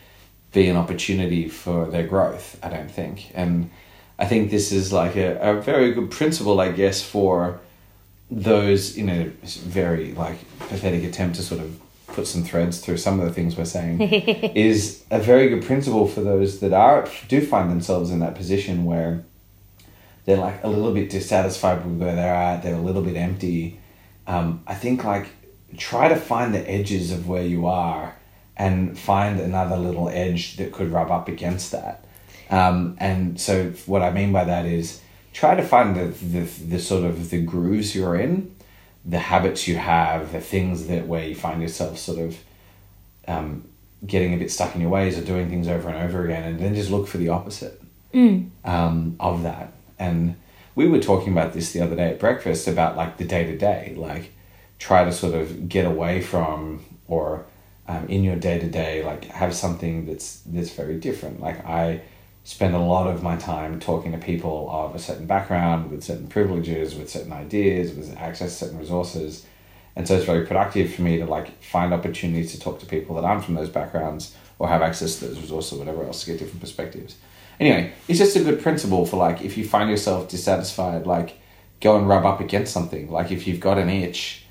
be 0.52 0.68
an 0.68 0.78
opportunity 0.78 1.48
for 1.48 1.88
their 1.88 2.06
growth, 2.06 2.60
I 2.62 2.70
don't 2.70 2.92
think. 2.92 3.32
And 3.34 3.72
I 4.20 4.26
think 4.26 4.52
this 4.52 4.72
is 4.72 4.94
like 4.94 5.16
a, 5.16 5.38
a 5.40 5.62
very 5.62 5.94
good 5.94 6.12
principle, 6.12 6.60
I 6.60 6.72
guess, 6.72 7.02
for 7.02 7.60
those 8.30 8.98
in 8.98 9.10
a 9.10 9.26
very 9.44 10.14
like 10.14 10.38
pathetic 10.60 11.04
attempt 11.04 11.36
to 11.36 11.42
sort 11.44 11.62
of 11.62 11.80
put 12.08 12.28
some 12.28 12.44
threads 12.44 12.80
through 12.80 12.98
some 12.98 13.20
of 13.20 13.26
the 13.28 13.34
things 13.34 13.58
we're 13.58 13.66
saying 13.66 14.00
is 14.02 15.04
a 15.12 15.20
very 15.20 15.50
good 15.50 15.64
principle 15.64 16.08
for 16.08 16.22
those 16.22 16.60
that 16.60 16.74
are 16.74 17.08
do 17.28 17.46
find 17.46 17.70
themselves 17.70 18.12
in 18.12 18.20
that 18.20 18.36
position 18.36 18.86
where 18.86 19.24
they're 20.26 20.38
like 20.38 20.64
a 20.64 20.68
little 20.68 20.94
bit 20.94 21.10
dissatisfied 21.10 21.84
with 21.86 22.00
where 22.00 22.16
they're 22.16 22.34
at 22.34 22.64
they're 22.64 22.76
a 22.76 22.82
little 22.82 23.02
bit 23.02 23.16
empty. 23.16 23.80
Um, 24.28 24.64
i 24.68 24.76
think 24.76 25.04
like 25.04 25.28
try 25.78 26.08
to 26.08 26.16
find 26.16 26.54
the 26.54 26.70
edges 26.70 27.12
of 27.12 27.28
where 27.28 27.44
you 27.44 27.66
are 27.66 28.16
and 28.56 28.98
find 28.98 29.40
another 29.40 29.76
little 29.76 30.08
edge 30.10 30.58
that 30.58 30.72
could 30.72 30.92
rub 30.92 31.10
up 31.10 31.28
against 31.28 31.72
that 31.72 32.03
um, 32.58 32.96
and 33.00 33.40
so 33.40 33.54
what 33.86 34.02
i 34.02 34.12
mean 34.12 34.32
by 34.32 34.44
that 34.44 34.66
is 34.66 35.02
try 35.34 35.56
to 35.56 35.64
find 35.64 35.96
the, 35.96 36.06
the, 36.36 36.42
the 36.74 36.80
sort 36.80 37.04
of 37.04 37.30
the 37.32 37.42
grooves 37.42 37.96
you're 37.96 38.16
in 38.16 38.34
the 39.06 39.20
habits 39.20 39.68
you 39.68 39.76
have, 39.76 40.32
the 40.32 40.40
things 40.40 40.88
that 40.88 41.08
where 41.08 41.26
you 41.28 41.36
find 41.36 41.62
yourself 41.62 41.98
sort 41.98 42.20
of 42.20 42.38
um, 43.28 43.68
getting 44.06 44.34
a 44.34 44.38
bit 44.38 44.50
stuck 44.52 44.74
in 44.76 44.82
your 44.82 44.90
ways 44.90 45.18
or 45.18 45.24
doing 45.24 45.50
things 45.50 45.68
over 45.68 45.90
and 45.90 45.98
over 46.08 46.24
again, 46.26 46.44
and 46.44 46.60
then 46.60 46.74
just 46.74 46.90
look 46.90 47.08
for 47.08 47.18
the 47.18 47.30
opposite 47.30 47.82
Mm. 48.14 48.50
um, 48.64 49.16
of 49.20 49.42
that. 49.44 49.74
And 49.98 50.36
we 50.76 50.88
were 50.88 51.00
talking 51.00 51.34
about 51.34 51.54
this 51.54 51.74
the 51.74 51.82
other 51.82 51.96
day 51.96 52.10
at 52.12 52.20
breakfast 52.20 52.68
about 52.68 52.96
like 52.96 53.18
the 53.18 53.26
day 53.26 53.44
to 53.44 53.58
day, 53.58 53.94
like 53.98 54.32
try 54.78 55.04
to 55.04 55.12
sort 55.12 55.34
of 55.34 55.68
get 55.68 55.86
away 55.86 56.22
from 56.22 56.86
or 57.08 57.44
um, 57.88 58.06
in 58.08 58.24
your 58.24 58.36
day 58.38 58.60
to 58.60 58.70
day, 58.70 59.04
like 59.04 59.26
have 59.26 59.54
something 59.54 60.06
that's 60.06 60.42
that's 60.46 60.70
very 60.70 60.98
different. 60.98 61.42
Like 61.42 61.66
I 61.66 62.02
spend 62.44 62.76
a 62.76 62.80
lot 62.80 63.08
of 63.08 63.24
my 63.24 63.38
time 63.38 63.80
talking 63.80 64.12
to 64.12 64.18
people 64.18 64.70
of 64.70 64.96
a 64.96 65.00
certain 65.00 65.26
background, 65.26 65.90
with 65.90 66.04
certain 66.04 66.28
privileges, 66.28 66.96
with 66.96 67.10
certain 67.10 67.32
ideas, 67.32 67.94
with 67.94 68.16
access 68.18 68.58
to 68.60 68.66
certain 68.66 68.80
resources. 68.80 69.46
And 69.96 70.08
so 70.08 70.16
it's 70.16 70.26
very 70.26 70.46
productive 70.46 70.94
for 70.94 71.04
me 71.04 71.18
to 71.18 71.26
like 71.26 71.64
find 71.64 71.94
opportunities 71.94 72.52
to 72.52 72.60
talk 72.60 72.80
to 72.80 72.86
people 72.86 73.16
that 73.16 73.24
aren't 73.24 73.46
from 73.46 73.54
those 73.54 73.70
backgrounds 73.70 74.36
or 74.60 74.68
have 74.68 74.82
access 74.82 75.20
to 75.20 75.28
those 75.28 75.40
resources 75.40 75.74
or 75.74 75.80
whatever 75.80 76.04
else 76.04 76.24
to 76.24 76.32
get 76.32 76.40
different 76.40 76.60
perspectives. 76.60 77.16
Anyway, 77.60 77.94
it's 78.08 78.20
just 78.20 78.36
a 78.36 78.44
good 78.44 78.62
principle 78.62 79.06
for 79.06 79.18
like 79.18 79.42
if 79.42 79.58
you 79.58 79.66
find 79.66 79.90
yourself 79.90 80.28
dissatisfied, 80.28 81.06
like 81.06 81.40
go 81.80 81.98
and 81.98 82.10
rub 82.10 82.26
up 82.26 82.42
against 82.42 82.74
something. 82.74 83.10
Like 83.10 83.32
if 83.32 83.48
you've 83.48 83.60
got 83.60 83.78
an 83.78 83.90
itch, 83.90 84.46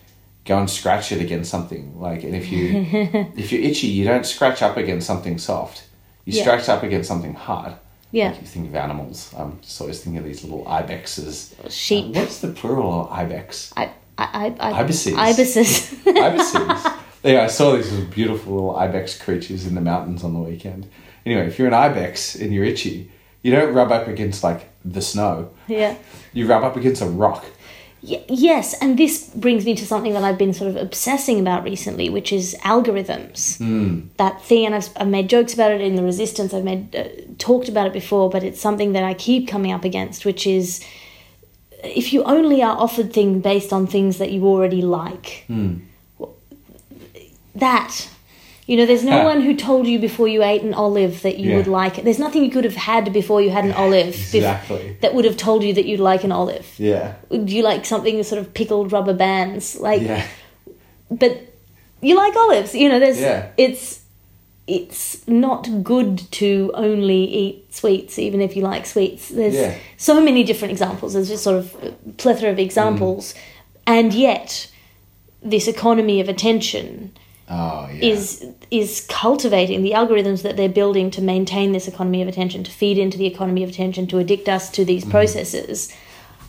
go 0.45 0.59
and 0.59 0.70
scratch 0.70 1.12
it 1.12 1.20
against 1.20 1.51
something. 1.51 2.01
Like 2.01 2.22
and 2.22 2.34
if 2.34 2.51
you 2.51 2.86
if 3.36 3.53
you're 3.53 3.62
itchy, 3.62 3.88
you 3.88 4.05
don't 4.05 4.24
scratch 4.24 4.62
up 4.62 4.76
against 4.76 5.07
something 5.07 5.38
soft. 5.38 5.84
You 6.24 6.42
Yeah. 6.42 6.62
up 6.68 6.82
against 6.82 7.08
something 7.08 7.34
hard. 7.34 7.74
Yeah. 8.10 8.30
Like 8.30 8.40
you 8.42 8.46
think 8.46 8.68
of 8.68 8.74
animals. 8.76 9.32
I'm 9.36 9.58
just 9.62 9.80
always 9.80 10.00
thinking 10.00 10.18
of 10.18 10.24
these 10.24 10.44
little 10.44 10.64
ibexes. 10.66 11.54
Sheep. 11.70 12.14
Uh, 12.14 12.20
what's 12.20 12.40
the 12.40 12.48
plural 12.48 13.02
of 13.06 13.10
ibex? 13.10 13.72
I, 13.76 13.86
I, 14.18 14.54
I, 14.60 14.70
I, 14.70 14.80
Ibises. 14.82 15.14
Ibises. 15.16 15.92
Ibises. 16.06 16.92
yeah, 17.24 17.42
I 17.42 17.46
saw 17.46 17.74
these 17.76 17.90
beautiful 18.04 18.52
little 18.54 18.76
ibex 18.76 19.18
creatures 19.20 19.66
in 19.66 19.74
the 19.74 19.80
mountains 19.80 20.22
on 20.22 20.34
the 20.34 20.40
weekend. 20.40 20.88
Anyway, 21.24 21.46
if 21.46 21.58
you're 21.58 21.68
an 21.68 21.74
ibex 21.74 22.34
and 22.34 22.52
you're 22.52 22.64
itchy, 22.64 23.10
you 23.42 23.50
don't 23.50 23.72
rub 23.72 23.90
up 23.90 24.06
against 24.08 24.44
like 24.44 24.68
the 24.84 25.00
snow. 25.00 25.50
yeah. 25.66 25.96
You 26.34 26.46
rub 26.46 26.64
up 26.64 26.76
against 26.76 27.02
a 27.02 27.06
rock. 27.06 27.44
Yes, 28.05 28.74
and 28.80 28.98
this 28.98 29.28
brings 29.28 29.64
me 29.64 29.76
to 29.76 29.86
something 29.86 30.12
that 30.14 30.24
I've 30.24 30.36
been 30.36 30.53
sort 30.53 30.68
of 30.68 30.76
obsessing 30.76 31.38
about 31.38 31.62
recently, 31.62 32.11
which 32.11 32.32
is 32.32 32.57
algorithms. 32.64 33.59
Mm. 33.59 34.09
That 34.16 34.42
thing, 34.42 34.66
and 34.66 34.74
I've, 34.74 34.88
I've 34.96 35.07
made 35.07 35.28
jokes 35.28 35.55
about 35.55 35.70
it 35.70 35.80
in 35.80 35.94
the 35.94 36.03
Resistance. 36.03 36.53
I've 36.53 36.64
made 36.64 36.96
uh, 36.96 37.05
talked 37.38 37.68
about 37.68 37.86
it 37.86 37.92
before, 37.92 38.28
but 38.28 38.42
it's 38.42 38.61
something 38.61 38.92
that 38.94 39.05
I 39.05 39.14
keep 39.14 39.46
coming 39.46 39.70
up 39.70 39.84
against, 39.84 40.24
which 40.24 40.48
is 40.48 40.84
if 41.84 42.12
you 42.12 42.24
only 42.24 42.61
are 42.61 42.76
offered 42.76 43.12
things 43.12 43.40
based 43.42 43.72
on 43.72 43.86
things 43.86 44.18
that 44.18 44.32
you 44.32 44.46
already 44.46 44.82
like, 44.82 45.44
that. 47.55 48.09
You 48.72 48.78
know, 48.78 48.86
there's 48.86 49.04
no 49.04 49.18
Huh. 49.18 49.24
one 49.24 49.42
who 49.42 49.54
told 49.54 49.86
you 49.86 49.98
before 49.98 50.28
you 50.28 50.42
ate 50.42 50.62
an 50.62 50.72
olive 50.72 51.20
that 51.26 51.36
you 51.38 51.50
Yeah. 51.50 51.56
would 51.58 51.66
like 51.66 51.98
it. 51.98 52.04
There's 52.06 52.18
nothing 52.18 52.42
you 52.42 52.48
could 52.50 52.64
have 52.64 52.74
had 52.74 53.12
before 53.12 53.42
you 53.42 53.50
had 53.50 53.66
an 53.66 53.72
olive 53.72 54.14
bef- 54.14 55.00
that 55.02 55.12
would 55.14 55.26
have 55.26 55.36
told 55.36 55.62
you 55.62 55.74
that 55.74 55.84
you'd 55.84 56.00
like 56.00 56.24
an 56.24 56.32
olive 56.32 56.66
Yeah. 56.78 57.12
do 57.30 57.54
you 57.54 57.62
like 57.62 57.84
something 57.84 58.22
sort 58.22 58.40
of 58.40 58.54
pickled 58.54 58.90
rubber 58.90 59.12
bands 59.12 59.78
like 59.78 60.00
Yeah. 60.00 60.22
but 61.10 61.32
you 62.00 62.14
like 62.16 62.34
olives 62.34 62.74
you 62.74 62.88
know 62.88 62.98
there's 62.98 63.20
Yeah. 63.20 63.48
it's 63.58 64.00
it's 64.66 65.20
not 65.28 65.68
good 65.82 66.22
to 66.40 66.70
only 66.72 67.24
eat 67.42 67.74
sweets 67.74 68.18
even 68.18 68.40
if 68.40 68.56
you 68.56 68.62
like 68.62 68.86
sweets 68.86 69.28
there's 69.28 69.54
Yeah. 69.54 69.74
so 69.98 70.18
many 70.18 70.44
different 70.44 70.72
examples 70.72 71.12
there's 71.12 71.28
just 71.28 71.44
sort 71.44 71.56
of 71.58 71.76
a 71.82 71.90
plethora 72.22 72.50
of 72.52 72.56
mm. 72.56 72.66
examples 72.68 73.34
and 73.86 74.14
yet 74.14 74.66
this 75.42 75.68
economy 75.68 76.20
of 76.22 76.28
attention 76.30 77.12
Oh 77.55 77.88
yeah. 77.92 78.12
is 78.12 78.46
is 78.70 79.07
cultivating 79.11 79.82
the 79.82 79.92
algorithms 79.92 80.42
that 80.42 80.57
they're 80.57 80.68
building 80.80 81.11
to 81.12 81.20
maintain 81.20 81.72
this 81.72 81.86
economy 81.86 82.22
of 82.22 82.28
attention 82.28 82.64
to 82.64 82.70
feed 82.70 82.96
into 82.96 83.18
the 83.18 83.26
economy 83.26 83.62
of 83.62 83.68
attention 83.70 84.07
to 84.09 84.18
addict 84.18 84.48
us 84.48 84.70
to 84.70 84.82
Mm-hmm. 84.82 84.86
these 84.88 85.05
processes 85.05 85.92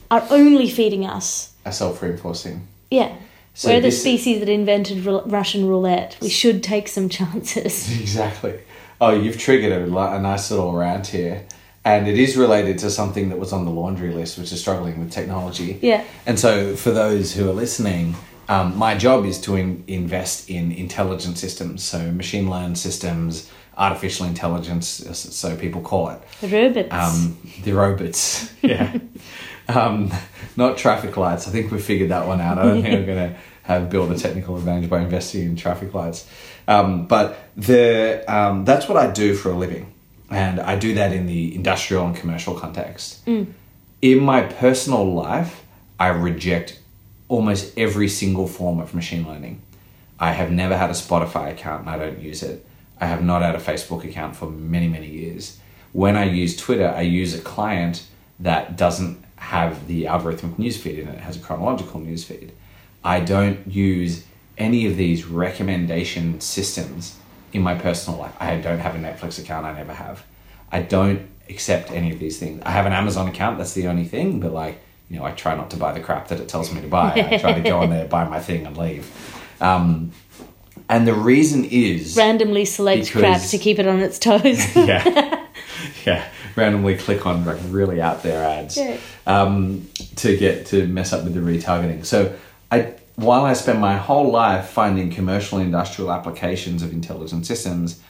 are 0.09 0.23
only 0.29 0.69
feeding 0.69 1.05
us 1.05 1.53
a 1.65 1.71
self-reinforcing. 1.71 2.67
yeah. 2.91 3.15
So 3.55 3.69
We're 3.69 3.81
the 3.81 3.91
species 3.91 4.39
that 4.39 4.49
invented 4.49 5.05
Ru- 5.05 5.21
Russian 5.25 5.67
roulette. 5.67 6.17
We 6.21 6.29
should 6.29 6.63
take 6.63 6.87
some 6.87 7.07
chances. 7.07 7.87
Exactly. 8.01 8.59
Oh, 8.99 9.11
you've 9.13 9.37
triggered 9.37 9.71
a, 9.73 9.97
a 10.15 10.19
nice 10.19 10.49
little 10.49 10.73
rant 10.73 11.05
here. 11.07 11.45
And 11.85 12.07
it 12.07 12.17
is 12.17 12.35
related 12.37 12.79
to 12.79 12.89
something 12.89 13.29
that 13.29 13.37
was 13.37 13.53
on 13.53 13.65
the 13.65 13.71
laundry 13.71 14.11
list, 14.11 14.39
which 14.39 14.51
is 14.51 14.59
struggling 14.59 14.99
with 14.99 15.11
technology. 15.11 15.77
Yeah. 15.83 16.03
And 16.25 16.39
so, 16.39 16.75
for 16.75 16.89
those 16.91 17.33
who 17.35 17.47
are 17.49 17.53
listening, 17.53 18.15
um, 18.49 18.77
my 18.77 18.95
job 18.97 19.25
is 19.25 19.39
to 19.41 19.55
in- 19.55 19.83
invest 19.87 20.49
in 20.49 20.71
intelligent 20.71 21.37
systems, 21.37 21.83
so 21.83 22.11
machine 22.11 22.49
learned 22.49 22.77
systems, 22.77 23.49
artificial 23.77 24.25
intelligence, 24.25 24.87
so 24.87 25.55
people 25.55 25.81
call 25.81 26.09
it. 26.09 26.21
The 26.41 26.47
robots. 26.47 26.89
Um, 26.91 27.37
the 27.63 27.73
robots, 27.73 28.53
yeah. 28.61 28.97
um, 29.67 30.11
not 30.57 30.77
traffic 30.77 31.15
lights. 31.17 31.47
I 31.47 31.51
think 31.51 31.71
we 31.71 31.79
figured 31.79 32.09
that 32.11 32.27
one 32.27 32.41
out. 32.41 32.57
I 32.57 32.63
don't 32.63 32.81
think 32.81 33.07
we're 33.07 33.15
going 33.15 33.33
to 33.33 33.39
have 33.63 33.89
build 33.89 34.11
a 34.11 34.17
technical 34.17 34.57
advantage 34.57 34.89
by 34.89 34.99
investing 34.99 35.43
in 35.43 35.55
traffic 35.55 35.93
lights. 35.93 36.27
Um, 36.67 37.07
but 37.07 37.49
the 37.55 38.23
um, 38.27 38.65
that's 38.65 38.87
what 38.87 38.97
I 38.97 39.11
do 39.11 39.35
for 39.35 39.51
a 39.51 39.55
living, 39.55 39.93
and 40.29 40.59
I 40.59 40.77
do 40.77 40.95
that 40.95 41.13
in 41.13 41.25
the 41.25 41.55
industrial 41.55 42.05
and 42.05 42.15
commercial 42.15 42.55
context. 42.55 43.25
In 43.27 44.19
my 44.19 44.41
personal 44.41 45.13
life, 45.13 45.63
I 45.97 46.09
reject 46.09 46.79
almost 47.27 47.77
every 47.77 48.07
single 48.07 48.47
form 48.47 48.79
of 48.79 48.93
machine 48.93 49.27
learning. 49.27 49.61
I 50.19 50.31
have 50.31 50.51
never 50.51 50.77
had 50.77 50.89
a 50.89 50.93
Spotify 50.93 51.51
account 51.51 51.81
and 51.81 51.89
I 51.89 51.97
don't 51.97 52.19
use 52.19 52.43
it. 52.43 52.65
I 52.99 53.07
have 53.07 53.23
not 53.23 53.41
had 53.41 53.55
a 53.55 53.59
Facebook 53.59 54.03
account 54.03 54.35
for 54.35 54.49
many, 54.49 54.87
many 54.87 55.07
years. 55.07 55.59
When 55.91 56.15
I 56.15 56.25
use 56.25 56.55
Twitter, 56.55 56.87
I 56.87 57.01
use 57.01 57.33
a 57.33 57.41
client 57.41 58.05
that 58.39 58.77
doesn't 58.77 59.23
have 59.35 59.87
the 59.87 60.05
algorithmic 60.05 60.55
newsfeed 60.55 60.99
in 60.99 61.07
it, 61.07 61.15
it 61.15 61.19
has 61.21 61.35
a 61.35 61.39
chronological 61.39 61.99
newsfeed. 61.99 62.51
I 63.03 63.19
don't 63.19 63.67
use 63.67 64.25
any 64.57 64.85
of 64.85 64.95
these 64.95 65.25
recommendation 65.25 66.39
systems 66.39 67.17
in 67.51 67.61
my 67.61 67.75
personal 67.75 68.19
life. 68.19 68.33
I 68.39 68.55
don't 68.57 68.79
have 68.79 68.95
a 68.95 68.99
Netflix 68.99 69.39
account, 69.39 69.65
I 69.65 69.73
never 69.73 69.93
have. 69.93 70.23
I 70.71 70.81
don't 70.81 71.29
accept 71.49 71.91
any 71.91 72.11
of 72.11 72.19
these 72.19 72.39
things. 72.39 72.61
I 72.65 72.71
have 72.71 72.85
an 72.85 72.93
Amazon 72.93 73.27
account, 73.27 73.57
that's 73.57 73.73
the 73.73 73.87
only 73.87 74.05
thing, 74.05 74.39
but 74.39 74.53
like, 74.53 74.79
you 75.13 75.19
know, 75.19 75.25
I 75.25 75.31
try 75.31 75.55
not 75.55 75.69
to 75.69 75.77
buy 75.77 75.93
the 75.93 75.99
crap 75.99 76.29
that 76.29 76.39
it 76.39 76.49
tells 76.49 76.73
me 76.73 76.81
to 76.81 76.87
buy. 76.87 77.13
I 77.13 77.37
try 77.37 77.53
to 77.53 77.61
go 77.61 77.79
on 77.81 77.91
there, 77.91 78.05
buy 78.17 78.27
my 78.27 78.39
thing, 78.39 78.65
and 78.65 78.75
leave. 78.75 79.05
Um, 79.61 80.11
and 80.89 81.07
the 81.07 81.13
reason 81.13 81.65
is 81.65 82.17
Randomly 82.17 82.65
select 82.65 83.11
crap 83.11 83.41
to 83.49 83.57
keep 83.59 83.77
it 83.77 83.87
on 83.87 83.99
its 83.99 84.17
toes. 84.17 84.75
yeah, 84.75 85.45
yeah. 86.05 86.27
Randomly 86.55 86.97
click 86.97 87.27
on 87.27 87.45
like 87.45 87.59
really 87.67 88.01
out 88.01 88.23
there 88.23 88.43
ads 88.43 88.75
Yeah. 88.77 88.97
um, 89.27 89.87
to 90.17 90.35
get 90.35 90.65
to 90.67 90.87
mess 90.87 91.13
up 91.13 91.23
with 91.23 91.35
the 91.35 91.39
retargeting. 91.39 92.05
So 92.05 92.35
I, 92.71 92.93
while 93.15 93.45
I 93.45 93.53
spend 93.53 93.79
my 93.79 93.97
whole 93.97 94.31
life 94.31 94.69
finding 94.69 95.11
commercial 95.11 95.59
and 95.59 95.67
industrial 95.67 96.11
applications 96.11 96.81
of 96.81 96.91
intelligent 96.91 97.45
systems, 97.45 98.01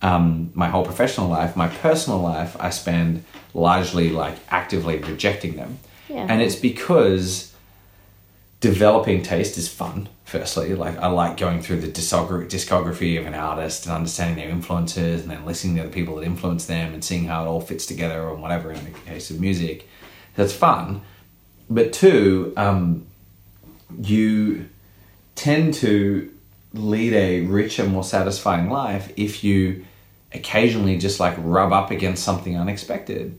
um, 0.00 0.50
my 0.54 0.68
whole 0.68 0.84
professional 0.84 1.28
life, 1.28 1.56
my 1.56 1.68
personal 1.68 2.20
life, 2.20 2.56
I 2.58 2.70
spend 2.70 3.24
largely 3.52 4.08
like 4.10 4.36
actively 4.48 4.96
rejecting 4.98 5.56
them, 5.56 5.78
Yeah. 6.08 6.26
and 6.28 6.40
it's 6.40 6.56
because 6.56 7.54
developing 8.60 9.22
taste 9.22 9.56
is 9.56 9.68
fun 9.68 10.08
firstly. 10.24 10.74
Like 10.74 10.98
i 10.98 11.06
like 11.06 11.36
going 11.36 11.62
through 11.62 11.80
the 11.80 11.88
discography 11.88 13.18
of 13.18 13.26
an 13.26 13.34
artist 13.34 13.86
and 13.86 13.94
understanding 13.94 14.36
their 14.36 14.50
influences 14.50 15.22
and 15.22 15.30
then 15.30 15.44
listening 15.44 15.76
to 15.76 15.84
the 15.84 15.88
people 15.90 16.16
that 16.16 16.24
influence 16.24 16.66
them 16.66 16.92
and 16.92 17.04
seeing 17.04 17.26
how 17.26 17.44
it 17.44 17.46
all 17.46 17.60
fits 17.60 17.86
together 17.86 18.22
or 18.22 18.34
whatever 18.34 18.72
in 18.72 18.84
the 18.84 18.98
case 19.00 19.30
of 19.30 19.40
music. 19.40 19.88
That's 20.34 20.52
fun. 20.52 21.02
But 21.70 21.92
two 21.92 22.52
um, 22.56 23.06
you 24.00 24.68
tend 25.34 25.74
to 25.74 26.32
lead 26.74 27.12
a 27.12 27.42
richer 27.42 27.84
more 27.84 28.04
satisfying 28.04 28.68
life 28.68 29.12
if 29.16 29.42
you 29.42 29.84
occasionally 30.32 30.98
just 30.98 31.18
like 31.20 31.34
rub 31.38 31.72
up 31.72 31.90
against 31.90 32.22
something 32.22 32.58
unexpected 32.58 33.38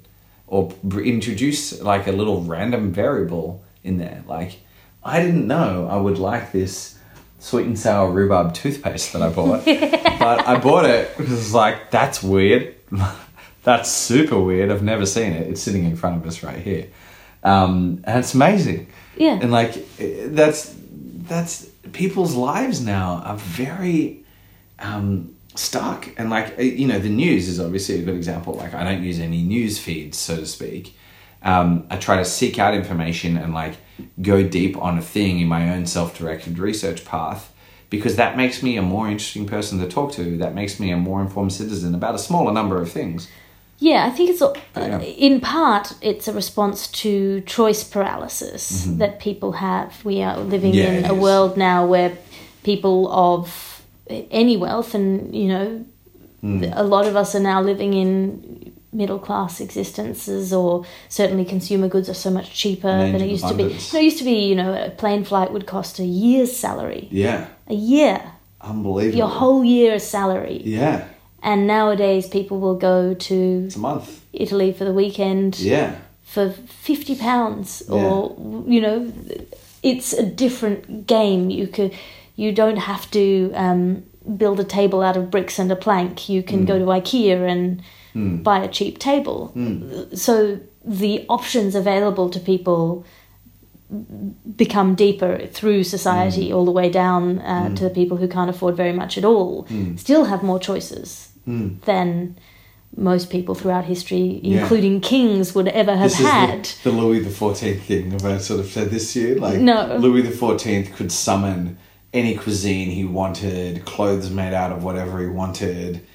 or 0.49 0.73
introduce 0.99 1.79
like 1.81 2.07
a 2.07 2.11
little 2.11 2.41
random 2.41 2.91
variable 2.91 3.63
in 3.83 3.97
there. 3.97 4.23
Like, 4.27 4.59
I 5.03 5.21
didn't 5.21 5.47
know 5.47 5.87
I 5.89 5.97
would 5.97 6.17
like 6.17 6.51
this 6.51 6.97
sweet 7.39 7.65
and 7.65 7.79
sour 7.79 8.11
rhubarb 8.11 8.53
toothpaste 8.53 9.13
that 9.13 9.21
I 9.21 9.29
bought, 9.29 9.63
but 10.19 10.47
I 10.47 10.59
bought 10.59 10.85
it 10.85 11.15
because 11.15 11.31
it's 11.31 11.53
like 11.53 11.91
that's 11.91 12.21
weird. 12.21 12.75
that's 13.63 13.91
super 13.91 14.39
weird. 14.39 14.71
I've 14.71 14.83
never 14.83 15.05
seen 15.05 15.33
it. 15.33 15.47
It's 15.47 15.61
sitting 15.61 15.85
in 15.85 15.95
front 15.95 16.17
of 16.17 16.27
us 16.27 16.43
right 16.43 16.59
here, 16.59 16.87
um, 17.43 18.01
and 18.03 18.19
it's 18.19 18.33
amazing. 18.33 18.87
Yeah. 19.15 19.37
and 19.41 19.51
like 19.51 19.85
that's 19.97 20.75
that's 20.77 21.65
people's 21.91 22.35
lives 22.35 22.81
now 22.81 23.21
are 23.25 23.35
very 23.37 24.23
um, 24.79 25.35
stuck 25.59 26.09
and 26.17 26.29
like 26.29 26.57
uh, 26.57 26.61
you 26.61 26.87
know 26.87 26.99
the 26.99 27.09
news 27.09 27.47
is 27.47 27.59
obviously 27.59 27.95
a 27.99 28.01
good 28.01 28.15
example 28.15 28.53
like 28.53 28.73
i 28.73 28.83
don't 28.83 29.03
use 29.03 29.19
any 29.19 29.41
news 29.41 29.77
feeds 29.77 30.17
so 30.17 30.35
to 30.37 30.45
speak 30.45 30.95
um, 31.43 31.85
i 31.89 31.97
try 31.97 32.15
to 32.17 32.25
seek 32.25 32.57
out 32.59 32.73
information 32.73 33.37
and 33.37 33.53
like 33.53 33.75
go 34.21 34.41
deep 34.47 34.77
on 34.77 34.97
a 34.97 35.01
thing 35.01 35.39
in 35.39 35.47
my 35.47 35.73
own 35.73 35.85
self-directed 35.85 36.57
research 36.59 37.03
path 37.05 37.51
because 37.89 38.15
that 38.15 38.37
makes 38.37 38.61
me 38.63 38.77
a 38.77 38.81
more 38.81 39.07
interesting 39.09 39.45
person 39.45 39.79
to 39.79 39.87
talk 39.87 40.11
to 40.13 40.37
that 40.37 40.53
makes 40.55 40.79
me 40.79 40.91
a 40.91 40.97
more 40.97 41.21
informed 41.21 41.51
citizen 41.51 41.93
about 41.93 42.15
a 42.15 42.19
smaller 42.19 42.53
number 42.53 42.81
of 42.81 42.89
things 42.91 43.27
Yeah, 43.81 44.05
I 44.09 44.11
think 44.15 44.29
it's 44.29 44.41
uh, 44.41 44.53
Yeah. 44.75 44.99
in 45.29 45.39
part 45.41 45.93
it's 46.01 46.27
a 46.27 46.33
response 46.33 46.87
to 47.03 47.41
choice 47.57 47.81
paralysis 47.83 48.85
that 49.01 49.19
people 49.27 49.51
have. 49.53 49.89
We 50.03 50.21
are 50.27 50.37
living 50.53 50.73
Mm-hmm. 50.73 50.93
Yeah, 50.95 50.99
in 50.99 51.05
a 51.05 51.13
is. 51.15 51.21
world 51.25 51.55
now 51.57 51.79
where 51.93 52.11
people 52.63 52.97
of 53.11 53.68
any 54.09 54.57
wealth 54.57 54.93
and 54.95 55.35
you 55.35 55.47
know 55.47 55.85
Mm. 56.41 56.71
a 56.73 56.83
lot 56.83 57.05
of 57.05 57.17
us 57.17 57.35
are 57.35 57.41
now 57.41 57.61
living 57.61 57.93
in 57.93 58.71
middle 58.93 59.19
class 59.19 59.59
existences 59.59 60.53
or 60.53 60.85
certainly 61.09 61.43
consumer 61.43 61.89
goods 61.89 62.07
are 62.07 62.13
so 62.13 62.29
much 62.29 62.53
cheaper 62.53 62.87
An 62.87 63.11
than 63.11 63.21
it 63.21 63.29
used 63.29 63.45
to 63.45 63.53
be. 63.53 63.63
abundance. 63.63 63.93
No, 63.93 63.99
it 63.99 64.03
used 64.05 64.19
to 64.19 64.23
be, 64.23 64.47
you 64.47 64.55
know, 64.55 64.73
a 64.73 64.89
plane 64.89 65.25
flight 65.25 65.51
would 65.51 65.67
cost 65.67 65.99
a 65.99 66.05
year's 66.05 66.55
salary. 66.55 67.09
yeah 67.11 67.47
A 67.67 67.73
year. 67.73 68.21
unbelievable 68.61 69.17
Your 69.17 69.27
whole 69.27 69.65
year's 69.65 70.03
salary. 70.05 70.61
yeah 70.63 71.09
And 71.43 71.67
nowadays 71.67 72.25
people 72.29 72.61
will 72.61 72.77
go 72.77 73.13
to 73.13 73.63
it's 73.65 73.75
a 73.75 73.79
month 73.79 74.21
Italy 74.31 74.71
for 74.71 74.85
the 74.85 74.93
weekend 74.93 75.59
yeah 75.59 75.95
for 76.23 76.51
50 76.51 77.15
pounds 77.17 77.81
or 77.89 78.35
you 78.65 78.79
know 78.79 79.11
it's 79.83 80.13
a 80.13 80.23
different 80.23 81.05
game 81.05 81.49
you 81.49 81.67
could 81.67 81.91
you 82.39 82.53
don't 82.53 82.77
have 82.77 83.11
to 83.11 83.51
um, 83.53 84.03
build 84.37 84.61
a 84.61 84.63
table 84.63 85.01
out 85.01 85.17
of 85.17 85.29
bricks 85.29 85.59
and 85.59 85.69
a 85.71 85.75
plank. 85.75 86.29
You 86.29 86.41
can 86.41 86.63
go 86.63 86.79
hmm. 86.79 86.85
to 86.85 86.91
ikea 86.91 87.47
and 87.53 87.81
hmm. 88.13 88.37
buy 88.37 88.59
a 88.59 88.69
cheap 88.69 88.97
table. 88.97 89.47
Hmm. 89.47 90.15
So 90.15 90.59
the 90.85 91.25
options 91.27 91.75
available 91.75 92.29
to 92.29 92.39
people 92.39 93.05
become 94.55 94.95
deeper 94.95 95.47
through 95.47 95.83
society 95.83 96.53
all 96.53 96.63
the 96.63 96.71
way 96.71 96.89
down 96.89 97.39
uh, 97.39 97.75
to 97.75 97.83
the 97.83 97.89
people 97.89 98.17
who 98.17 98.27
can't 98.27 98.49
afford 98.49 98.77
very 98.77 98.93
much 98.93 99.17
at 99.17 99.25
all 99.25 99.65
still 99.95 100.25
have 100.25 100.43
more 100.43 100.59
choices 100.59 101.31
than 101.47 102.37
most 102.95 103.31
people 103.31 103.55
throughout 103.55 103.85
history 103.85 104.39
Yeah. 104.43 104.61
including 104.61 105.01
kings 105.01 105.55
would 105.55 105.69
ever 105.69 105.95
have 105.95 106.11
this 106.11 106.19
had 106.19 106.65
the, 106.65 106.91
the 106.91 106.95
Louis 107.01 107.19
the 107.19 107.31
Fourteenth 107.31 107.81
thing. 107.83 108.11
Have 108.11 108.25
I 108.25 108.37
sort 108.37 108.59
of 108.59 108.67
said 108.67 108.91
this 108.91 109.13
to 109.13 109.19
you? 109.21 109.35
Like 109.35 109.59
No. 109.59 109.97
Louis 109.97 110.21
the 110.21 110.37
Fourteenth 110.43 110.95
could 110.95 111.11
summon 111.11 111.77
any 112.13 112.35
cuisine 112.35 112.89
he 112.89 113.05
wanted, 113.05 113.85
clothes 113.85 114.29
made 114.29 114.53
out 114.53 114.71
of 114.71 114.83
whatever 114.83 115.19
he 115.19 115.27
wanted, 115.27 116.05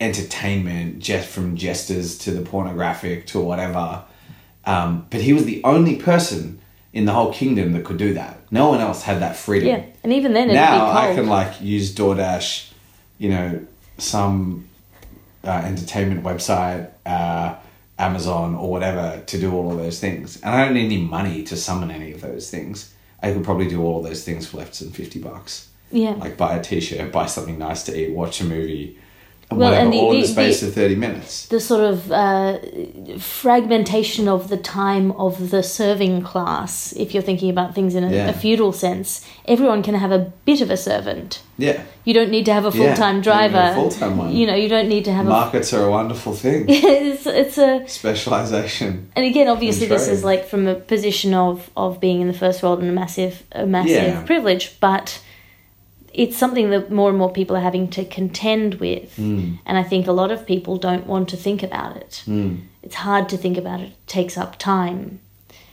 entertainment, 0.00 0.98
just 0.98 1.28
from 1.28 1.56
jesters 1.56 2.18
to 2.18 2.30
the 2.30 2.42
pornographic 2.42 3.26
to 3.28 3.40
whatever. 3.40 4.04
Um, 4.66 5.06
but 5.10 5.20
he 5.20 5.32
was 5.32 5.44
the 5.44 5.62
only 5.64 5.96
person 5.96 6.60
in 6.92 7.04
the 7.04 7.12
whole 7.12 7.32
kingdom 7.32 7.72
that 7.72 7.84
could 7.84 7.98
do 7.98 8.14
that. 8.14 8.40
No 8.50 8.68
one 8.68 8.80
else 8.80 9.02
had 9.02 9.20
that 9.20 9.36
freedom. 9.36 9.68
yeah 9.68 9.84
and 10.04 10.12
even 10.12 10.32
then 10.34 10.48
now 10.48 10.74
be 10.74 10.78
cold 10.80 10.96
I 10.96 11.14
can 11.14 11.26
like 11.28 11.60
use 11.60 11.94
DoorDash, 11.94 12.70
you 13.18 13.30
know, 13.30 13.66
some 13.98 14.68
uh, 15.42 15.62
entertainment 15.64 16.22
website, 16.22 16.90
uh, 17.06 17.56
Amazon 17.98 18.54
or 18.54 18.70
whatever 18.70 19.22
to 19.26 19.38
do 19.38 19.52
all 19.52 19.70
of 19.72 19.78
those 19.78 20.00
things, 20.00 20.40
and 20.42 20.54
I 20.54 20.64
don't 20.64 20.74
need 20.74 20.86
any 20.86 20.98
money 20.98 21.42
to 21.44 21.56
summon 21.56 21.90
any 21.90 22.12
of 22.12 22.20
those 22.20 22.50
things. 22.50 22.93
I 23.24 23.32
could 23.32 23.44
probably 23.44 23.68
do 23.68 23.82
all 23.82 23.98
of 23.98 24.04
those 24.04 24.22
things 24.24 24.46
for 24.46 24.58
less 24.58 24.78
than 24.80 24.90
fifty 24.90 25.18
bucks. 25.18 25.70
yeah 25.90 26.12
Like 26.12 26.36
buy 26.36 26.56
a 26.56 26.62
T-shirt, 26.62 27.10
buy 27.12 27.26
something 27.26 27.58
nice 27.58 27.82
to 27.84 27.92
eat, 27.98 28.10
watch 28.12 28.40
a 28.40 28.44
movie, 28.44 28.98
Well, 29.56 29.70
whatever, 29.70 29.84
and 29.84 29.92
the- 29.92 29.98
all 29.98 30.12
in 30.12 30.20
the- 30.22 30.26
space 30.26 30.60
the- 30.60 30.68
of 30.68 30.74
thirty 30.74 30.94
minutes. 30.96 31.46
the 31.46 31.60
sort 31.60 31.84
of 31.92 32.10
uh, 32.12 32.58
fragmentation 33.18 34.28
of 34.28 34.48
the 34.48 34.56
time 34.56 35.12
of 35.12 35.50
the 35.50 35.62
serving 35.62 36.22
class, 36.22 36.92
if 36.96 37.14
you're 37.14 37.22
thinking 37.22 37.50
about 37.50 37.74
things 37.74 37.94
in 37.94 38.04
a, 38.04 38.10
Yeah. 38.12 38.28
a 38.28 38.32
feudal 38.32 38.72
sense, 38.72 39.24
everyone 39.46 39.82
can 39.82 39.94
have 39.94 40.12
a 40.12 40.32
bit 40.44 40.60
of 40.60 40.70
a 40.70 40.76
servant. 40.76 41.40
Yeah, 41.56 41.80
You 42.04 42.14
don't 42.14 42.30
need 42.30 42.44
to 42.46 42.52
have 42.52 42.64
a 42.64 42.72
full 42.72 42.94
time 42.94 43.16
you 43.18 43.22
don't 43.22 43.40
need 43.42 43.46
a 43.46 43.52
driver. 43.52 43.74
full-time 43.74 44.16
one. 44.18 44.34
You 44.34 44.46
know, 44.48 44.54
you 44.56 44.68
don't 44.68 44.88
need 44.88 45.04
to 45.04 45.12
have 45.12 45.26
a 45.26 45.28
markets 45.28 45.72
are 45.72 45.84
a 45.86 45.90
wonderful 45.90 46.32
thing. 46.34 46.68
a. 46.68 46.72
it's, 46.72 47.26
it's 47.26 47.58
a. 47.58 47.86
Specialization. 47.86 49.10
And 49.14 49.24
again, 49.24 49.46
obviously, 49.48 49.86
this 49.86 50.08
is 50.08 50.24
like 50.24 50.46
from 50.46 50.66
a 50.66 50.74
position 50.74 51.32
of, 51.34 51.70
of 51.76 52.00
being 52.00 52.20
in 52.20 52.26
the 52.26 52.32
first 52.44 52.62
world 52.62 52.80
and 52.80 52.88
a 52.88 52.92
massive 52.92 53.42
a 53.52 53.66
massive 53.66 53.90
Yeah. 54.02 54.22
privilege, 54.24 54.78
but 54.80 55.20
it's 56.14 56.36
something 56.36 56.70
that 56.70 56.90
more 56.90 57.08
and 57.10 57.18
more 57.18 57.32
people 57.32 57.56
are 57.56 57.60
having 57.70 57.88
to 57.88 58.04
contend 58.04 58.74
with. 58.76 59.16
Mm. 59.16 59.58
And 59.66 59.76
I 59.76 59.82
think 59.82 60.06
a 60.06 60.12
lot 60.12 60.30
of 60.30 60.46
people 60.46 60.76
don't 60.78 61.06
want 61.06 61.28
to 61.30 61.36
think 61.36 61.62
about 61.62 61.96
it. 61.96 62.22
Mm. 62.26 62.60
It's 62.82 62.94
hard 62.94 63.28
to 63.30 63.36
think 63.36 63.58
about 63.58 63.80
it. 63.80 63.88
It 63.88 64.06
takes 64.06 64.38
up 64.38 64.58
time. 64.58 65.20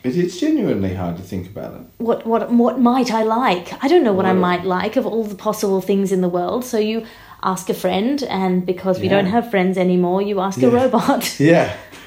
But 0.03 0.13
It 0.13 0.25
is 0.25 0.39
genuinely 0.39 0.95
hard 0.95 1.17
to 1.17 1.23
think 1.23 1.45
about 1.47 1.75
it. 1.75 1.81
What 1.99 2.25
what 2.25 2.51
what 2.51 2.79
might 2.79 3.11
I 3.11 3.23
like? 3.23 3.67
I 3.83 3.87
don't 3.87 4.03
know 4.03 4.13
what 4.13 4.25
I 4.25 4.33
might 4.33 4.65
like 4.65 4.95
of 4.99 5.05
all 5.05 5.23
the 5.23 5.35
possible 5.35 5.79
things 5.81 6.11
in 6.11 6.21
the 6.21 6.29
world. 6.29 6.65
So 6.65 6.77
you 6.79 7.05
ask 7.43 7.69
a 7.69 7.73
friend, 7.73 8.23
and 8.23 8.65
because 8.65 8.99
we 8.99 9.05
Yeah. 9.05 9.15
don't 9.15 9.31
have 9.31 9.49
friends 9.51 9.77
anymore, 9.77 10.21
you 10.23 10.39
ask 10.39 10.61
a 10.63 10.69
robot. 10.69 11.39
Yeah. 11.53 11.75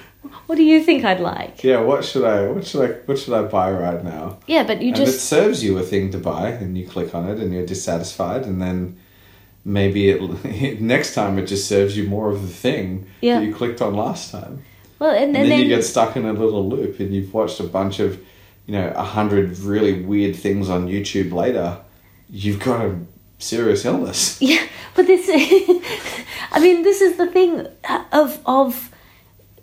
what 0.47 0.57
do 0.57 0.63
you 0.63 0.83
think 0.83 1.05
I'd 1.05 1.21
like? 1.21 1.63
Yeah, 1.65 1.81
what 1.81 2.05
should 2.05 2.25
I 2.25 2.49
what 2.51 2.67
should 2.67 2.83
I 2.91 2.93
what 3.07 3.19
should 3.19 3.35
I 3.35 3.43
buy 3.43 3.71
right 3.73 4.03
now? 4.05 4.39
Yeah, 4.47 4.65
but 4.65 4.83
you 4.83 4.89
and 4.89 4.97
it 4.99 5.05
just 5.05 5.25
serves 5.29 5.63
you 5.65 5.79
a 5.79 5.83
thing 5.83 6.11
to 6.13 6.19
buy 6.19 6.49
and 6.49 6.77
you 6.77 6.87
click 6.87 7.15
on 7.15 7.29
it 7.29 7.39
and 7.39 7.53
you're 7.53 7.67
dissatisfied 7.67 8.45
and 8.45 8.61
then 8.61 8.99
maybe 9.65 10.09
it 10.11 10.81
next 10.81 11.15
time 11.15 11.39
it 11.39 11.47
just 11.47 11.69
serves 11.69 11.97
you 11.97 12.05
more 12.09 12.31
of 12.31 12.43
the 12.43 12.49
thing 12.49 13.07
Yeah. 13.21 13.39
that 13.41 13.47
you 13.47 13.55
clicked 13.55 13.81
on 13.81 13.95
last 13.95 14.31
time. 14.31 14.63
well, 14.99 15.11
and, 15.11 15.25
And, 15.25 15.37
and 15.37 15.45
then, 15.45 15.49
then, 15.51 15.61
you 15.61 15.69
get 15.69 15.85
stuck 15.85 16.17
in 16.17 16.25
a 16.27 16.33
little 16.33 16.69
loop 16.69 17.01
and 17.01 17.15
you've 17.15 17.33
watched 17.33 17.61
a 17.61 17.65
bunch 17.65 17.99
of, 18.01 18.19
you 18.67 18.73
know, 18.75 18.93
a 18.95 19.03
hundred 19.03 19.59
really 19.59 20.03
weird 20.03 20.37
things 20.37 20.69
on 20.69 20.89
YouTube 20.89 21.33
later. 21.33 21.79
You've 22.31 22.61
got 22.61 22.85
a 22.85 22.99
serious 23.39 23.85
illness. 23.85 24.39
Yeah, 24.41 24.63
but 24.95 25.07
this, 25.07 25.29
I 26.53 26.61
mean, 26.61 26.83
this 26.83 27.01
is 27.01 27.17
the 27.17 27.27
thing 27.27 27.67
uh, 27.89 28.05
of 28.13 28.39
of 28.47 28.91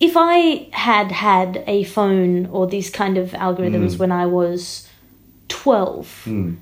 if 0.07 0.13
I 0.17 0.67
had 0.73 1.11
had 1.11 1.63
a 1.67 1.83
phone 1.83 2.47
or 2.47 2.67
these 2.67 2.89
kind 2.89 3.17
of 3.17 3.29
algorithms 3.31 3.97
when 3.99 4.11
I 4.11 4.25
was 4.25 4.87
twelve, 5.47 6.07
Hmm. 6.25 6.55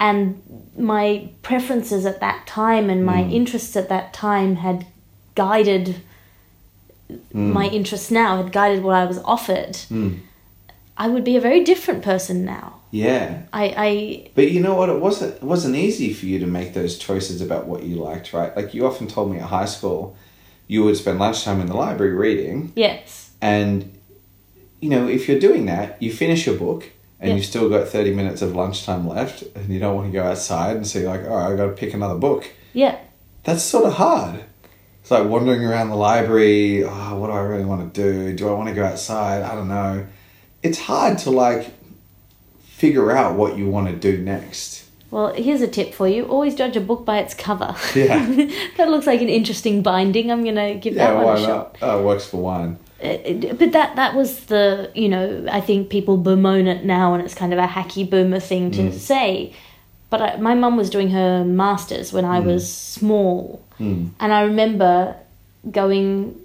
and 0.00 0.42
my 0.76 1.28
preferences 1.42 2.04
at 2.04 2.18
that 2.20 2.46
time 2.46 2.90
and 2.90 3.06
my 3.06 3.22
interests 3.22 3.76
at 3.76 3.88
that 3.88 4.12
time 4.12 4.56
had 4.56 4.86
guided 5.34 5.96
my 7.32 7.66
interests 7.66 8.10
now 8.10 8.36
had 8.42 8.52
guided 8.52 8.82
what 8.82 8.96
I 8.96 9.04
was 9.04 9.18
offered. 9.18 9.76
Hmm. 9.88 10.14
I 10.96 11.08
would 11.08 11.24
be 11.24 11.36
a 11.36 11.40
very 11.40 11.62
different 11.64 12.02
person 12.02 12.44
now. 12.44 12.80
Yeah. 12.90 13.42
I, 13.52 13.64
I 13.76 14.30
But 14.34 14.50
you 14.50 14.60
know 14.60 14.74
what? 14.74 14.88
It 14.88 15.00
wasn't 15.00 15.34
it 15.36 15.42
wasn't 15.42 15.76
easy 15.76 16.12
for 16.12 16.26
you 16.26 16.38
to 16.40 16.46
make 16.46 16.74
those 16.74 16.98
choices 16.98 17.40
about 17.40 17.66
what 17.66 17.82
you 17.82 17.96
liked, 17.96 18.32
right? 18.32 18.54
Like 18.56 18.74
you 18.74 18.86
often 18.86 19.06
told 19.08 19.30
me 19.32 19.38
at 19.38 19.48
high 19.48 19.66
school, 19.76 20.16
you 20.72 20.82
would 20.84 20.96
spend 20.96 21.18
lunchtime 21.18 21.60
in 21.60 21.66
the 21.66 21.76
library 21.76 22.14
reading, 22.26 22.72
yes, 22.74 23.30
and 23.40 23.72
you 24.80 24.88
know 24.88 25.06
if 25.16 25.28
you're 25.28 25.38
doing 25.48 25.66
that, 25.66 26.00
you 26.02 26.10
finish 26.24 26.46
your 26.46 26.56
book, 26.56 26.82
and 27.20 27.28
you've 27.36 27.44
still 27.52 27.68
got 27.68 27.88
thirty 27.88 28.12
minutes 28.14 28.40
of 28.42 28.54
lunchtime 28.62 29.06
left, 29.06 29.42
and 29.54 29.64
you 29.72 29.78
don't 29.78 29.94
want 29.96 30.06
to 30.08 30.12
go 30.12 30.24
outside, 30.24 30.76
and 30.76 30.86
so 30.86 30.98
you're 30.98 31.08
like, 31.16 31.24
all 31.28 31.36
right, 31.36 31.52
I 31.52 31.56
got 31.56 31.66
to 31.66 31.72
pick 31.82 31.92
another 31.94 32.18
book. 32.26 32.42
yeah, 32.72 32.94
That's 33.44 33.62
sort 33.62 33.84
of 33.90 33.94
hard. 33.94 34.44
It's 35.02 35.10
like 35.10 35.26
wandering 35.28 35.64
around 35.64 35.88
the 35.90 35.96
library. 35.96 36.84
Oh, 36.84 37.18
what 37.18 37.26
do 37.26 37.32
I 37.32 37.40
really 37.40 37.64
want 37.64 37.92
to 37.92 38.02
do? 38.02 38.36
Do 38.36 38.48
I 38.48 38.52
want 38.52 38.68
to 38.68 38.74
go 38.74 38.84
outside? 38.84 39.42
I 39.42 39.54
don't 39.56 39.68
know. 39.68 40.06
It's 40.62 40.78
hard 40.78 41.18
to 41.24 41.30
like 41.30 41.62
figure 42.64 43.10
out 43.10 43.36
what 43.36 43.58
you 43.58 43.68
want 43.68 43.88
to 43.88 43.96
do 43.96 44.22
next. 44.22 44.81
Well, 45.12 45.32
here's 45.34 45.60
a 45.60 45.68
tip 45.68 45.92
for 45.94 46.08
you: 46.08 46.24
always 46.24 46.54
judge 46.54 46.76
a 46.76 46.80
book 46.80 47.04
by 47.04 47.18
its 47.18 47.34
cover. 47.34 47.74
Yeah. 47.94 48.24
that 48.78 48.88
looks 48.88 49.06
like 49.06 49.20
an 49.20 49.28
interesting 49.28 49.82
binding. 49.82 50.30
I'm 50.32 50.42
gonna 50.44 50.74
give 50.74 50.94
Yeah, 50.94 51.08
that 51.08 51.16
one 51.16 51.24
why 51.26 51.34
a 51.34 51.40
shot. 51.40 51.48
not? 51.48 51.76
Oh, 51.82 52.00
it 52.00 52.04
works 52.04 52.24
for 52.26 52.38
wine. 52.38 52.78
Uh, 53.02 53.06
uh, 53.06 53.52
But 53.60 53.72
that 53.72 53.96
that 53.96 54.14
was 54.14 54.30
the 54.46 54.90
you 54.94 55.08
know 55.08 55.24
I 55.50 55.60
think 55.60 55.90
people 55.90 56.16
bemoan 56.16 56.66
it 56.66 56.84
now 56.84 57.12
and 57.14 57.22
it's 57.22 57.34
kind 57.34 57.52
of 57.52 57.58
a 57.58 57.66
hacky 57.66 58.08
boomer 58.08 58.40
thing 58.40 58.70
to 58.72 58.82
Mm. 58.82 58.92
say. 58.94 59.52
But 60.08 60.20
I, 60.22 60.36
my 60.36 60.54
mum 60.54 60.76
was 60.76 60.88
doing 60.90 61.10
her 61.10 61.44
masters 61.44 62.12
when 62.12 62.24
I 62.24 62.40
Mm. 62.40 62.44
was 62.46 62.62
small, 62.72 63.60
Hmm. 63.78 64.06
and 64.20 64.32
I 64.32 64.40
remember 64.42 65.14
going 65.70 66.36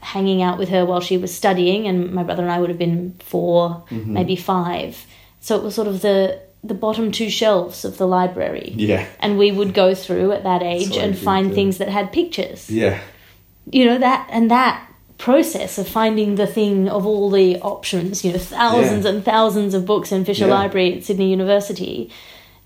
hanging 0.00 0.40
out 0.42 0.58
with 0.58 0.68
her 0.68 0.84
while 0.86 1.00
she 1.00 1.16
was 1.16 1.32
studying, 1.34 1.86
and 1.88 2.12
my 2.12 2.22
brother 2.22 2.42
and 2.42 2.52
I 2.52 2.58
would 2.60 2.68
have 2.70 2.78
been 2.78 3.14
4 3.20 3.82
maybe 3.90 4.36
five. 4.36 5.06
So 5.40 5.56
it 5.56 5.62
was 5.64 5.74
sort 5.74 5.88
of 5.88 6.00
the 6.02 6.38
the 6.64 6.74
bottom 6.74 7.12
two 7.12 7.28
shelves 7.28 7.84
of 7.84 7.98
the 7.98 8.06
library. 8.06 8.72
Yeah. 8.74 9.06
And 9.20 9.36
we 9.38 9.52
would 9.52 9.74
go 9.74 9.94
through 9.94 10.32
at 10.32 10.44
that 10.44 10.62
age 10.62 10.96
and 10.96 11.16
find 11.16 11.50
too. 11.50 11.54
things 11.54 11.78
that 11.78 11.88
had 11.88 12.10
pictures. 12.10 12.70
Yeah. 12.70 13.00
You 13.70 13.84
know 13.84 13.98
that 13.98 14.26
and 14.32 14.50
that 14.50 14.90
process 15.18 15.78
of 15.78 15.86
finding 15.86 16.34
the 16.34 16.46
thing 16.46 16.88
of 16.88 17.06
all 17.06 17.30
the 17.30 17.58
options, 17.60 18.24
you 18.24 18.32
know, 18.32 18.38
thousands 18.38 19.04
Yeah. 19.04 19.10
and 19.12 19.24
thousands 19.24 19.74
of 19.74 19.84
books 19.86 20.10
in 20.10 20.24
Fisher 20.24 20.46
Yeah. 20.46 20.54
Library 20.54 20.96
at 20.96 21.04
Sydney 21.04 21.30
University. 21.30 22.10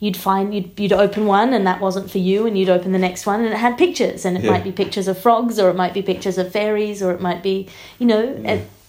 You'd 0.00 0.16
find 0.16 0.54
you'd 0.54 0.78
you'd 0.78 0.92
open 0.92 1.26
one 1.26 1.52
and 1.52 1.66
that 1.66 1.80
wasn't 1.80 2.08
for 2.10 2.18
you, 2.18 2.46
and 2.46 2.56
you'd 2.56 2.70
open 2.70 2.92
the 2.92 2.98
next 3.00 3.26
one 3.26 3.40
and 3.44 3.52
it 3.52 3.56
had 3.56 3.76
pictures, 3.76 4.24
and 4.24 4.36
it 4.36 4.44
Yeah. 4.44 4.50
might 4.52 4.64
be 4.64 4.70
pictures 4.72 5.08
of 5.08 5.18
frogs, 5.18 5.58
or 5.58 5.70
it 5.70 5.76
might 5.76 5.92
be 5.92 6.02
pictures 6.02 6.38
of 6.38 6.52
fairies, 6.52 7.02
or 7.02 7.10
it 7.12 7.20
might 7.20 7.42
be, 7.42 7.66
you 7.98 8.06
know, 8.06 8.32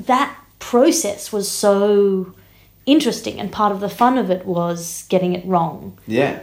that 0.06 0.36
process 0.60 1.32
was 1.32 1.50
so 1.50 2.28
interesting, 2.92 3.40
and 3.40 3.52
part 3.52 3.72
of 3.72 3.80
the 3.80 3.90
fun 3.90 4.18
of 4.18 4.30
it 4.30 4.46
was 4.46 5.06
getting 5.10 5.34
it 5.34 5.46
wrong, 5.46 5.98
Yeah. 6.08 6.40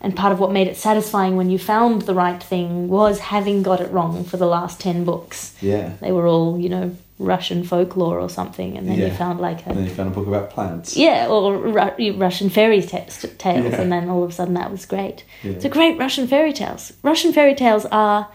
and 0.00 0.14
part 0.16 0.32
of 0.32 0.38
what 0.40 0.50
made 0.52 0.66
it 0.68 0.76
satisfying 0.76 1.36
when 1.36 1.50
you 1.50 1.58
found 1.58 2.02
the 2.02 2.14
right 2.14 2.42
thing 2.42 2.88
was 2.88 3.18
having 3.18 3.62
got 3.62 3.80
it 3.80 3.90
wrong 3.92 4.24
for 4.24 4.36
the 4.36 4.46
last 4.46 4.80
ten 4.80 5.04
books. 5.04 5.54
Yeah. 5.60 5.90
They 6.00 6.12
were 6.12 6.26
all, 6.26 6.58
you 6.58 6.68
know, 6.68 6.92
Russian 7.18 7.64
folklore 7.64 8.18
or 8.18 8.30
something, 8.30 8.78
and 8.78 8.88
then 8.88 8.98
you 8.98 9.10
found 9.10 9.40
like 9.40 9.66
a 9.66 9.68
And 9.68 9.76
then 9.78 9.84
you 9.84 9.90
found 9.90 10.10
a 10.10 10.14
book 10.14 10.26
about 10.26 10.48
plants. 10.50 10.96
yeah, 10.96 11.26
or 11.28 11.54
Ru- 11.54 12.16
Russian 12.16 12.48
fairy 12.48 12.80
ta- 12.82 13.04
tales, 13.36 13.72
Yeah. 13.72 13.80
and 13.82 13.92
then 13.92 14.08
all 14.08 14.24
of 14.24 14.30
a 14.30 14.32
sudden 14.32 14.54
that 14.54 14.70
was 14.70 14.86
great. 14.86 15.24
Yeah. 15.42 15.58
So 15.58 15.68
great 15.68 15.98
Russian 15.98 16.26
fairy 16.26 16.54
tales. 16.54 16.94
Russian 17.02 17.32
fairy 17.34 17.54
tales 17.54 17.84
are 17.92 18.28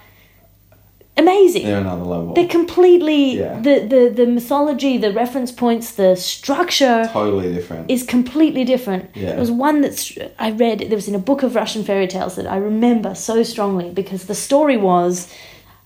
amazing. 1.17 1.65
They're 1.65 1.79
another 1.79 2.03
level. 2.03 2.33
They're 2.33 2.47
completely 2.47 3.39
Yeah. 3.39 3.59
the, 3.59 3.75
the 3.93 4.09
the 4.15 4.25
mythology, 4.25 4.97
the 4.97 5.11
reference 5.13 5.51
points, 5.51 5.91
the 5.95 6.15
structure 6.15 7.09
totally 7.11 7.53
different. 7.53 7.89
is 7.89 8.03
completely 8.03 8.63
different. 8.63 9.03
Yeah. 9.15 9.29
There 9.31 9.39
was 9.39 9.51
one 9.51 9.81
that 9.81 9.95
I 10.39 10.51
read. 10.51 10.79
There 10.79 10.95
was 10.97 11.07
in 11.07 11.15
a 11.15 11.19
book 11.29 11.43
of 11.43 11.55
Russian 11.55 11.83
fairy 11.83 12.07
tales 12.07 12.35
that 12.35 12.47
I 12.47 12.57
remember 12.57 13.15
so 13.15 13.43
strongly 13.43 13.89
because 13.91 14.25
the 14.25 14.35
story 14.35 14.77
was. 14.77 15.27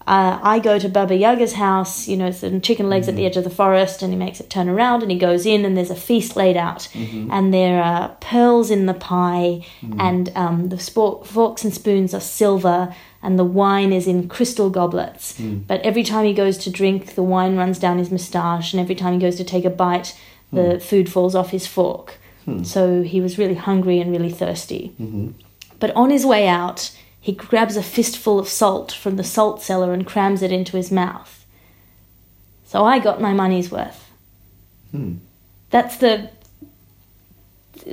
Uh, 0.09 0.39
I 0.41 0.57
go 0.57 0.79
to 0.79 0.89
Baba 0.89 1.13
Yaga's 1.13 1.53
house, 1.53 2.07
you 2.07 2.17
know, 2.17 2.29
it's 2.29 2.39
some 2.39 2.61
chicken 2.61 2.89
legs 2.89 3.07
at 3.07 3.15
the 3.15 3.21
mm. 3.21 3.27
edge 3.27 3.37
of 3.37 3.43
the 3.43 3.51
forest, 3.51 4.01
and 4.01 4.11
he 4.11 4.17
makes 4.17 4.39
it 4.39 4.49
turn 4.49 4.67
around, 4.67 5.03
and 5.03 5.11
he 5.11 5.19
goes 5.19 5.45
in, 5.45 5.65
and 5.65 5.77
there's 5.77 5.91
a 5.91 5.95
feast 5.95 6.35
laid 6.35 6.57
out, 6.57 6.89
mm-hmm. 6.93 7.29
and 7.31 7.53
there 7.53 7.79
are 7.79 8.17
pearls 8.19 8.71
in 8.71 8.87
the 8.87 8.95
pie, 8.95 9.63
mm. 9.83 9.95
and 9.99 10.31
um, 10.35 10.69
the 10.69 10.79
forks 10.79 11.63
and 11.63 11.71
spoons 11.71 12.15
are 12.15 12.19
silver, 12.19 12.91
and 13.21 13.37
the 13.37 13.45
wine 13.45 13.93
is 13.93 14.07
in 14.07 14.27
crystal 14.27 14.71
goblets. 14.71 15.39
Mm. 15.39 15.67
But 15.67 15.79
every 15.81 16.01
time 16.01 16.25
he 16.25 16.33
goes 16.33 16.57
to 16.57 16.71
drink, 16.71 17.13
the 17.13 17.21
wine 17.21 17.55
runs 17.55 17.77
down 17.77 17.99
his 17.99 18.09
moustache, 18.09 18.73
and 18.73 18.81
every 18.81 18.95
time 18.95 19.13
he 19.13 19.19
goes 19.19 19.35
to 19.35 19.43
take 19.43 19.63
a 19.63 19.69
bite, 19.69 20.19
the 20.51 20.71
hmm. 20.71 20.77
food 20.79 21.11
falls 21.11 21.35
off 21.35 21.51
his 21.51 21.67
fork. 21.67 22.17
Hmm. 22.45 22.63
So 22.63 23.03
he 23.03 23.21
was 23.21 23.37
really 23.37 23.53
hungry 23.53 23.99
and 23.99 24.11
really 24.11 24.31
thirsty. 24.31 24.95
Mm-hmm. 24.99 25.33
But 25.79 25.91
on 25.95 26.09
his 26.09 26.25
way 26.25 26.47
out, 26.47 26.89
he 27.29 27.35
grabs 27.35 27.77
a 27.77 27.83
fistful 27.83 28.39
of 28.39 28.47
salt 28.47 28.91
from 28.91 29.15
the 29.15 29.23
salt 29.23 29.61
cellar 29.61 29.93
and 29.93 30.03
crams 30.07 30.41
it 30.41 30.51
into 30.51 30.75
his 30.75 30.91
mouth. 30.91 31.45
So 32.65 32.83
I 32.83 32.97
got 32.97 33.21
my 33.21 33.33
money's 33.33 33.69
worth. 33.69 34.09
Hmm. 34.89 35.17
That's 35.69 35.97
the. 35.97 36.31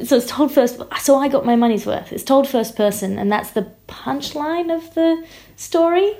So 0.04 0.16
it's 0.16 0.26
told 0.26 0.52
first. 0.52 0.80
So 1.00 1.18
I 1.18 1.28
got 1.28 1.44
my 1.44 1.54
money's 1.54 1.84
worth. 1.84 2.14
It's 2.14 2.24
told 2.24 2.48
first 2.48 2.76
person, 2.76 3.18
and 3.18 3.30
that's 3.30 3.50
the 3.50 3.70
punchline 3.88 4.74
of 4.74 4.94
the 4.94 5.22
story. 5.56 6.16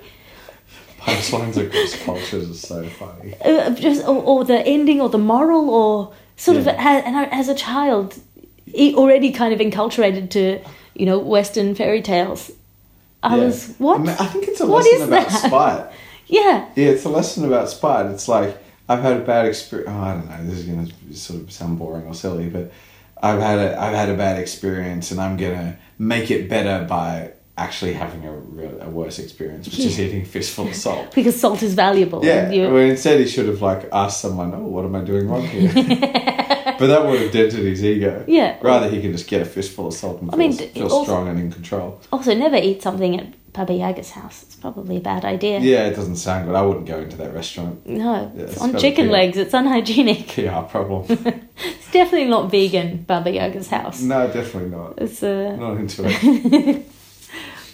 Punchlines 1.00 1.56
across 1.56 1.96
cultures 2.04 2.50
is 2.50 2.60
so 2.60 2.86
funny. 2.86 3.32
uh, 3.42 3.70
just 3.70 4.06
or, 4.06 4.22
or 4.22 4.44
the 4.44 4.58
ending 4.66 5.00
or 5.00 5.08
the 5.08 5.16
moral 5.16 5.70
or 5.70 6.12
sort 6.36 6.58
of 6.58 6.66
Yeah. 6.66 6.78
ha- 6.82 7.02
and 7.06 7.32
as 7.32 7.48
a 7.48 7.54
child 7.54 8.14
already 8.94 9.32
kind 9.32 9.54
of 9.54 9.60
enculturated 9.60 10.28
to 10.28 10.60
you 10.94 11.06
know 11.06 11.18
western 11.18 11.74
fairy 11.74 12.02
tales 12.02 12.50
i 13.26 13.36
Yeah. 13.36 13.44
was 13.44 13.74
what 13.78 13.96
I, 14.00 14.02
mean, 14.04 14.16
I 14.18 14.26
think 14.26 14.48
it's 14.48 14.60
a 14.60 14.66
What 14.66 14.84
lesson 14.84 15.00
is 15.02 15.08
about 15.08 15.28
that? 15.28 15.46
spite. 15.48 15.86
yeah 16.26 16.68
Yeah, 16.76 16.88
it's 16.94 17.04
a 17.04 17.08
lesson 17.08 17.44
about 17.44 17.68
spite. 17.68 18.06
It's 18.14 18.28
like 18.28 18.56
I've 18.88 19.02
had 19.02 19.16
a 19.22 19.24
bad 19.24 19.46
experience. 19.46 19.90
Oh, 19.92 20.00
I 20.08 20.12
don't 20.14 20.28
know. 20.30 20.44
This 20.48 20.58
is 20.60 20.64
going 20.66 20.86
to 20.86 21.14
sort 21.16 21.42
of 21.42 21.50
sound 21.50 21.78
boring 21.80 22.06
or 22.06 22.14
silly, 22.14 22.48
but 22.48 22.70
I've 23.20 23.40
had 23.40 23.58
a 23.58 23.68
I've 23.84 23.94
had 24.02 24.08
a 24.10 24.14
bad 24.16 24.38
experience, 24.38 25.10
and 25.10 25.18
I'm 25.20 25.36
gonna 25.36 25.76
make 25.98 26.30
it 26.30 26.48
better 26.48 26.84
by 26.88 27.32
actually 27.58 27.94
having 27.94 28.22
a, 28.26 28.32
real, 28.32 28.74
a 28.82 28.88
worse 29.00 29.18
experience, 29.18 29.66
which 29.66 29.78
is 29.80 29.98
eating 29.98 30.22
a 30.22 30.24
fistful 30.26 30.68
of 30.68 30.74
salt. 30.74 31.12
because 31.18 31.40
salt 31.40 31.62
is 31.62 31.72
valuable 31.74 32.20
Yeah, 32.24 32.50
well, 32.70 32.76
instead 32.94 33.18
he 33.18 33.26
should 33.26 33.48
have 33.48 33.62
like 33.62 33.88
asked 33.92 34.20
someone, 34.20 34.54
"Oh, 34.54 34.66
what 34.74 34.84
am 34.84 34.94
I 34.94 35.00
doing 35.00 35.26
wrong 35.28 35.46
here?" 35.46 35.72
but 36.78 36.86
that 36.88 37.04
would 37.06 37.20
have 37.20 37.32
dented 37.32 37.60
his 37.64 37.84
ego. 37.84 38.24
Yeah. 38.26 38.56
Rather, 38.62 38.88
he 38.88 39.00
can 39.00 39.12
just 39.12 39.28
get 39.28 39.42
a 39.42 39.44
fistful 39.44 39.88
of 39.88 39.94
salt 39.94 40.20
and 40.20 40.30
I 40.30 40.36
feel, 40.36 40.38
mean, 40.38 40.52
feel 40.52 40.82
also- 40.84 41.04
strong 41.04 41.28
and 41.28 41.38
in 41.40 41.50
control. 41.52 42.00
also 42.12 42.34
never 42.34 42.56
eat 42.56 42.82
something 42.82 43.18
at 43.20 43.26
Baba 43.52 43.72
Yaga's 43.72 44.10
house 44.10 44.42
it's 44.42 44.54
probably 44.54 44.98
a 44.98 45.00
bad 45.00 45.24
idea 45.24 45.58
Yeah, 45.60 45.86
it 45.86 45.96
doesn't 45.96 46.16
sound 46.16 46.44
good. 46.46 46.54
I 46.54 46.60
wouldn't 46.60 46.84
go 46.84 46.98
into 46.98 47.16
that 47.16 47.32
restaurant. 47.32 47.86
no 47.86 48.30
Yeah, 48.36 48.42
it's 48.42 48.52
it's 48.52 48.60
on 48.62 48.76
chicken 48.76 49.08
legs 49.08 49.38
it's 49.38 49.54
unhygienic 49.54 50.36
Yeah, 50.46 50.60
problem. 50.60 51.04
it's 51.56 51.90
definitely 51.90 52.28
not 52.28 52.50
vegan 52.50 53.04
Baba 53.06 53.30
Yaga's 53.30 53.68
house 53.68 54.02
no, 54.02 54.26
definitely 54.30 54.68
not. 54.70 54.98
it's 54.98 55.22
a 55.22 55.56
Not 55.56 55.78
into 55.78 56.02
it. 56.06 56.86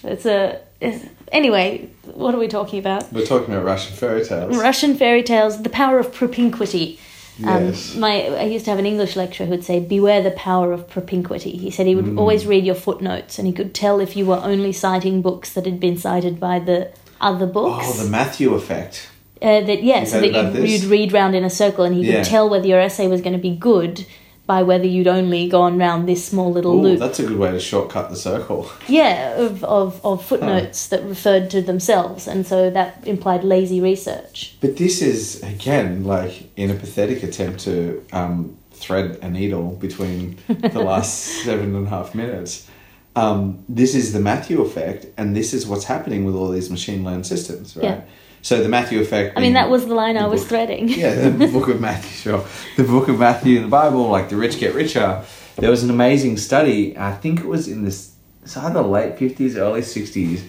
it's 0.05 0.25
a 0.27 0.61
it's, 0.81 1.05
anyway 1.33 1.89
what 2.15 2.33
are 2.35 2.39
we 2.39 2.47
talking 2.47 2.79
about 2.79 3.13
We're 3.13 3.27
talking 3.27 3.53
about 3.53 3.65
Russian 3.65 3.97
fairy 3.97 4.25
tales. 4.25 4.57
Russian 4.57 4.97
fairy 4.97 5.23
tales, 5.25 5.63
the 5.63 5.69
power 5.71 5.99
of 5.99 6.13
propinquity. 6.13 6.99
Um, 7.45 7.67
Yes. 7.67 7.95
my 7.97 8.27
I 8.29 8.45
used 8.45 8.65
to 8.67 8.71
have 8.71 8.79
an 8.79 8.87
English 8.87 9.17
lecturer 9.17 9.47
who 9.47 9.53
would 9.53 9.65
say, 9.65 9.81
"Beware 9.81 10.23
the 10.23 10.31
power 10.33 10.73
of 10.73 10.89
propinquity." 10.89 11.53
He 11.57 11.71
said 11.71 11.87
he 11.87 11.95
Mm. 11.95 11.97
would 12.05 12.19
always 12.19 12.47
read 12.47 12.65
your 12.65 12.75
footnotes, 12.75 13.39
and 13.39 13.47
he 13.47 13.53
could 13.53 13.73
tell 13.75 14.01
if 14.01 14.17
you 14.17 14.27
were 14.27 14.41
only 14.45 14.73
citing 14.73 15.23
books 15.23 15.53
that 15.55 15.65
had 15.65 15.81
been 15.81 15.97
cited 15.97 16.39
by 16.39 16.59
the 16.59 16.89
other 17.21 17.47
books. 17.47 17.87
Oh, 17.89 18.03
the 18.05 18.11
Matthew 18.11 18.53
effect. 18.55 19.09
uh, 19.41 19.61
that 19.63 19.83
yeah, 19.83 20.01
You 20.01 20.07
so 20.07 20.21
that 20.21 20.55
you'd, 20.55 20.69
you'd 20.69 20.85
read 20.85 21.13
round 21.13 21.35
in 21.35 21.43
a 21.45 21.51
circle, 21.51 21.85
and 21.85 21.95
he 21.97 22.03
Yeah. 22.03 22.17
could 22.17 22.25
tell 22.31 22.49
whether 22.49 22.67
your 22.67 22.81
essay 22.81 23.09
was 23.09 23.21
going 23.23 23.33
to 23.41 23.43
be 23.43 23.51
good 23.57 24.05
by 24.47 24.63
whether 24.63 24.87
you'd 24.87 25.07
only 25.07 25.49
gone 25.49 25.79
round 25.79 26.09
this 26.09 26.25
small 26.25 26.51
little 26.53 26.75
Ooh, 26.75 26.83
loop. 26.83 26.99
that's 26.99 27.21
a 27.21 27.27
good 27.27 27.39
way 27.39 27.53
to 27.53 27.61
shortcut 27.61 28.11
the 28.11 28.17
circle. 28.17 28.71
Yeah, 28.89 29.37
of, 29.37 29.63
of, 29.65 30.05
of 30.05 30.25
footnotes 30.25 30.89
that 30.89 31.03
referred 31.05 31.51
to 31.51 31.63
themselves, 31.63 32.27
and 32.27 32.47
so 32.47 32.69
that 32.71 33.07
implied 33.07 33.45
lazy 33.45 33.81
research. 33.81 34.57
But 34.61 34.77
this 34.77 35.01
is 35.01 35.43
again 35.43 36.05
like 36.05 36.51
in 36.57 36.71
a 36.71 36.75
pathetic 36.75 37.23
attempt 37.23 37.61
to 37.61 38.05
um, 38.13 38.57
thread 38.73 39.19
a 39.23 39.31
needle 39.31 39.77
between 39.77 40.39
the 40.49 40.83
last 40.83 41.15
seven 41.45 41.75
and 41.77 41.87
a 41.87 41.91
half 41.91 42.15
minutes. 42.15 42.69
Um, 43.15 43.65
this 43.69 43.95
is 43.95 44.13
the 44.13 44.21
Matthew 44.21 44.63
effect, 44.63 45.07
and 45.17 45.37
this 45.37 45.53
is 45.53 45.67
what's 45.67 45.85
happening 45.85 46.25
with 46.25 46.35
all 46.35 46.49
these 46.49 46.71
machine 46.71 47.05
learned 47.05 47.27
systems, 47.27 47.77
right? 47.77 47.85
Yeah. 47.85 48.01
So 48.41 48.63
the 48.63 48.69
Matthew 48.69 49.01
effect. 49.01 49.39
I 49.39 49.41
mean, 49.41 49.53
that 49.53 49.71
was 49.71 49.87
the 49.87 49.95
line 49.95 50.17
the 50.17 50.23
I 50.23 50.27
was 50.27 50.45
threading. 50.47 50.89
yeah, 50.89 51.29
the 51.29 51.47
book 51.53 51.69
of 51.69 51.81
Matthew, 51.81 52.11
sure. 52.11 52.45
The 52.77 52.85
book 52.85 53.09
of 53.09 53.19
Matthew 53.19 53.57
in 53.57 53.63
the 53.63 53.69
Bible, 53.69 54.09
like 54.09 54.31
the 54.31 54.37
rich 54.37 54.59
get 54.59 54.75
richer. 54.75 55.23
There 55.57 55.71
was 55.71 55.85
an 55.85 55.91
amazing 55.91 56.39
study, 56.39 56.97
I 56.99 57.15
think 57.15 57.41
it 57.41 57.47
was 57.47 57.69
in 57.69 57.85
this, 57.85 58.17
it's 58.43 58.57
either 58.57 58.81
late 58.81 59.17
50s, 59.17 59.57
early 59.57 59.83
60s, 59.83 60.43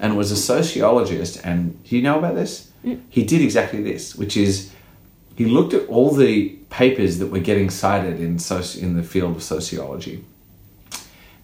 and 0.00 0.12
it 0.12 0.16
was 0.16 0.30
a 0.30 0.36
sociologist. 0.36 1.40
And 1.42 1.82
do 1.84 1.96
you 1.96 2.02
know 2.02 2.18
about 2.18 2.34
this? 2.34 2.70
He 3.08 3.24
did 3.24 3.40
exactly 3.40 3.82
this, 3.82 4.14
which 4.14 4.36
is 4.36 4.72
he 5.36 5.46
looked 5.46 5.74
at 5.74 5.88
all 5.88 6.14
the 6.14 6.50
papers 6.68 7.18
that 7.18 7.28
were 7.28 7.40
getting 7.40 7.70
cited 7.70 8.20
in, 8.20 8.36
soci- 8.36 8.82
in 8.82 8.96
the 8.96 9.02
field 9.02 9.36
of 9.36 9.42
sociology 9.42 10.24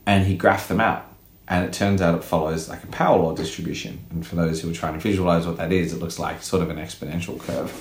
and 0.07 0.27
he 0.27 0.39
graphed 0.39 0.69
them 0.69 0.81
out. 0.81 1.13
And 1.49 1.65
it 1.65 1.73
turns 1.73 2.01
out 2.01 2.17
it 2.17 2.25
follows 2.25 2.69
like 2.69 2.83
a 2.83 2.89
power 2.89 3.19
law 3.19 3.35
distribution. 3.35 4.05
And 4.11 4.27
for 4.27 4.35
those 4.35 4.61
who 4.61 4.71
are 4.71 4.75
trying 4.75 4.95
to 4.95 5.01
visualize 5.01 5.47
what 5.47 5.59
that 5.59 5.73
is, 5.73 5.93
it 5.93 6.01
looks 6.01 6.19
like 6.19 6.43
sort 6.43 6.63
of 6.63 6.71
an 6.71 6.77
exponential 6.77 7.39
curve. 7.39 7.73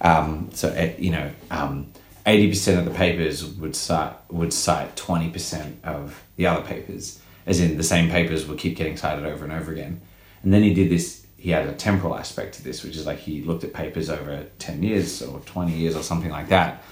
Um, 0.00 0.50
so, 0.52 0.68
eh, 0.70 0.94
you 0.98 1.10
know, 1.10 1.30
um, 1.50 1.92
80% 2.24 2.78
of 2.78 2.84
the 2.84 2.92
papers 2.92 3.44
would 3.44 3.74
cite, 3.74 4.14
would 4.30 4.52
cite 4.52 4.94
20% 4.96 5.82
of 5.82 6.22
the 6.36 6.46
other 6.46 6.62
papers, 6.62 7.20
as 7.46 7.60
in 7.60 7.76
the 7.76 7.82
same 7.82 8.10
papers 8.10 8.46
would 8.46 8.58
keep 8.58 8.76
getting 8.76 8.96
cited 8.96 9.26
over 9.26 9.44
and 9.44 9.52
over 9.52 9.72
again. 9.72 10.00
And 10.42 10.52
then 10.52 10.62
he 10.62 10.72
did 10.72 10.90
this, 10.90 11.26
he 11.36 11.50
had 11.50 11.66
a 11.66 11.72
temporal 11.72 12.16
aspect 12.16 12.54
to 12.56 12.64
this, 12.64 12.84
which 12.84 12.96
is 12.96 13.06
like 13.06 13.18
he 13.18 13.42
looked 13.42 13.64
at 13.64 13.72
papers 13.72 14.08
over 14.08 14.46
10 14.58 14.82
years 14.82 15.20
or 15.22 15.40
20 15.40 15.72
years 15.72 15.96
or 15.96 16.02
something 16.02 16.30
like 16.30 16.48
that, 16.48 16.84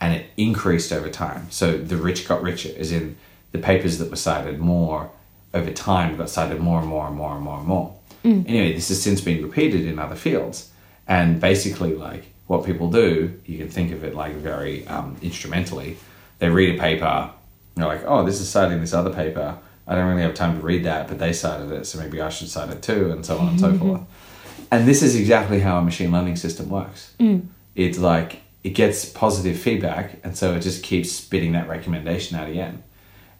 and 0.00 0.14
it 0.14 0.26
increased 0.36 0.92
over 0.92 1.08
time. 1.08 1.50
So 1.50 1.78
the 1.78 1.96
rich 1.96 2.28
got 2.28 2.42
richer, 2.42 2.72
as 2.76 2.92
in 2.92 3.16
the 3.52 3.58
papers 3.58 3.98
that 3.98 4.10
were 4.10 4.16
cited 4.16 4.58
more 4.58 5.10
over 5.54 5.70
time 5.70 6.16
got 6.16 6.30
cited 6.30 6.60
more 6.60 6.80
and 6.80 6.88
more 6.88 7.06
and 7.06 7.16
more 7.16 7.34
and 7.34 7.42
more 7.42 7.58
and 7.58 7.66
more. 7.66 7.96
Anyway, 8.46 8.72
this 8.72 8.88
has 8.88 9.02
since 9.02 9.20
been 9.20 9.42
repeated 9.42 9.84
in 9.86 9.98
other 9.98 10.16
fields. 10.16 10.70
And 11.06 11.40
basically, 11.40 11.94
like 11.94 12.24
what 12.46 12.64
people 12.64 12.90
do, 12.90 13.38
you 13.46 13.58
can 13.58 13.68
think 13.68 13.92
of 13.92 14.04
it 14.04 14.14
like 14.14 14.34
very 14.36 14.86
um, 14.86 15.16
instrumentally. 15.22 15.96
They 16.38 16.48
read 16.48 16.76
a 16.76 16.80
paper, 16.80 17.30
they're 17.74 17.86
like, 17.86 18.04
oh, 18.06 18.24
this 18.24 18.40
is 18.40 18.48
citing 18.48 18.80
this 18.80 18.92
other 18.92 19.12
paper. 19.12 19.58
I 19.86 19.94
don't 19.94 20.08
really 20.08 20.22
have 20.22 20.34
time 20.34 20.58
to 20.58 20.62
read 20.64 20.84
that, 20.84 21.08
but 21.08 21.18
they 21.18 21.32
cited 21.32 21.72
it, 21.72 21.86
so 21.86 21.98
maybe 21.98 22.20
I 22.20 22.28
should 22.28 22.48
cite 22.48 22.70
it 22.70 22.82
too, 22.82 23.10
and 23.10 23.26
so 23.26 23.38
on 23.38 23.48
and 23.48 23.60
so 23.60 23.76
forth. 23.78 24.02
And 24.70 24.86
this 24.86 25.02
is 25.02 25.16
exactly 25.16 25.60
how 25.60 25.78
a 25.78 25.82
machine 25.82 26.12
learning 26.12 26.36
system 26.36 26.70
works. 26.70 27.14
It's 27.74 27.98
like 27.98 28.42
it 28.62 28.70
gets 28.70 29.04
positive 29.04 29.58
feedback, 29.58 30.18
and 30.22 30.36
so 30.36 30.54
it 30.54 30.60
just 30.60 30.82
keeps 30.82 31.10
spitting 31.10 31.52
that 31.52 31.68
recommendation 31.68 32.38
out 32.38 32.48
again. 32.48 32.82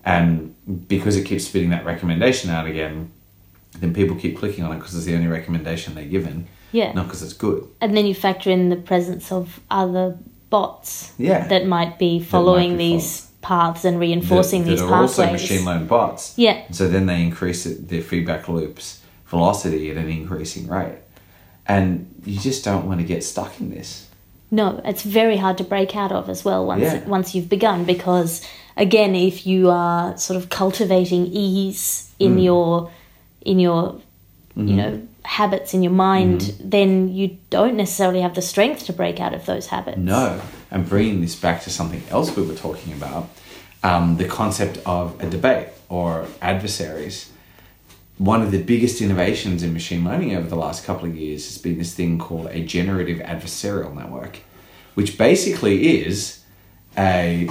And 0.04 0.54
because 0.88 1.16
it 1.16 1.24
keeps 1.24 1.46
spitting 1.46 1.70
that 1.70 1.84
recommendation 1.84 2.50
out 2.50 2.66
again, 2.66 3.10
then 3.78 3.94
people 3.94 4.16
keep 4.16 4.36
clicking 4.38 4.64
on 4.64 4.72
it 4.72 4.78
because 4.78 4.94
it's 4.96 5.06
the 5.06 5.14
only 5.14 5.28
recommendation 5.28 5.94
they're 5.94 6.04
given, 6.04 6.46
Yeah. 6.72 6.92
not 6.92 7.06
because 7.06 7.22
it's 7.22 7.32
good. 7.32 7.64
And 7.80 7.96
then 7.96 8.06
you 8.06 8.14
factor 8.14 8.50
in 8.50 8.68
the 8.68 8.76
presence 8.76 9.30
of 9.32 9.60
other 9.70 10.16
bots 10.50 11.12
Yeah. 11.18 11.46
that 11.48 11.66
might 11.66 11.98
be 11.98 12.20
following 12.20 12.72
be 12.72 12.76
these 12.94 13.28
paths 13.40 13.84
and 13.84 13.98
reinforcing 13.98 14.64
that, 14.64 14.70
these 14.70 14.80
that 14.80 14.88
are 14.88 15.02
also 15.02 15.30
machine 15.30 15.64
learned 15.64 15.88
bots. 15.88 16.34
Yeah. 16.36 16.60
So 16.70 16.88
then 16.88 17.06
they 17.06 17.22
increase 17.22 17.64
it, 17.66 17.88
their 17.88 18.02
feedback 18.02 18.48
loops 18.48 19.00
velocity 19.26 19.90
at 19.90 19.96
an 19.96 20.08
increasing 20.08 20.66
rate. 20.68 20.98
And 21.66 22.06
you 22.26 22.38
just 22.38 22.64
don't 22.64 22.86
want 22.86 23.00
to 23.00 23.06
get 23.06 23.24
stuck 23.24 23.58
in 23.60 23.70
this. 23.70 24.08
No, 24.50 24.82
it's 24.84 25.02
very 25.02 25.38
hard 25.38 25.56
to 25.58 25.64
break 25.64 25.96
out 25.96 26.12
of 26.12 26.28
as 26.28 26.44
well 26.44 26.66
once 26.66 26.82
Yeah. 26.82 27.00
once 27.06 27.34
you've 27.34 27.48
begun 27.48 27.84
because 27.84 28.42
again, 28.76 29.14
if 29.14 29.46
you 29.46 29.70
are 29.70 30.16
sort 30.16 30.36
of 30.36 30.48
cultivating 30.48 31.26
ease 31.26 32.10
in 32.18 32.36
Mm. 32.36 32.44
your 32.44 32.90
in 33.44 33.58
your 33.58 34.00
Mm-hmm. 34.56 34.68
you 34.68 34.76
know 34.76 35.00
habits 35.24 35.72
in 35.72 35.82
your 35.82 35.92
mind, 35.92 36.52
then 36.62 37.08
you 37.14 37.38
don't 37.48 37.76
necessarily 37.76 38.20
have 38.20 38.34
the 38.34 38.42
strength 38.42 38.84
to 38.86 38.92
break 38.92 39.20
out 39.20 39.32
of 39.32 39.46
those 39.46 39.68
habits. 39.68 39.96
No. 39.96 40.40
And 40.70 40.86
bringing 40.88 41.20
this 41.20 41.36
back 41.36 41.62
to 41.62 41.70
something 41.70 42.02
else 42.10 42.36
we 42.36 42.42
were 42.42 42.54
talking 42.56 42.92
about, 42.92 43.28
um, 43.84 44.16
the 44.16 44.26
concept 44.26 44.78
of 44.84 45.18
a 45.22 45.30
debate 45.30 45.68
or 45.88 46.26
adversaries. 46.42 47.30
One 48.18 48.42
of 48.42 48.50
the 48.50 48.62
biggest 48.62 49.00
innovations 49.00 49.62
in 49.62 49.72
machine 49.72 50.04
learning 50.04 50.34
over 50.36 50.48
the 50.48 50.56
last 50.56 50.84
couple 50.84 51.08
of 51.08 51.16
years 51.16 51.46
has 51.46 51.56
been 51.58 51.78
this 51.78 51.94
thing 51.94 52.18
called 52.18 52.48
a 52.48 52.60
generative 52.64 53.18
adversarial 53.18 53.94
network, 53.94 54.40
which 54.94 55.16
basically 55.16 56.02
is 56.04 56.40
a 56.98 57.48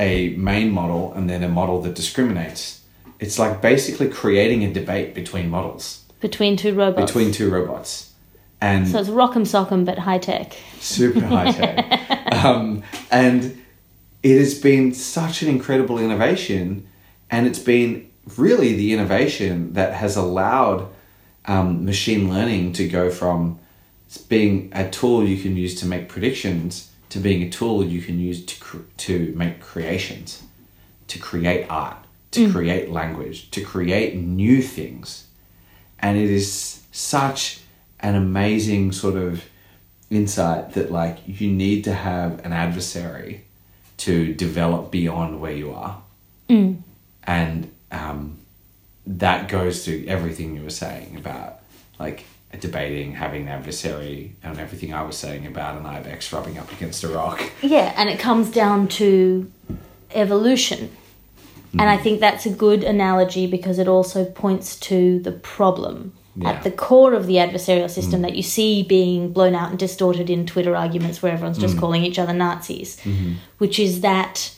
a 0.00 0.30
main 0.30 0.70
model 0.70 1.12
and 1.12 1.28
then 1.28 1.44
a 1.44 1.48
model 1.48 1.82
that 1.82 1.94
discriminates. 1.94 2.80
It's 3.20 3.38
like 3.38 3.60
basically 3.60 4.08
creating 4.08 4.64
a 4.64 4.72
debate 4.72 5.14
between 5.14 5.50
models, 5.50 6.04
Between 6.20 6.56
two 6.56 6.74
robots. 6.74 7.12
between 7.12 7.32
two 7.32 7.50
robots. 7.50 8.12
And 8.62 8.88
so 8.88 8.98
it's 8.98 9.10
rock'em 9.10 9.42
sock'em 9.46 9.84
but 9.84 9.98
high 9.98 10.18
tech. 10.18 10.56
super 10.80 11.20
high 11.20 11.52
tech. 11.52 12.32
um, 12.44 12.82
and 13.10 13.62
it 14.22 14.38
has 14.38 14.58
been 14.58 14.92
such 14.94 15.42
an 15.42 15.48
incredible 15.48 15.98
innovation, 15.98 16.86
and 17.30 17.46
it's 17.46 17.58
been 17.58 18.10
really 18.36 18.74
the 18.74 18.92
innovation 18.92 19.74
that 19.74 19.94
has 19.94 20.16
allowed 20.16 20.88
um, 21.46 21.84
machine 21.84 22.28
learning 22.30 22.72
to 22.74 22.88
go 22.88 23.10
from 23.10 23.58
being 24.28 24.70
a 24.72 24.90
tool 24.90 25.26
you 25.26 25.40
can 25.40 25.56
use 25.56 25.74
to 25.80 25.86
make 25.86 26.08
predictions 26.08 26.89
to 27.10 27.18
being 27.18 27.42
a 27.42 27.50
tool 27.50 27.84
you 27.84 28.00
can 28.00 28.18
use 28.18 28.44
to 28.46 28.60
cr- 28.60 28.78
to 28.98 29.32
make 29.36 29.60
creations, 29.60 30.42
to 31.08 31.18
create 31.18 31.66
art, 31.68 31.98
to 32.32 32.50
create 32.52 32.90
language, 32.90 33.50
to 33.50 33.60
create 33.62 34.16
new 34.16 34.62
things. 34.62 35.26
And 35.98 36.16
it 36.16 36.30
is 36.30 36.82
such 36.92 37.60
an 38.00 38.14
amazing 38.14 38.92
sort 38.92 39.16
of 39.16 39.44
insight 40.08 40.72
that 40.72 40.90
like 40.90 41.18
you 41.26 41.50
need 41.50 41.84
to 41.84 41.92
have 41.92 42.44
an 42.44 42.52
adversary 42.52 43.44
to 43.98 44.32
develop 44.34 44.90
beyond 44.90 45.40
where 45.40 45.52
you 45.52 45.72
are. 45.72 46.02
And 47.24 47.70
um, 47.92 48.38
that 49.06 49.48
goes 49.48 49.84
to 49.84 50.06
everything 50.06 50.56
you 50.56 50.62
were 50.62 50.70
saying 50.70 51.16
about 51.16 51.60
like 51.98 52.24
debating 52.58 53.12
having 53.12 53.42
an 53.42 53.48
adversary 53.48 54.34
and 54.42 54.58
everything 54.58 54.92
i 54.92 55.02
was 55.02 55.16
saying 55.16 55.46
about 55.46 55.78
an 55.78 55.86
ibex 55.86 56.32
rubbing 56.32 56.58
up 56.58 56.70
against 56.72 57.04
a 57.04 57.08
rock. 57.08 57.40
Yeah, 57.62 57.94
and 57.96 58.08
it 58.08 58.18
comes 58.18 58.50
down 58.50 58.88
to 58.88 59.50
evolution. 60.12 60.90
And 61.72 61.82
I 61.82 61.96
mm. 61.96 62.02
think 62.02 62.20
that's 62.20 62.46
a 62.46 62.50
good 62.50 62.82
analogy 62.82 63.46
because 63.46 63.78
it 63.78 63.86
also 63.86 64.24
points 64.24 64.78
to 64.80 65.20
the 65.20 65.32
problem. 65.32 66.14
Yeah. 66.36 66.50
at 66.50 66.62
the 66.62 66.70
core 66.70 67.12
of 67.12 67.26
the 67.26 67.34
adversarial 67.34 67.90
system 67.90 68.20
mm. 68.20 68.22
that 68.22 68.36
you 68.36 68.42
see 68.42 68.84
being 68.84 69.32
blown 69.32 69.56
out 69.56 69.70
and 69.70 69.78
distorted 69.78 70.30
in 70.30 70.46
Twitter 70.46 70.76
arguments 70.76 71.20
where 71.20 71.32
everyone's 71.32 71.58
just 71.58 71.76
mm. 71.76 71.80
calling 71.80 72.04
each 72.04 72.20
other 72.20 72.32
Nazis, 72.32 72.98
mm-hmm. 72.98 73.32
which 73.58 73.80
is 73.80 74.02
that 74.02 74.54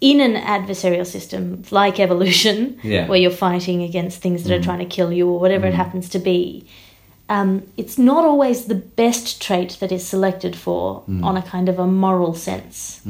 in 0.00 0.20
an 0.20 0.34
adversarial 0.34 1.06
system 1.06 1.62
like 1.70 2.00
evolution, 2.00 2.80
Yeah. 2.82 3.06
where 3.06 3.18
you're 3.18 3.30
fighting 3.30 3.82
against 3.82 4.22
things 4.22 4.44
that 4.44 4.58
are 4.58 4.62
trying 4.62 4.78
to 4.78 4.86
kill 4.86 5.12
you 5.12 5.28
or 5.28 5.38
whatever 5.38 5.66
it 5.66 5.74
happens 5.74 6.08
to 6.08 6.18
be, 6.18 6.66
um, 7.36 7.62
it's 7.76 7.96
not 7.98 8.22
always 8.30 8.58
the 8.66 8.74
best 8.74 9.40
trait 9.46 9.70
that 9.80 9.90
is 9.92 10.02
selected 10.06 10.54
for 10.56 11.02
on 11.22 11.36
a 11.36 11.42
kind 11.42 11.68
of 11.68 11.78
a 11.78 11.86
moral 11.86 12.34
sense. 12.34 13.00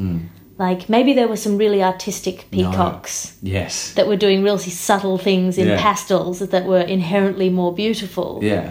Like 0.59 0.81
maybe 0.89 1.11
there 1.13 1.27
were 1.27 1.37
some 1.45 1.57
really 1.57 1.81
artistic 1.83 2.35
peacocks 2.51 3.13
yes 3.41 3.93
that 3.95 4.05
were 4.07 4.19
doing 4.25 4.43
really 4.43 4.69
subtle 4.87 5.17
things 5.17 5.57
in 5.57 5.67
Yeah. 5.67 5.81
pastels 5.81 6.37
that 6.39 6.65
were 6.65 6.85
inherently 6.97 7.49
more 7.49 7.73
beautiful. 7.73 8.39
yeah 8.43 8.65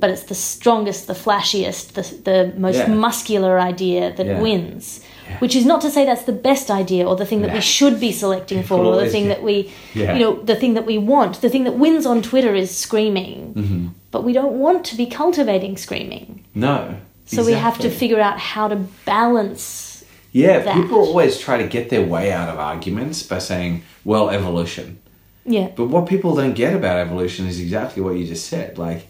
But 0.00 0.10
it's 0.10 0.24
the 0.32 0.34
strongest, 0.34 1.06
the 1.06 1.14
flashiest, 1.24 1.84
the, 1.96 2.02
the 2.30 2.38
most 2.66 2.76
Yeah. 2.78 2.88
muscular 3.06 3.54
idea 3.72 4.02
that 4.16 4.26
Yeah. 4.26 4.40
wins. 4.46 5.00
Which 5.42 5.54
is 5.56 5.64
not 5.66 5.80
to 5.82 5.90
say 5.90 6.02
that's 6.06 6.26
the 6.32 6.38
best 6.50 6.70
idea 6.82 7.02
or 7.08 7.16
the 7.16 7.26
thing 7.26 7.42
that 7.42 7.52
we 7.58 7.60
should 7.60 7.96
be 8.00 8.12
selecting 8.12 8.62
for 8.62 8.78
or 8.88 8.94
the 9.04 9.10
thing 9.14 9.26
that 9.32 9.42
we, 9.48 9.54
you 9.94 10.18
know, 10.22 10.32
the 10.52 10.54
thing 10.62 10.74
that 10.74 10.86
we 10.86 10.98
want. 10.98 11.32
The 11.46 11.50
thing 11.54 11.64
that 11.64 11.76
wins 11.84 12.06
on 12.06 12.22
Twitter 12.22 12.54
is 12.54 12.70
screaming. 12.86 13.52
Mm-hmm. 13.54 13.86
But 14.16 14.24
we 14.24 14.32
don't 14.32 14.58
want 14.58 14.86
to 14.86 14.96
be 14.96 15.04
cultivating 15.04 15.76
screaming. 15.76 16.42
no 16.54 16.96
So 17.26 17.44
we 17.44 17.52
have 17.52 17.78
to 17.80 17.90
figure 17.90 18.18
out 18.18 18.38
how 18.38 18.66
to 18.66 18.76
balance. 19.04 20.06
Yeah, 20.32 20.60
that. 20.60 20.74
people 20.74 21.00
always 21.00 21.38
try 21.38 21.58
to 21.58 21.68
get 21.68 21.90
their 21.90 22.02
way 22.02 22.32
out 22.32 22.48
of 22.48 22.58
arguments 22.58 23.22
by 23.22 23.40
saying, 23.40 23.82
well, 24.06 24.30
evolution. 24.30 25.00
Yeah. 25.44 25.68
But 25.76 25.88
what 25.88 26.06
people 26.06 26.34
don't 26.34 26.54
get 26.54 26.72
about 26.74 26.96
evolution 26.96 27.46
is 27.46 27.60
exactly 27.60 28.00
what 28.00 28.16
you 28.16 28.26
just 28.26 28.46
said. 28.46 28.78
Like, 28.78 29.06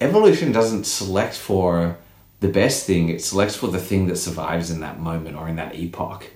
evolution 0.00 0.50
doesn't 0.50 0.82
select 0.82 1.36
for 1.36 1.96
the 2.40 2.48
best 2.48 2.88
thing, 2.88 3.10
it 3.10 3.22
selects 3.22 3.54
for 3.54 3.68
the 3.68 3.78
thing 3.78 4.08
that 4.08 4.16
survives 4.16 4.68
in 4.68 4.80
that 4.80 4.98
moment 4.98 5.36
or 5.36 5.48
in 5.48 5.54
that 5.62 5.76
epoch. 5.76 6.28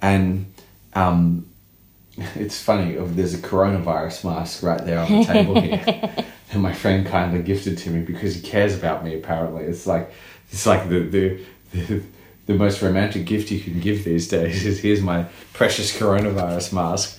And 0.00 0.46
um, 0.94 1.46
it's 2.16 2.62
funny, 2.62 2.94
there's 2.94 3.34
a 3.34 3.38
coronavirus 3.38 4.26
mask 4.26 4.62
right 4.62 4.84
there 4.86 5.00
on 5.00 5.10
the 5.10 5.24
table 5.24 5.60
here. 5.60 6.14
And 6.52 6.62
my 6.62 6.72
friend 6.72 7.06
kindly 7.06 7.42
gifted 7.42 7.78
to 7.78 7.90
me 7.90 8.00
because 8.00 8.34
he 8.34 8.42
cares 8.42 8.76
about 8.76 9.04
me. 9.04 9.14
Apparently, 9.14 9.64
it's 9.64 9.86
like 9.86 10.12
it's 10.50 10.66
like 10.66 10.88
the 10.88 11.00
the, 11.00 11.44
the 11.72 12.02
the 12.46 12.54
most 12.54 12.82
romantic 12.82 13.24
gift 13.24 13.50
you 13.50 13.60
can 13.60 13.80
give 13.80 14.04
these 14.04 14.28
days 14.28 14.64
is 14.66 14.80
here's 14.80 15.00
my 15.00 15.26
precious 15.52 15.96
coronavirus 15.96 16.72
mask. 16.72 17.18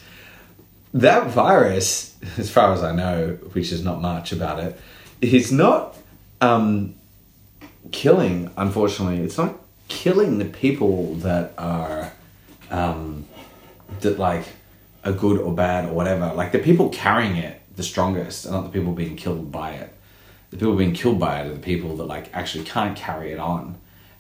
That 0.94 1.28
virus, 1.28 2.16
as 2.38 2.52
far 2.52 2.74
as 2.74 2.84
I 2.84 2.94
know, 2.94 3.40
which 3.54 3.72
is 3.72 3.84
not 3.84 4.02
much 4.02 4.32
about 4.32 4.60
it, 4.60 4.80
is 5.22 5.52
not 5.52 5.98
um, 6.42 6.96
killing. 7.92 8.52
Unfortunately, 8.58 9.24
it's 9.24 9.38
not 9.38 9.56
killing 9.88 10.38
the 10.38 10.46
people 10.46 11.16
that 11.16 11.54
are 11.58 12.12
um, 12.70 13.26
that 14.02 14.20
like 14.20 14.46
are 15.04 15.14
good 15.14 15.40
or 15.40 15.54
bad 15.54 15.86
or 15.86 15.94
whatever. 15.94 16.34
Like 16.34 16.52
the 16.52 16.60
people 16.60 16.90
carrying 16.90 17.38
it 17.38 17.62
the 17.76 17.84
strongest, 17.84 18.45
are 18.45 18.51
not 18.51 18.63
the 18.63 18.69
people 18.69 18.93
being 18.93 19.15
killed 19.15 19.51
by 19.51 19.71
it. 19.71 19.93
The 20.51 20.57
people 20.57 20.76
being 20.76 20.93
killed 20.93 21.19
by 21.19 21.41
it 21.41 21.47
are 21.47 21.53
the 21.53 21.59
people 21.59 21.95
that 21.97 22.05
like 22.05 22.30
actually 22.34 22.63
can't 22.65 22.95
carry 22.95 23.32
it 23.32 23.39
on, 23.39 23.76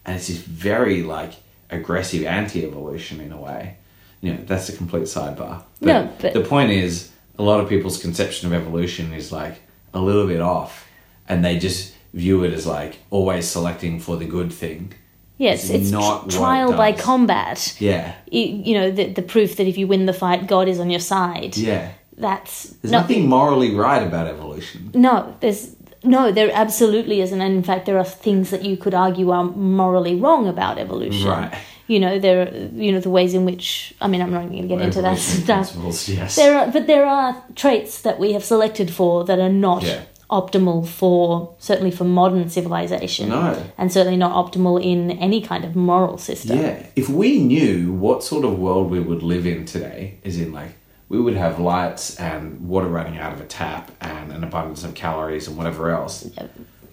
and 0.05 0.15
it's 0.15 0.27
this 0.27 0.37
very 0.37 1.03
like 1.03 1.33
aggressive 1.69 2.25
anti-evolution 2.25 3.19
in 3.21 3.31
a 3.31 3.39
way. 3.39 3.77
You 4.21 4.33
know, 4.33 4.39
that's 4.45 4.69
a 4.69 4.75
complete 4.75 5.03
sidebar. 5.03 5.63
But 5.79 5.87
No, 5.87 6.09
but- 6.21 6.33
the 6.33 6.41
point 6.41 6.71
is, 6.71 7.11
a 7.37 7.43
lot 7.43 7.59
of 7.59 7.67
people's 7.69 8.01
conception 8.01 8.47
of 8.47 8.53
evolution 8.53 9.13
is 9.13 9.31
like 9.31 9.61
a 9.93 9.99
little 9.99 10.27
bit 10.27 10.41
off, 10.41 10.87
and 11.27 11.43
they 11.43 11.57
just 11.59 11.93
view 12.13 12.43
it 12.43 12.53
as 12.53 12.65
like 12.65 12.99
always 13.09 13.47
selecting 13.47 13.99
for 13.99 14.17
the 14.17 14.25
good 14.25 14.51
thing. 14.53 14.93
Yes, 15.37 15.63
It's 15.65 15.83
it's, 15.85 15.91
not 15.91 16.21
tr- 16.21 16.23
what 16.25 16.33
it 16.33 16.37
trial 16.37 16.73
by 16.73 16.91
combat. 16.93 17.75
Yeah, 17.79 18.13
You, 18.31 18.41
you 18.41 18.73
know, 18.75 18.91
the, 18.91 19.05
the 19.11 19.23
proof 19.23 19.55
that 19.57 19.67
if 19.67 19.77
you 19.79 19.87
win 19.87 20.05
the 20.05 20.13
fight, 20.13 20.45
God 20.47 20.67
is 20.67 20.79
on 20.79 20.89
your 20.91 20.99
side. 20.99 21.57
yeah. 21.57 21.91
That's 22.17 22.69
There's 22.81 22.91
no, 22.91 22.99
nothing 23.01 23.27
morally 23.27 23.73
right 23.75 24.03
about 24.03 24.27
evolution. 24.27 24.91
no, 24.93 25.35
there's 25.39 25.75
no, 26.03 26.31
there 26.31 26.51
absolutely 26.53 27.21
isn't. 27.21 27.39
And 27.41 27.55
in 27.55 27.63
fact, 27.63 27.85
there 27.85 27.97
are 27.97 28.03
things 28.03 28.49
that 28.49 28.63
you 28.63 28.75
could 28.77 28.93
argue 28.93 29.31
are 29.31 29.45
morally 29.45 30.15
wrong 30.15 30.47
about 30.47 30.77
evolution. 30.77 31.29
Right. 31.29 31.53
You 31.87 31.99
know, 31.99 32.19
there, 32.19 32.47
are, 32.47 32.55
you 32.75 32.91
know, 32.91 32.99
the 32.99 33.09
ways 33.09 33.33
in 33.33 33.45
which. 33.45 33.93
I 34.01 34.07
mean, 34.07 34.21
I'm 34.21 34.31
not 34.31 34.49
going 34.49 34.61
to 34.61 34.67
get 34.67 34.81
into 34.81 35.01
that 35.01 35.17
stuff. 35.17 35.73
yes. 36.07 36.35
There 36.35 36.57
are, 36.57 36.67
but 36.71 36.87
there 36.87 37.05
are 37.05 37.41
traits 37.55 38.01
that 38.01 38.19
we 38.19 38.33
have 38.33 38.43
selected 38.43 38.91
for 38.91 39.23
that 39.25 39.39
are 39.39 39.49
not 39.49 39.83
Yeah. 39.83 40.01
optimal 40.29 40.87
for 40.87 41.53
certainly 41.59 41.91
for 41.91 42.03
modern 42.05 42.49
civilization. 42.49 43.29
No. 43.29 43.61
and 43.77 43.91
certainly 43.91 44.17
not 44.17 44.33
optimal 44.33 44.83
in 44.83 45.11
any 45.11 45.41
kind 45.41 45.63
of 45.65 45.75
moral 45.75 46.17
system. 46.17 46.57
Yeah, 46.59 46.85
if 46.95 47.07
we 47.09 47.39
knew 47.39 47.93
what 47.93 48.23
sort 48.23 48.43
of 48.45 48.57
world 48.59 48.89
we 48.91 48.99
would 48.99 49.23
live 49.23 49.45
in 49.45 49.65
today, 49.65 50.17
is 50.23 50.39
in 50.39 50.51
like 50.53 50.73
we 51.13 51.21
would 51.21 51.35
have 51.35 51.59
lights 51.59 52.15
and 52.15 52.67
water 52.67 52.87
running 52.87 53.19
out 53.19 53.31
of 53.31 53.39
a 53.39 53.45
tap 53.45 53.91
and 54.01 54.31
an 54.31 54.43
abundance 54.43 54.83
of 54.83 54.95
calories 54.95 55.47
and 55.47 55.55
whatever 55.55 55.91
else, 55.91 56.27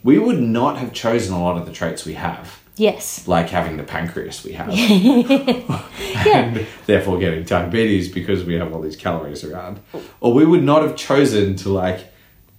we 0.03 0.18
would 0.18 0.39
not 0.39 0.77
have 0.77 0.93
chosen 0.93 1.33
a 1.35 1.43
lot 1.43 1.57
of 1.57 1.64
the 1.64 1.73
traits 1.73 2.05
we 2.05 2.12
have, 2.12 2.61
Yes. 2.77 3.27
like 3.27 3.49
having 3.49 3.79
the 3.79 3.83
pancreas 3.83 4.45
we 4.45 4.53
have, 4.53 4.68
and 6.29 6.66
therefore 6.85 7.18
getting 7.18 7.45
diabetes 7.45 8.12
because 8.12 8.45
we 8.45 8.57
have 8.57 8.75
all 8.75 8.83
these 8.83 8.95
calories 8.95 9.43
around. 9.43 9.81
Or 10.21 10.35
we 10.35 10.45
would 10.45 10.62
not 10.64 10.83
have 10.83 10.97
chosen 10.97 11.57
to 11.57 11.71
like 11.71 12.05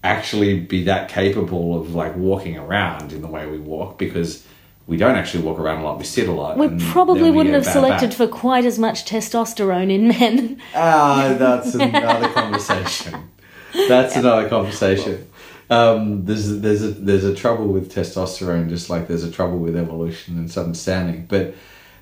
actually 0.03 0.59
be 0.59 0.86
that 0.86 1.09
capable 1.09 1.80
of 1.80 1.93
like 1.93 2.16
walking 2.16 2.57
around 2.57 3.14
in 3.14 3.22
the 3.22 3.28
way 3.28 3.45
we 3.45 3.59
walk 3.59 3.99
because 3.99 4.43
we 4.91 4.97
don't 4.97 5.15
actually 5.15 5.41
walk 5.45 5.57
around 5.57 5.79
a 5.79 5.85
lot. 5.85 5.97
We 5.97 6.03
sit 6.03 6.27
a 6.27 6.33
lot. 6.33 6.57
We 6.57 6.67
probably 6.91 7.23
we 7.23 7.31
wouldn't 7.31 7.55
have 7.55 7.65
selected 7.65 8.09
back. 8.09 8.17
for 8.17 8.27
quite 8.27 8.65
as 8.65 8.77
much 8.77 9.05
testosterone 9.05 9.89
in 9.89 10.09
men. 10.09 10.61
Ah, 10.75 11.33
that's 11.39 11.73
another 11.75 12.27
conversation. 12.33 13.31
That's 13.87 14.17
another 14.17 14.49
conversation. 14.49 15.29
Um, 15.69 16.25
there's 16.25 16.59
there's 16.59 16.83
a 16.83 16.89
there's 16.89 17.23
a 17.23 17.33
trouble 17.33 17.67
with 17.67 17.89
testosterone, 17.89 18.67
just 18.67 18.89
like 18.89 19.07
there's 19.07 19.23
a 19.23 19.31
trouble 19.31 19.59
with 19.59 19.77
evolution 19.77 20.37
and 20.37 20.57
understanding. 20.57 21.25
But 21.29 21.55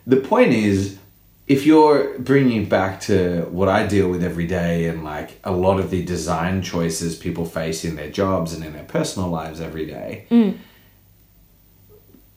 the 0.07 0.17
point 0.17 0.53
is, 0.53 0.97
if 1.45 1.67
you're 1.67 2.17
bringing 2.17 2.63
it 2.63 2.69
back 2.69 3.01
to 3.01 3.43
what 3.51 3.69
I 3.69 3.85
deal 3.85 4.09
with 4.09 4.23
every 4.23 4.47
day, 4.47 4.87
and 4.87 5.03
like 5.03 5.39
a 5.43 5.51
lot 5.51 5.79
of 5.79 5.91
the 5.91 6.03
design 6.03 6.63
choices 6.63 7.15
people 7.15 7.45
face 7.45 7.85
in 7.85 7.95
their 7.95 8.09
jobs 8.09 8.51
and 8.51 8.65
in 8.65 8.73
their 8.73 8.85
personal 8.85 9.29
lives 9.29 9.61
every 9.61 9.85
day, 9.85 10.25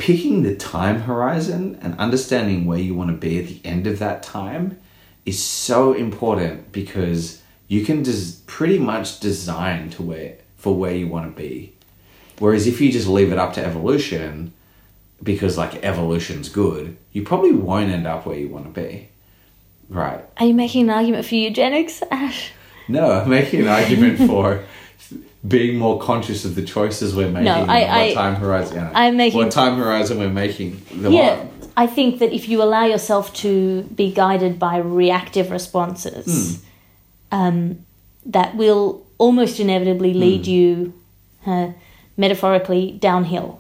picking 0.03 0.43
the 0.43 0.57
time 0.57 1.03
horizon 1.03 1.79
and 1.81 1.97
understanding 1.97 2.67
where 2.67 2.77
you 2.77 2.93
want 2.93 3.09
to 3.09 3.17
be 3.17 3.39
at 3.39 3.47
the 3.47 3.61
end 3.65 3.87
of 3.87 4.01
that 4.01 4.21
time 4.21 4.77
is 5.25 5.41
so 5.41 5.93
important 5.93 6.73
because 6.73 7.41
you 7.69 7.85
can 7.85 8.03
just 8.03 8.45
pretty 8.49 8.81
much 8.81 9.21
design 9.21 9.89
to 9.89 10.03
where 10.03 10.35
for 10.57 10.75
where 10.75 10.93
you 10.93 11.07
want 11.07 11.25
to 11.25 11.41
be. 11.41 11.73
Whereas 12.41 12.67
if 12.67 12.81
you 12.81 12.91
just 12.91 13.07
leave 13.07 13.31
it 13.31 13.39
up 13.39 13.53
to 13.53 13.65
evolution, 13.65 14.53
because 15.23 15.57
like 15.57 15.85
evolution's 15.85 16.49
good, 16.49 16.97
you 17.13 17.23
probably 17.23 17.53
won't 17.53 17.93
end 17.93 18.09
up 18.09 18.27
where 18.27 18.37
you 18.37 18.49
want 18.49 18.75
to 18.75 18.81
be. 18.81 19.09
Right. 19.89 20.25
Are 20.39 20.47
you 20.47 20.55
making 20.55 20.83
an 20.83 20.91
argument 20.91 21.27
for 21.27 21.37
eugenics, 21.37 22.03
Ash? 22.11 22.51
No, 22.89 23.09
I'm 23.09 23.31
making 23.31 23.61
an 23.61 23.69
argument 23.69 24.29
for 24.29 24.65
being 25.47 25.77
more 25.77 25.99
conscious 26.01 26.45
of 26.45 26.55
the 26.55 26.63
choices 26.63 27.15
we're 27.15 27.29
making. 27.29 27.45
No, 27.47 27.63
and 27.63 27.71
I- 27.71 27.81
what 27.83 27.91
I- 27.91 28.15
time 28.15 28.35
horizon. 28.37 28.77
yeah. 28.77 28.91
I'm 28.95 29.17
making- 29.17 29.39
what 29.39 29.51
time 29.51 29.77
horizon 29.77 30.19
we're 30.19 30.29
making. 30.29 30.81
The 30.95 31.11
Yeah. 31.11 31.37
one- 31.39 31.49
I 31.77 31.87
think 31.87 32.19
that 32.21 32.33
if 32.33 32.49
you 32.49 32.63
allow 32.63 32.85
yourself 32.85 33.33
to 33.35 33.83
be 33.95 34.13
guided 34.13 34.59
by 34.59 34.77
reactive 34.77 35.51
responses, 35.51 36.61
um, 37.33 37.79
that 38.27 38.55
will 38.57 39.03
almost 39.19 39.59
inevitably 39.59 40.13
lead 40.15 40.47
you, 40.47 40.93
uh, 41.47 41.69
metaphorically, 42.17 42.97
downhill. 43.01 43.59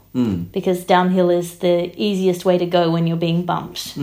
Because 0.53 0.85
downhill 0.85 1.31
is 1.31 1.55
the 1.61 1.91
easiest 1.97 2.45
way 2.45 2.59
to 2.59 2.67
go 2.67 2.91
when 2.91 3.07
you're 3.07 3.17
being 3.17 3.45
bumped. 3.45 3.97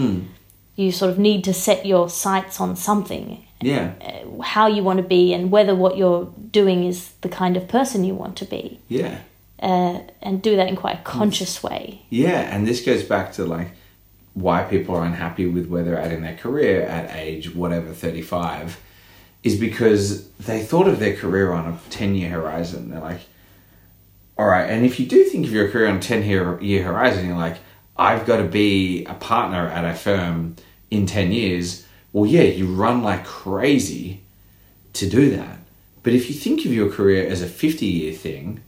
You 0.80 0.94
sort 0.94 1.12
of 1.12 1.20
need 1.20 1.44
to 1.44 1.54
set 1.54 1.86
your 1.86 2.10
sights 2.10 2.62
on 2.62 2.78
something, 2.78 3.44
Yeah. 3.62 3.92
uh, 4.02 4.42
how 4.42 4.68
you 4.68 4.82
want 4.82 4.98
to 4.98 5.04
be, 5.04 5.34
and 5.34 5.52
whether 5.52 5.76
what 5.76 5.98
you're 5.98 6.30
doing 6.52 6.86
is 6.86 7.10
the 7.20 7.28
kind 7.28 7.58
of 7.58 7.68
person 7.68 8.06
you 8.06 8.16
want 8.16 8.38
to 8.38 8.46
be, 8.46 8.80
Yeah. 8.88 9.18
uh, 9.62 10.00
and 10.22 10.42
do 10.42 10.56
that 10.56 10.70
in 10.70 10.78
quite 10.78 11.00
a 11.00 11.04
conscious 11.04 11.62
way. 11.62 12.04
Yeah, 12.10 12.56
and 12.56 12.66
this 12.66 12.80
goes 12.82 13.04
back 13.04 13.34
to 13.34 13.44
like 13.46 13.72
why 14.34 14.64
people 14.64 14.96
are 14.96 15.04
unhappy 15.04 15.48
with 15.48 15.68
where 15.68 15.84
they're 15.84 16.00
at 16.00 16.14
in 16.14 16.22
their 16.22 16.38
career 16.38 16.84
at 16.84 17.14
age 17.14 17.54
whatever 17.54 17.92
35 17.92 18.80
is 19.44 19.58
because 19.58 20.30
they 20.38 20.64
thought 20.64 20.88
of 20.88 21.00
their 21.00 21.16
career 21.16 21.52
on 21.52 21.66
a 21.66 21.78
10 21.90 22.16
year 22.16 22.30
horizon. 22.30 22.90
They're 22.90 23.02
like, 23.02 23.22
all 24.38 24.48
right, 24.48 24.70
and 24.70 24.86
if 24.86 24.98
you 24.98 25.06
do 25.06 25.26
think 25.26 25.46
of 25.46 25.52
your 25.52 25.70
career 25.70 25.88
on 25.90 25.98
a 25.98 26.02
10 26.02 26.24
year, 26.24 26.58
year 26.62 26.84
horizon, 26.84 27.28
you're 27.28 27.36
like, 27.36 27.58
I've 27.98 28.26
got 28.26 28.38
to 28.38 28.46
be 28.46 29.04
a 29.06 29.14
partner 29.16 29.68
at 29.68 29.84
a 29.84 29.94
firm 29.94 30.56
in 30.92 31.06
10 31.06 31.32
years. 31.32 31.86
Well, 32.14 32.26
yeah, 32.26 32.44
you 32.44 32.68
run 32.68 33.04
like 33.04 33.26
crazy 33.26 34.22
to 34.94 35.10
do 35.10 35.30
that. 35.36 35.60
But 36.04 36.14
if 36.14 36.30
you 36.30 36.36
think 36.36 36.66
of 36.66 36.74
your 36.74 36.90
career 36.90 37.28
as 37.28 37.42
a 37.42 37.48
50 37.48 37.86
year 37.86 38.14
thing, 38.14 38.62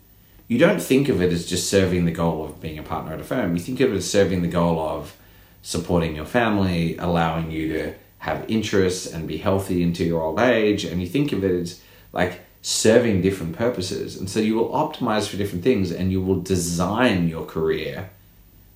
you 0.48 0.58
don't 0.58 0.82
think 0.82 1.08
of 1.08 1.22
it 1.22 1.32
as 1.32 1.48
just 1.48 1.70
serving 1.70 2.06
the 2.06 2.12
goal 2.12 2.44
of 2.44 2.62
being 2.62 2.78
a 2.78 2.84
partner 2.84 3.14
at 3.14 3.22
a 3.22 3.24
firm. 3.24 3.56
You 3.56 3.62
think 3.62 3.80
of 3.80 3.94
it 3.94 3.96
as 3.96 4.10
serving 4.10 4.42
the 4.42 4.48
goal 4.48 4.80
of 4.80 5.16
supporting 5.62 6.16
your 6.16 6.26
family, 6.26 6.98
allowing 6.98 7.52
you 7.52 7.72
to 7.74 7.94
have 8.20 8.46
interests 8.50 9.08
and 9.08 9.28
be 9.28 9.38
healthy 9.38 9.82
into 9.82 10.04
your 10.04 10.22
old 10.22 10.40
age. 10.40 10.84
And 10.84 11.02
you 11.02 11.08
think 11.08 11.32
of 11.32 11.44
it 11.44 11.52
as 11.52 11.82
like 12.12 12.42
serving 12.62 13.22
different 13.22 13.56
purposes. 13.56 14.18
And 14.18 14.30
so 14.30 14.40
you 14.40 14.56
will 14.56 14.70
optimize 14.70 15.28
for 15.28 15.38
different 15.38 15.64
things 15.64 15.92
and 15.92 16.12
you 16.12 16.22
will 16.22 16.42
design 16.42 17.28
your 17.28 17.46
career 17.46 18.10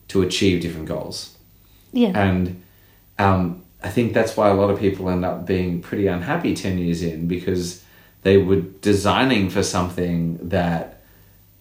to 0.07 0.21
achieve 0.21 0.61
different 0.61 0.87
goals. 0.87 1.35
Yeah. 1.91 2.11
And 2.15 2.63
um, 3.17 3.63
I 3.83 3.89
think 3.89 4.13
that's 4.13 4.35
why 4.35 4.49
a 4.49 4.53
lot 4.53 4.69
of 4.69 4.79
people 4.79 5.09
end 5.09 5.23
up 5.23 5.45
being 5.45 5.81
pretty 5.81 6.07
unhappy 6.07 6.55
10 6.55 6.77
years 6.79 7.01
in 7.03 7.27
because 7.27 7.83
they 8.23 8.37
were 8.37 8.61
designing 8.61 9.49
for 9.49 9.61
something 9.61 10.49
that, 10.49 11.03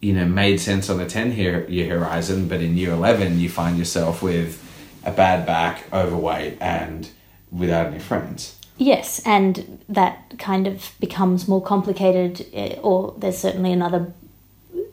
you 0.00 0.14
know, 0.14 0.24
made 0.24 0.58
sense 0.58 0.88
on 0.88 1.00
a 1.00 1.06
10 1.06 1.32
year, 1.32 1.68
year 1.68 1.98
horizon, 1.98 2.48
but 2.48 2.60
in 2.60 2.76
year 2.76 2.92
11, 2.92 3.40
you 3.40 3.48
find 3.48 3.78
yourself 3.78 4.22
with 4.22 4.60
a 5.04 5.12
bad 5.12 5.44
back, 5.44 5.84
overweight, 5.92 6.56
and 6.60 7.10
without 7.52 7.88
any 7.88 7.98
friends. 7.98 8.58
Yes, 8.78 9.20
and 9.24 9.84
that 9.88 10.34
kind 10.38 10.66
of 10.66 10.92
becomes 10.98 11.46
more 11.46 11.62
complicated, 11.62 12.46
eh, 12.54 12.76
or 12.82 13.14
there's 13.18 13.38
certainly 13.38 13.72
another 13.72 14.12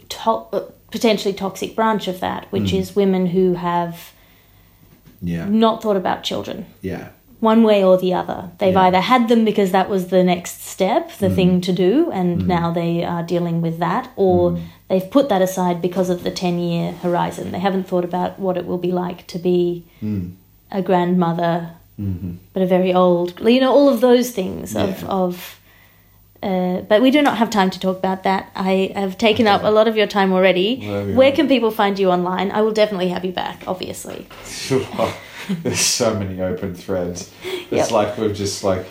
to- 0.10 0.74
potentially 0.92 1.34
toxic 1.34 1.76
branch 1.76 2.08
of 2.08 2.20
that, 2.20 2.52
which 2.52 2.74
is 2.74 2.96
women 2.96 3.28
who 3.28 3.54
have 3.54 4.12
Yeah. 5.22 5.46
not 5.46 5.82
thought 5.82 5.98
about 5.98 6.24
children 6.24 6.66
Yeah. 6.82 7.10
one 7.40 7.64
way 7.64 7.84
or 7.84 7.98
the 7.98 8.14
other. 8.14 8.52
They've 8.60 8.74
Yeah. 8.74 8.84
either 8.84 9.00
had 9.02 9.28
them 9.28 9.46
because 9.46 9.72
that 9.72 9.90
was 9.90 10.08
the 10.08 10.24
next 10.24 10.64
step, 10.68 11.12
the 11.18 11.28
mm-hmm. 11.28 11.36
thing 11.36 11.62
to 11.62 11.74
do, 11.74 12.10
and 12.12 12.40
mm-hmm. 12.40 12.48
now 12.48 12.72
they 12.72 13.04
are 13.04 13.24
dealing 13.24 13.62
with 13.62 13.80
that, 13.80 14.10
or 14.16 14.52
mm-hmm. 14.52 14.64
they've 14.90 15.10
put 15.10 15.30
that 15.30 15.42
aside 15.42 15.82
because 15.82 16.10
of 16.10 16.24
the 16.24 16.32
10 16.32 16.60
year 16.60 16.92
horizon. 16.94 17.52
They 17.52 17.60
haven't 17.60 17.88
thought 17.88 18.06
about 18.06 18.40
what 18.40 18.58
it 18.58 18.66
will 18.66 18.78
be 18.78 18.92
like 18.92 19.26
to 19.28 19.40
be 19.40 19.86
mm. 20.04 20.34
a 20.72 20.82
grandmother, 20.82 21.72
but 22.54 22.64
a 22.64 22.66
very 22.66 22.94
old, 22.94 23.40
you 23.42 23.60
know, 23.60 23.72
all 23.72 23.90
of 23.90 24.02
those 24.02 24.32
things 24.32 24.76
of. 24.76 25.04
Of 25.06 25.61
uh, 26.44 26.82
but 26.82 27.02
we 27.02 27.12
do 27.12 27.22
not 27.22 27.38
have 27.38 27.50
time 27.50 27.70
to 27.70 27.80
talk 27.80 27.98
about 27.98 28.24
that. 28.24 28.52
I 28.56 28.92
have 28.96 29.18
taken 29.18 29.48
up 29.48 29.64
a 29.64 29.70
lot 29.72 29.88
of 29.88 29.96
your 29.96 30.08
time 30.08 30.34
already. 30.34 30.86
Where 31.14 31.32
can 31.32 31.48
people 31.48 31.72
find 31.72 31.98
you 32.00 32.10
online? 32.12 32.52
I 32.52 32.62
will 32.62 32.72
definitely 32.74 33.10
have 33.10 33.24
you 33.26 33.32
back, 33.32 33.64
obviously. 33.68 34.28
There's 35.64 35.80
so 35.80 36.14
many 36.18 36.42
open 36.42 36.76
threads. 36.76 37.32
It's 37.44 37.72
Yep. 37.72 37.92
like 37.92 38.18
we've 38.18 38.36
just 38.36 38.64
like 38.64 38.86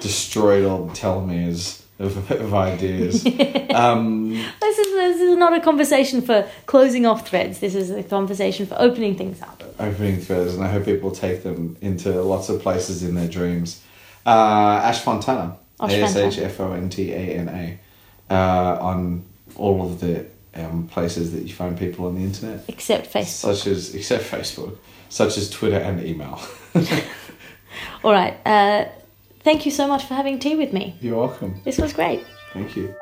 destroyed 0.00 0.64
all 0.64 0.86
the 0.86 0.92
telomeres 0.94 1.82
of, 1.98 2.30
of 2.30 2.54
ideas. 2.54 3.24
um, 3.74 4.32
This 4.60 4.78
is 4.78 4.86
this 4.94 5.20
is 5.20 5.36
not 5.36 5.52
a 5.54 5.60
conversation 5.60 6.22
for 6.22 6.48
closing 6.66 7.06
off 7.06 7.28
threads. 7.28 7.60
This 7.60 7.74
is 7.74 7.90
a 7.90 8.02
conversation 8.02 8.66
for 8.66 8.76
opening 8.78 9.14
things 9.16 9.40
up. 9.42 9.62
opening 9.78 10.18
threads, 10.18 10.54
and 10.54 10.64
I 10.64 10.68
hope 10.68 10.84
people 10.86 11.10
take 11.10 11.42
them 11.42 11.76
into 11.80 12.10
lots 12.22 12.48
of 12.48 12.60
places 12.62 13.02
in 13.02 13.14
their 13.14 13.28
dreams. 13.28 13.82
Uh, 14.26 14.80
Ash 14.82 15.00
Fontana, 15.00 15.56
A 15.88 16.02
S. 16.02 16.16
H 16.16 16.38
F 16.38 16.60
O 16.60 16.72
N 16.72 16.88
T 16.88 17.12
A 17.12 17.16
N 17.16 17.48
A, 17.48 18.34
uh, 18.34 18.78
on 18.80 19.24
all 19.56 19.82
of 19.82 20.00
the 20.00 20.26
um, 20.54 20.88
places 20.88 21.32
that 21.32 21.42
you 21.44 21.52
find 21.54 21.78
people 21.78 22.06
on 22.06 22.14
the 22.16 22.22
internet, 22.22 22.64
Except 22.68 23.12
Facebook. 23.12 23.26
such 23.54 23.66
as 23.66 23.94
except 23.94 24.24
Facebook, 24.24 24.76
such 25.08 25.36
as 25.38 25.48
Twitter 25.50 25.78
and 25.78 26.04
email. 26.04 26.40
All 28.04 28.12
right. 28.12 28.36
Uh, 28.44 28.86
thank 29.40 29.64
you 29.64 29.70
so 29.70 29.86
much 29.86 30.04
for 30.04 30.14
having 30.14 30.38
tea 30.38 30.56
with 30.56 30.72
me. 30.72 30.96
You're 31.00 31.16
welcome. 31.18 31.60
This 31.64 31.78
was 31.78 31.92
great. 31.92 32.24
Thank 32.52 32.76
you. 32.76 32.94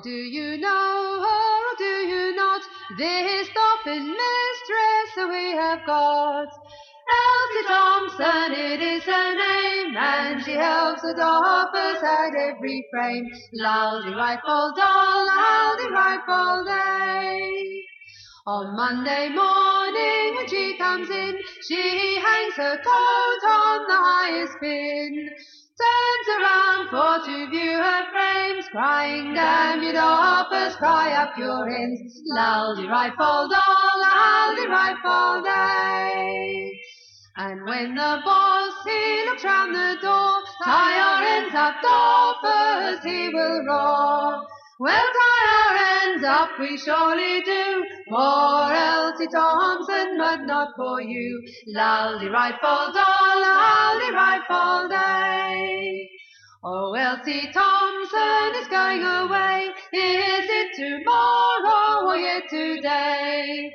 Oh, 0.00 0.02
do 0.02 0.10
you 0.10 0.56
know 0.56 1.20
her 1.20 1.72
or 1.72 1.76
do 1.76 2.08
you 2.08 2.34
not? 2.34 2.62
This 2.96 3.48
doffing 3.52 4.06
mistress 4.06 5.28
we 5.28 5.50
have 5.52 5.84
got. 5.84 6.48
Elsie 7.20 7.66
Thompson, 7.66 8.52
it 8.52 8.80
is 8.80 9.02
her 9.02 9.34
name, 9.34 9.96
and 9.98 10.42
she 10.42 10.52
helps 10.52 11.02
the 11.02 11.12
doffers 11.12 12.02
at 12.02 12.34
every 12.34 12.86
frame. 12.90 13.26
Laldy 13.60 14.14
rifle 14.16 14.72
doll, 14.74 15.26
laldy 15.26 15.92
rifle 15.92 16.64
day. 16.64 17.82
On 18.46 18.74
Monday 18.74 19.28
morning 19.28 20.36
when 20.36 20.48
she 20.48 20.78
comes 20.78 21.10
in, 21.10 21.36
she 21.68 22.14
hangs 22.16 22.54
her 22.54 22.76
coat 22.78 23.50
on 23.50 23.86
the 23.86 23.96
highest 23.96 24.54
pin. 24.62 25.28
Turns 25.80 26.28
around 26.36 26.88
for 26.90 27.26
to 27.26 27.50
view 27.50 27.72
her 27.78 28.02
frames, 28.12 28.66
crying, 28.70 29.32
damn 29.32 29.82
you 29.82 29.92
doffers, 29.92 30.76
cry 30.76 31.12
up 31.12 31.38
your 31.38 31.68
ends. 31.70 32.20
Laldy 32.36 32.86
rifle 32.86 33.48
doll, 33.48 33.92
laldy 34.04 34.68
rifle 34.68 35.42
day. 35.42 36.70
And 37.38 37.64
when 37.64 37.94
the 37.94 38.20
boss 38.24 38.74
he 38.84 39.24
looks 39.24 39.42
round 39.42 39.74
the 39.74 39.96
door, 40.02 40.42
tie 40.64 41.00
our 41.00 41.22
ends 41.22 41.54
up, 41.54 41.76
doffers, 41.82 43.02
he 43.02 43.30
will 43.30 43.64
roar. 43.64 44.46
Well, 44.80 44.96
tie 44.96 45.68
our 45.68 46.08
ends 46.08 46.24
up, 46.24 46.58
we 46.58 46.78
surely 46.78 47.42
do, 47.42 47.84
for 48.08 48.72
Elsie 48.72 49.26
Thompson, 49.26 50.16
but 50.16 50.46
not 50.46 50.68
for 50.74 51.02
you. 51.02 51.46
Laldy 51.68 52.32
rifle 52.32 52.90
doll, 52.94 53.42
laldy 53.42 54.10
rifle 54.14 54.88
day. 54.88 56.08
Oh, 56.64 56.94
Elsie 56.94 57.52
Thompson 57.52 58.54
is 58.56 58.68
going 58.68 59.02
away. 59.02 59.68
Is 59.92 60.46
it 60.48 60.72
tomorrow 60.74 62.06
or 62.06 62.16
yet 62.16 62.48
today? 62.48 63.74